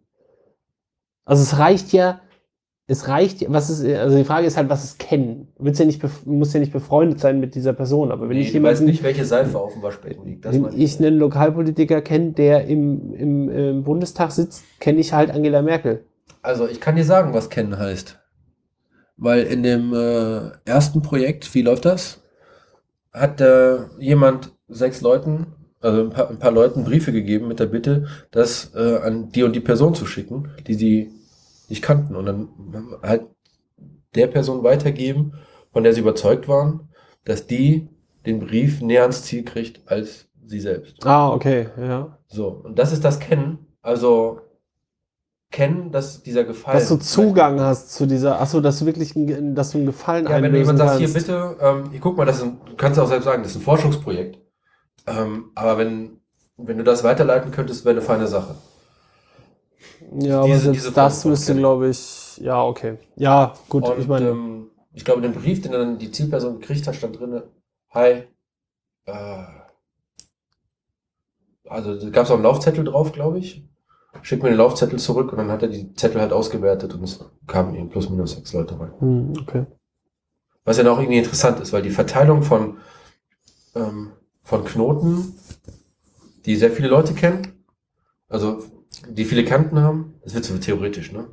[1.24, 2.20] Also es reicht ja,
[2.88, 5.48] es reicht, ja- was ist, also die Frage ist halt, was ist kennen?
[5.56, 8.42] Du willst ja nicht, musst ja nicht befreundet sein mit dieser Person, aber wenn nee,
[8.42, 10.44] ich ich weiß jemanden, nicht, welche Seife auf dem Waschbecken liegt.
[10.44, 15.30] Das wenn ich einen Lokalpolitiker kenne, der im, im, im Bundestag sitzt, kenne ich halt
[15.30, 16.04] Angela Merkel.
[16.42, 18.18] Also, ich kann dir sagen, was kennen heißt.
[19.16, 22.22] Weil in dem äh, ersten Projekt, wie läuft das?
[23.12, 25.46] Hat äh, jemand sechs Leuten,
[25.80, 29.42] also ein paar, ein paar Leuten Briefe gegeben mit der Bitte, das äh, an die
[29.42, 31.12] und die Person zu schicken, die sie
[31.68, 32.16] nicht kannten.
[32.16, 32.48] Und dann
[33.02, 33.22] halt
[34.14, 35.34] der Person weitergeben,
[35.72, 36.88] von der sie überzeugt waren,
[37.24, 37.88] dass die
[38.26, 41.04] den Brief näher ans Ziel kriegt als sie selbst.
[41.06, 42.18] Ah, okay, ja.
[42.28, 43.66] So, und das ist das Kennen.
[43.80, 44.41] Also
[45.52, 46.78] kennen, dass dieser Gefallen.
[46.78, 50.26] Dass du Zugang hast zu dieser, achso, dass du wirklich, ein- dass du einen Gefallen
[50.26, 52.74] Ja, wenn du jemand sagst, hier bitte, ähm, hier, guck mal, das ist ein, du
[52.76, 54.38] kannst auch selbst sagen, das ist ein Forschungsprojekt.
[55.06, 56.20] Ähm, aber wenn,
[56.56, 58.54] wenn du das weiterleiten könntest, wäre eine feine Sache.
[60.20, 62.98] Ja, aber diese- selbst diese das müsste, glaube ich, ja, okay.
[63.16, 66.86] Ja, gut, Und ich meine, ähm, ich glaube, dem Brief, den dann die Zielperson gekriegt
[66.86, 67.42] hat, stand drin,
[67.90, 68.24] hi,
[69.06, 69.44] äh,
[71.68, 73.64] also da gab es auch einen Laufzettel drauf, glaube ich.
[74.20, 77.24] Schick mir den Laufzettel zurück und dann hat er die Zettel halt ausgewertet und es
[77.46, 78.92] kamen eben plus minus sechs Leute rein.
[78.98, 79.66] hm, okay.
[80.64, 82.76] Was ja noch irgendwie interessant ist, weil die Verteilung von,
[83.74, 84.12] ähm,
[84.42, 85.34] von Knoten,
[86.46, 87.64] die sehr viele Leute kennen,
[88.28, 88.62] also
[89.08, 91.26] die viele Kanten haben, das wird so theoretisch, ne?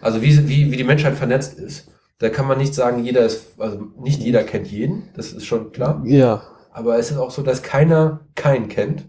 [0.00, 3.60] Also wie, wie, wie die Menschheit vernetzt ist, da kann man nicht sagen, jeder ist,
[3.60, 6.02] also nicht jeder kennt jeden, das ist schon klar.
[6.04, 9.08] Ja, Aber es ist auch so, dass keiner keinen kennt.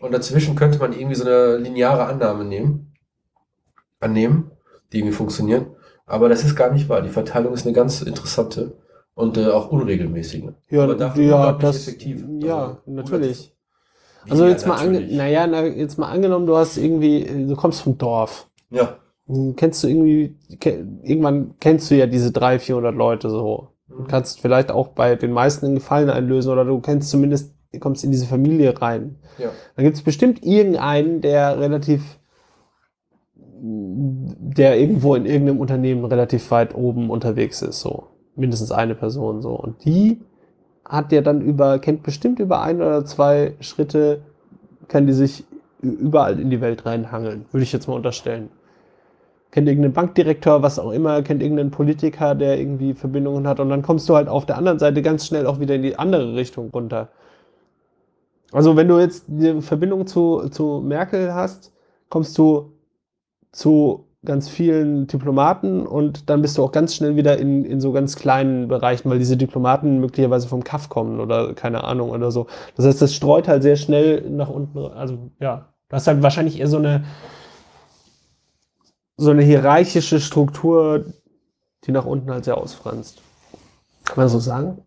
[0.00, 2.92] Und dazwischen könnte man irgendwie so eine lineare Annahme nehmen,
[4.00, 4.50] annehmen,
[4.92, 5.66] die irgendwie funktioniert.
[6.06, 7.02] Aber das ist gar nicht wahr.
[7.02, 8.76] Die Verteilung ist eine ganz interessante
[9.14, 10.44] und äh, auch unregelmäßige.
[10.70, 12.24] ja, Aber dafür ja, das, effektiv.
[12.42, 13.52] ja, Also, natürlich.
[14.28, 15.16] Also ja, jetzt mal, natürlich.
[15.16, 18.48] naja, na, jetzt mal angenommen, du hast irgendwie, du kommst vom Dorf.
[18.70, 18.96] Ja.
[19.26, 23.70] Hm, Kennst du irgendwie, ke irgendwann kennst du ja diese 300, 400 Leute so.
[23.88, 24.08] Du Mhm.
[24.08, 28.10] kannst vielleicht auch bei den meisten einen Gefallen einlösen oder du kennst zumindest, kommst in
[28.10, 29.16] diese Familie rein.
[29.38, 29.50] Ja.
[29.74, 32.18] Dann gibt es bestimmt irgendeinen, der relativ,
[33.34, 38.08] der irgendwo in irgendeinem Unternehmen relativ weit oben unterwegs ist, so.
[38.34, 39.50] Mindestens eine Person, so.
[39.50, 40.20] Und die
[40.84, 44.22] hat ja dann über, kennt bestimmt über ein oder zwei Schritte
[44.88, 45.44] kann die sich
[45.82, 48.50] überall in die Welt reinhangeln, würde ich jetzt mal unterstellen.
[49.50, 53.82] Kennt irgendeinen Bankdirektor, was auch immer, kennt irgendeinen Politiker, der irgendwie Verbindungen hat und dann
[53.82, 56.70] kommst du halt auf der anderen Seite ganz schnell auch wieder in die andere Richtung
[56.70, 57.08] runter.
[58.52, 61.72] Also wenn du jetzt eine Verbindung zu, zu Merkel hast,
[62.08, 62.72] kommst du
[63.52, 67.92] zu ganz vielen Diplomaten und dann bist du auch ganz schnell wieder in, in so
[67.92, 72.46] ganz kleinen Bereichen, weil diese Diplomaten möglicherweise vom Kaff kommen oder keine Ahnung oder so.
[72.76, 74.78] Das heißt, das streut halt sehr schnell nach unten.
[74.78, 77.04] Also ja, das ist halt wahrscheinlich eher so eine
[79.16, 81.06] so eine hierarchische Struktur,
[81.84, 83.22] die nach unten halt sehr ausfranst.
[84.04, 84.85] Kann man so sagen?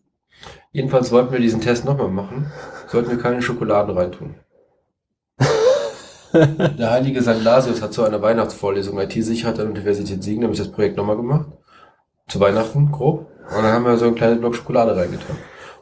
[0.72, 2.52] Jedenfalls wollten wir diesen Test nochmal machen.
[2.88, 4.36] Sollten wir keine Schokoladen reintun.
[6.34, 7.44] Der heilige St.
[7.44, 11.48] Lasius hat zu einer Weihnachtsvorlesung IT-Sicherheit an der Universität Siegen nämlich das Projekt nochmal gemacht.
[12.28, 13.32] Zu Weihnachten, grob.
[13.42, 15.38] Und dann haben wir so einen kleinen Block Schokolade reingetan.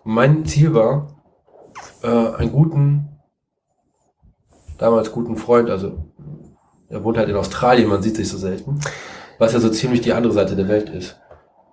[0.05, 1.17] Und mein Ziel war,
[2.01, 3.19] äh, einen guten,
[4.77, 6.05] damals guten Freund, also
[6.89, 8.79] er wohnt halt in Australien, man sieht sich so selten,
[9.39, 11.19] was ja so ziemlich die andere Seite der Welt ist,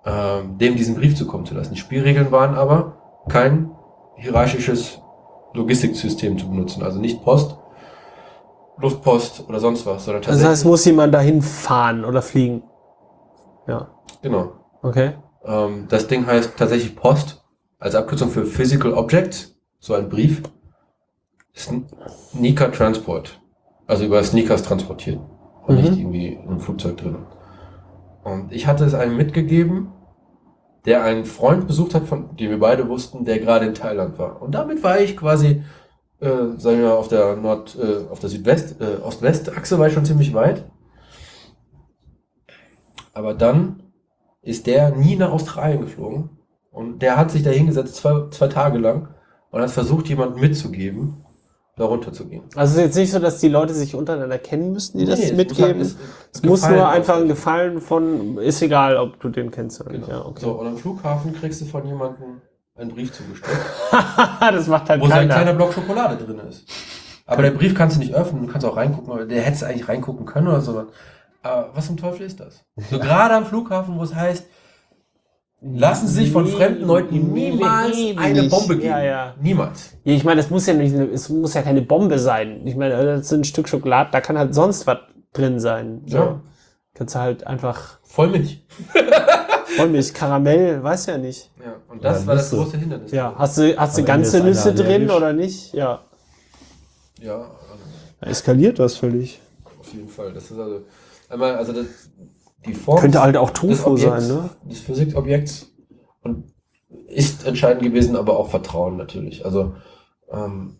[0.05, 1.73] ähm, dem diesen Brief zukommen zu lassen.
[1.73, 3.71] Die Spielregeln waren aber, kein
[4.17, 5.01] hierarchisches
[5.53, 7.57] Logistiksystem zu benutzen, also nicht Post,
[8.77, 10.41] Luftpost oder sonst was, sondern Also tatsächlich.
[10.43, 12.63] das heißt, muss jemand dahin fahren oder fliegen.
[13.67, 13.87] Ja,
[14.21, 14.51] genau.
[14.83, 15.13] okay.
[15.45, 17.43] Ähm, das Ding heißt tatsächlich Post,
[17.79, 20.41] als Abkürzung für Physical Object, so ein Brief.
[21.55, 23.39] Sneaker Transport.
[23.87, 25.21] Also über Sneakers transportieren.
[25.65, 25.81] Und Mhm.
[25.81, 27.17] nicht irgendwie in einem Flugzeug drin.
[28.25, 29.91] Und ich hatte es einem mitgegeben,
[30.85, 34.41] der einen Freund besucht hat, von dem wir beide wussten, der gerade in Thailand war.
[34.41, 35.61] Und damit war ich quasi,
[36.19, 39.93] äh, sagen wir mal, auf der Nord, äh, auf der Südwest, äh, Ost-West-Achse war ich
[39.93, 40.65] schon ziemlich weit.
[43.13, 43.83] Aber dann
[44.41, 46.31] ist der nie nach Australien geflogen.
[46.71, 49.09] Und der hat sich da hingesetzt, zwei, zwei Tage lang,
[49.51, 51.24] und hat versucht, jemandem mitzugeben,
[51.77, 52.43] da runterzugehen.
[52.55, 55.19] Also es ist jetzt nicht so, dass die Leute sich untereinander kennen müssten, die das
[55.19, 55.77] Nee, es mitgeben.
[55.79, 55.95] muss,
[56.33, 57.27] es muss Gefallen nur einfach ein.
[57.27, 60.05] Gefallen von, ist egal, ob du den kennst oder Genau.
[60.05, 60.15] nicht.
[60.15, 60.39] Ja, okay.
[60.41, 62.41] So, und am Flughafen kriegst du von jemandem
[62.77, 63.57] einen Brief zugestellt,
[64.41, 65.53] das macht halt wo sein kleiner keiner.
[65.53, 66.65] Block Schokolade drin ist.
[67.25, 69.87] Aber der Brief kannst du nicht öffnen, du kannst auch reingucken, aber der hättest eigentlich
[69.87, 70.85] reingucken können oder so.
[71.41, 72.63] Aber was zum Teufel ist das?
[72.91, 74.45] So gerade am Flughafen, wo es heißt,
[75.73, 78.87] lassen Sie sich von fremden Leuten niemals eine Bombe geben.
[78.89, 79.35] Ja, ja.
[79.41, 79.91] Niemals.
[80.03, 82.65] Ja, ich meine, es muss ja nicht, es muss ja keine Bombe sein.
[82.65, 84.99] Ich meine, das ist ein Stück Schokolade, da kann halt sonst was
[85.33, 86.03] drin sein.
[86.07, 86.17] So.
[86.17, 86.39] Ja.
[86.93, 88.63] Kannst du halt einfach Vollmilch.
[89.75, 91.49] Vollmilch, Karamell, weiß ja nicht.
[91.63, 92.63] Ja, und das Ja, war das Nüsse.
[92.63, 93.11] große Hindernis.
[93.11, 95.15] Ja, hast du, hast du ganze Nüsse drin allergisch.
[95.15, 95.73] oder nicht?
[95.73, 96.01] Ja.
[97.21, 99.39] Ja, also Eskaliert das völlig.
[99.79, 100.31] auf jeden Fall.
[100.33, 100.81] Das ist also
[101.29, 101.85] einmal, also das,
[102.65, 104.49] die Form Könnte halt auch Tofu Objekts, sein, ne?
[104.63, 105.73] des Physikobjekts
[106.23, 106.45] und
[107.07, 109.45] ist entscheidend gewesen, aber auch Vertrauen natürlich.
[109.45, 109.73] Also
[110.31, 110.77] ähm,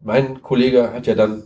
[0.00, 1.42] mein Kollege hat ja dann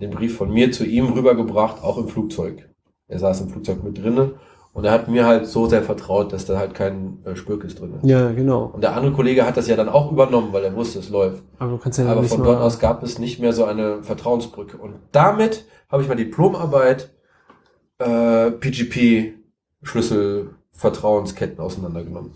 [0.00, 2.68] den Brief von mir zu ihm rübergebracht, auch im Flugzeug.
[3.08, 4.32] Er saß im Flugzeug mit drinnen
[4.72, 7.94] und er hat mir halt so sehr vertraut, dass da halt kein äh, Spürkes drin
[7.94, 8.06] ist.
[8.06, 8.70] Ja, genau.
[8.74, 11.42] Und der andere Kollege hat das ja dann auch übernommen, weil er wusste, es läuft.
[11.58, 14.76] Aber du kannst ja Aber von dort aus gab es nicht mehr so eine Vertrauensbrücke.
[14.76, 17.15] Und damit habe ich meine Diplomarbeit
[17.98, 19.34] äh, PGP
[19.82, 22.32] Schlüssel Vertrauensketten auseinandergenommen.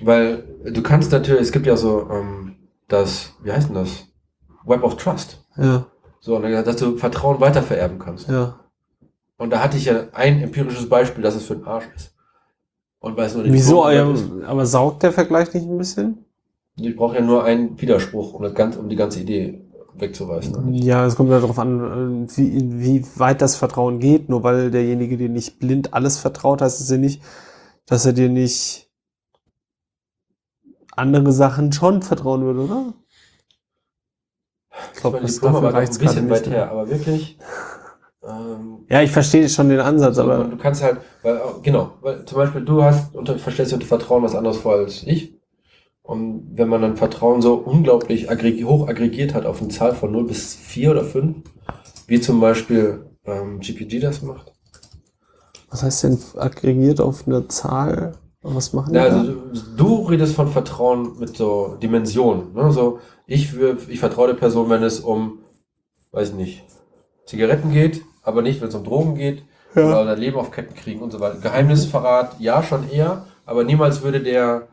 [0.00, 2.56] Weil du kannst natürlich, es gibt ja so ähm,
[2.88, 4.06] das, wie heißt denn das?
[4.64, 5.44] Web of Trust.
[5.56, 5.86] Ja,
[6.20, 8.28] So, dann, dass du Vertrauen weitervererben kannst.
[8.28, 8.60] ja.
[9.36, 12.14] Und da hatte ich ja ein empirisches Beispiel, dass es für den Arsch ist.
[13.00, 13.88] Und weil es nur eine Wieso?
[13.88, 16.24] Ähm, aber saugt der Vergleich nicht ein bisschen?
[16.76, 19.60] Ich brauche ja nur einen Widerspruch, um, das ganze, um die ganze Idee
[19.98, 20.72] wegzureißen.
[20.74, 24.28] Ja, es kommt ja darauf an, äh, wie, wie weit das Vertrauen geht.
[24.28, 27.22] Nur weil derjenige dir nicht blind alles vertraut, heißt es ja nicht,
[27.86, 28.90] dass er dir nicht
[30.96, 32.94] andere Sachen schon vertrauen würde, oder?
[34.92, 37.38] Ich glaube, das auch reicht's ein bisschen weit her, aber wirklich.
[38.22, 42.24] Ähm, Ja, ich verstehe schon den Ansatz, so, aber du kannst halt, weil, genau, weil
[42.24, 45.34] zum Beispiel du hast unter, verstehst du unter Vertrauen was anderes vor als ich.
[46.04, 50.12] Und wenn man dann Vertrauen so unglaublich aggreg hoch aggregiert hat auf eine Zahl von
[50.12, 51.36] 0 bis 4 oder 5,
[52.06, 54.52] wie zum Beispiel ähm, GPG das macht.
[55.70, 58.12] was heißt denn aggregiert auf eine Zahl?
[58.42, 59.32] Was machen Ja, die also
[59.78, 62.52] du, redest von Vertrauen mit so Dimensionen.
[62.52, 62.70] Ne?
[62.70, 63.54] So, ich,
[63.88, 65.38] ich vertraue der Person, wenn es um,
[66.12, 66.64] weiß ich nicht,
[67.24, 69.42] Zigaretten geht, aber nicht, wenn es um Drogen geht
[69.74, 70.02] Ja.
[70.02, 71.38] oder Leben auf Ketten kriegen und so weiter.
[71.38, 74.68] Geheimnisverrat, ja, schon eher, aber niemals würde der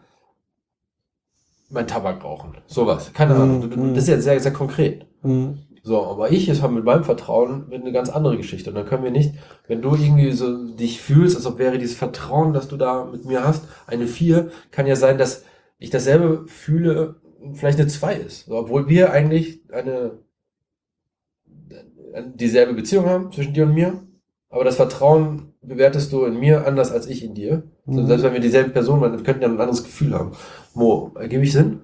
[1.72, 2.58] mein Tabak rauchen.
[2.68, 3.12] Sowas.
[3.14, 3.70] Keine Mhm, Ahnung.
[3.70, 3.94] Mhm.
[3.94, 5.06] Das ist jetzt sehr, sehr konkret.
[5.22, 5.58] Hm.
[5.84, 8.70] So, aber ich ist halt mit meinem Vertrauen eine ganz andere Geschichte.
[8.70, 9.34] Und dann können wir nicht,
[9.68, 13.26] wenn du irgendwie so dich fühlst, als ob wäre dieses Vertrauen, das du da mit
[13.26, 15.44] mir hast, eine 4, kann ja sein, dass
[15.80, 17.16] ich dasselbe fühle
[17.54, 18.46] vielleicht eine 2 ist.
[18.46, 20.20] So, obwohl wir eigentlich eine
[22.36, 24.04] dieselbe Beziehung haben zwischen dir und mir.
[24.50, 27.64] Aber das Vertrauen bewertest du in mir anders als ich in dir.
[27.86, 28.08] So, Mhm.
[28.08, 30.32] selbst wenn wir dieselbe Person waren, wir könnten ja ein anderes Gefühl haben.
[30.74, 31.82] Mo, ergebe ich Sinn?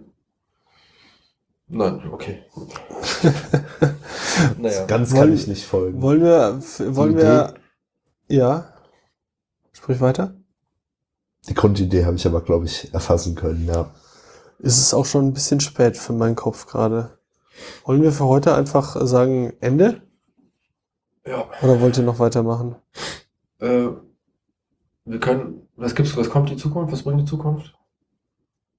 [1.70, 2.44] Nein, okay.
[4.58, 4.86] naja.
[4.86, 6.02] Ganz Wollen- kann ich nicht folgen.
[6.02, 6.60] Wollen wir,
[6.96, 7.54] wollen wir,
[8.28, 8.74] ja,
[9.74, 10.34] sprich weiter.
[11.50, 13.92] Die Grundidee habe ich aber, glaube ich, erfassen können, ja.
[14.60, 17.18] Ist es auch schon ein bisschen spät für meinen Kopf gerade.
[17.86, 20.02] Wollen wir für heute einfach sagen Ende?
[21.26, 21.46] Ja.
[21.62, 22.76] Oder wollt ihr noch weitermachen?
[23.60, 23.88] Äh,
[25.08, 26.92] wir können, was gibt's, was kommt die Zukunft?
[26.94, 27.74] Was bringt die Zukunft?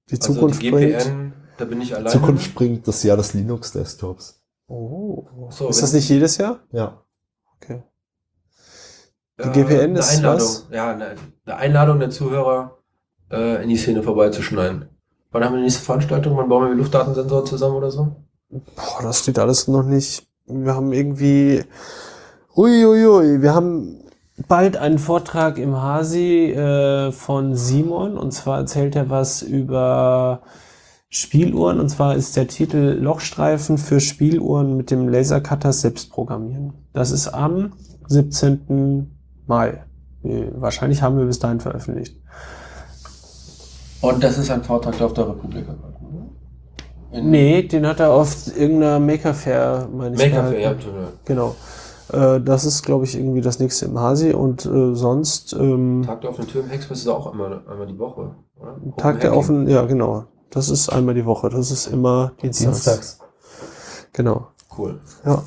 [0.09, 0.97] Die Zukunft also die bringt.
[0.97, 2.09] GPN, da bin ich alleine.
[2.09, 4.41] Zukunft bringt das Jahr des Linux-Desktops.
[4.67, 5.25] Oh.
[5.49, 6.59] So, ist das nicht jedes Jahr?
[6.71, 7.03] Ja.
[7.57, 7.83] Okay.
[9.37, 10.39] Äh, Die GPN eine ist Einladung.
[10.47, 10.67] was?
[10.71, 11.15] Ja, eine,
[11.45, 12.77] eine Einladung der Zuhörer,
[13.31, 14.89] äh, in die Szene vorbeizuschneiden.
[15.31, 16.37] Wann haben wir die nächste Veranstaltung?
[16.37, 18.15] Wann bauen wir die Luftdatensensoren zusammen oder so?
[18.49, 20.27] Boah, das steht alles noch nicht.
[20.45, 21.63] Wir haben irgendwie.
[22.55, 24.03] Uiuiui, wir haben
[24.47, 30.41] bald einen Vortrag im Hasi äh, von Simon und zwar erzählt er was über
[31.09, 36.73] Spieluhren und zwar ist der Titel Lochstreifen für Spieluhren mit dem Lasercutter selbst programmieren.
[36.93, 37.73] Das ist am
[38.07, 39.09] 17.
[39.47, 39.83] Mai.
[40.23, 42.15] Äh, Wahrscheinlich haben wir bis dahin veröffentlicht.
[44.01, 45.65] Und das ist ein Vortrag, der auf der Republik?
[47.11, 50.21] In Nee, den hat er auf irgendeiner Maker Fair, meine ich.
[50.21, 50.75] Maker Fair, ja.
[51.25, 51.55] Genau.
[52.11, 56.21] Äh, das ist, glaube ich, irgendwie das nächste im Hasi und äh, sonst ähm, Tag
[56.21, 58.77] der offenen Tür im Hexpress ist auch einmal, einmal die Woche, oder?
[58.97, 60.25] Tag der offenen, ja genau.
[60.49, 61.49] Das ist einmal die Woche.
[61.49, 62.83] Das ist immer Dienstags.
[62.83, 63.19] Dienstags.
[64.13, 64.47] Genau.
[64.75, 64.99] Cool.
[65.25, 65.43] Ja.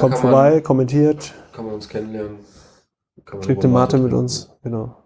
[0.00, 2.38] Kommt vorbei, Man, kommentiert, kann man uns kennenlernen.
[3.24, 4.50] Kann über eine Mate mit uns.
[4.62, 4.96] Genau.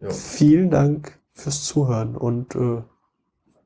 [0.00, 0.10] Ja.
[0.10, 2.82] Vielen Dank fürs Zuhören und äh,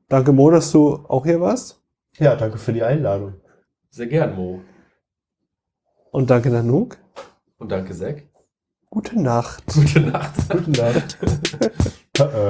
[0.09, 1.81] danke Mo, dass du auch hier warst.
[2.17, 3.35] Ja, danke für die Einladung.
[3.89, 4.61] Sehr gern, Mo.
[6.11, 6.97] Und danke Nanook.
[7.57, 8.23] Und danke Zack.
[8.89, 9.63] Gute Nacht.
[9.67, 10.49] Gute Nacht.
[10.49, 11.17] Gute Nacht.
[12.19, 12.49] Äh.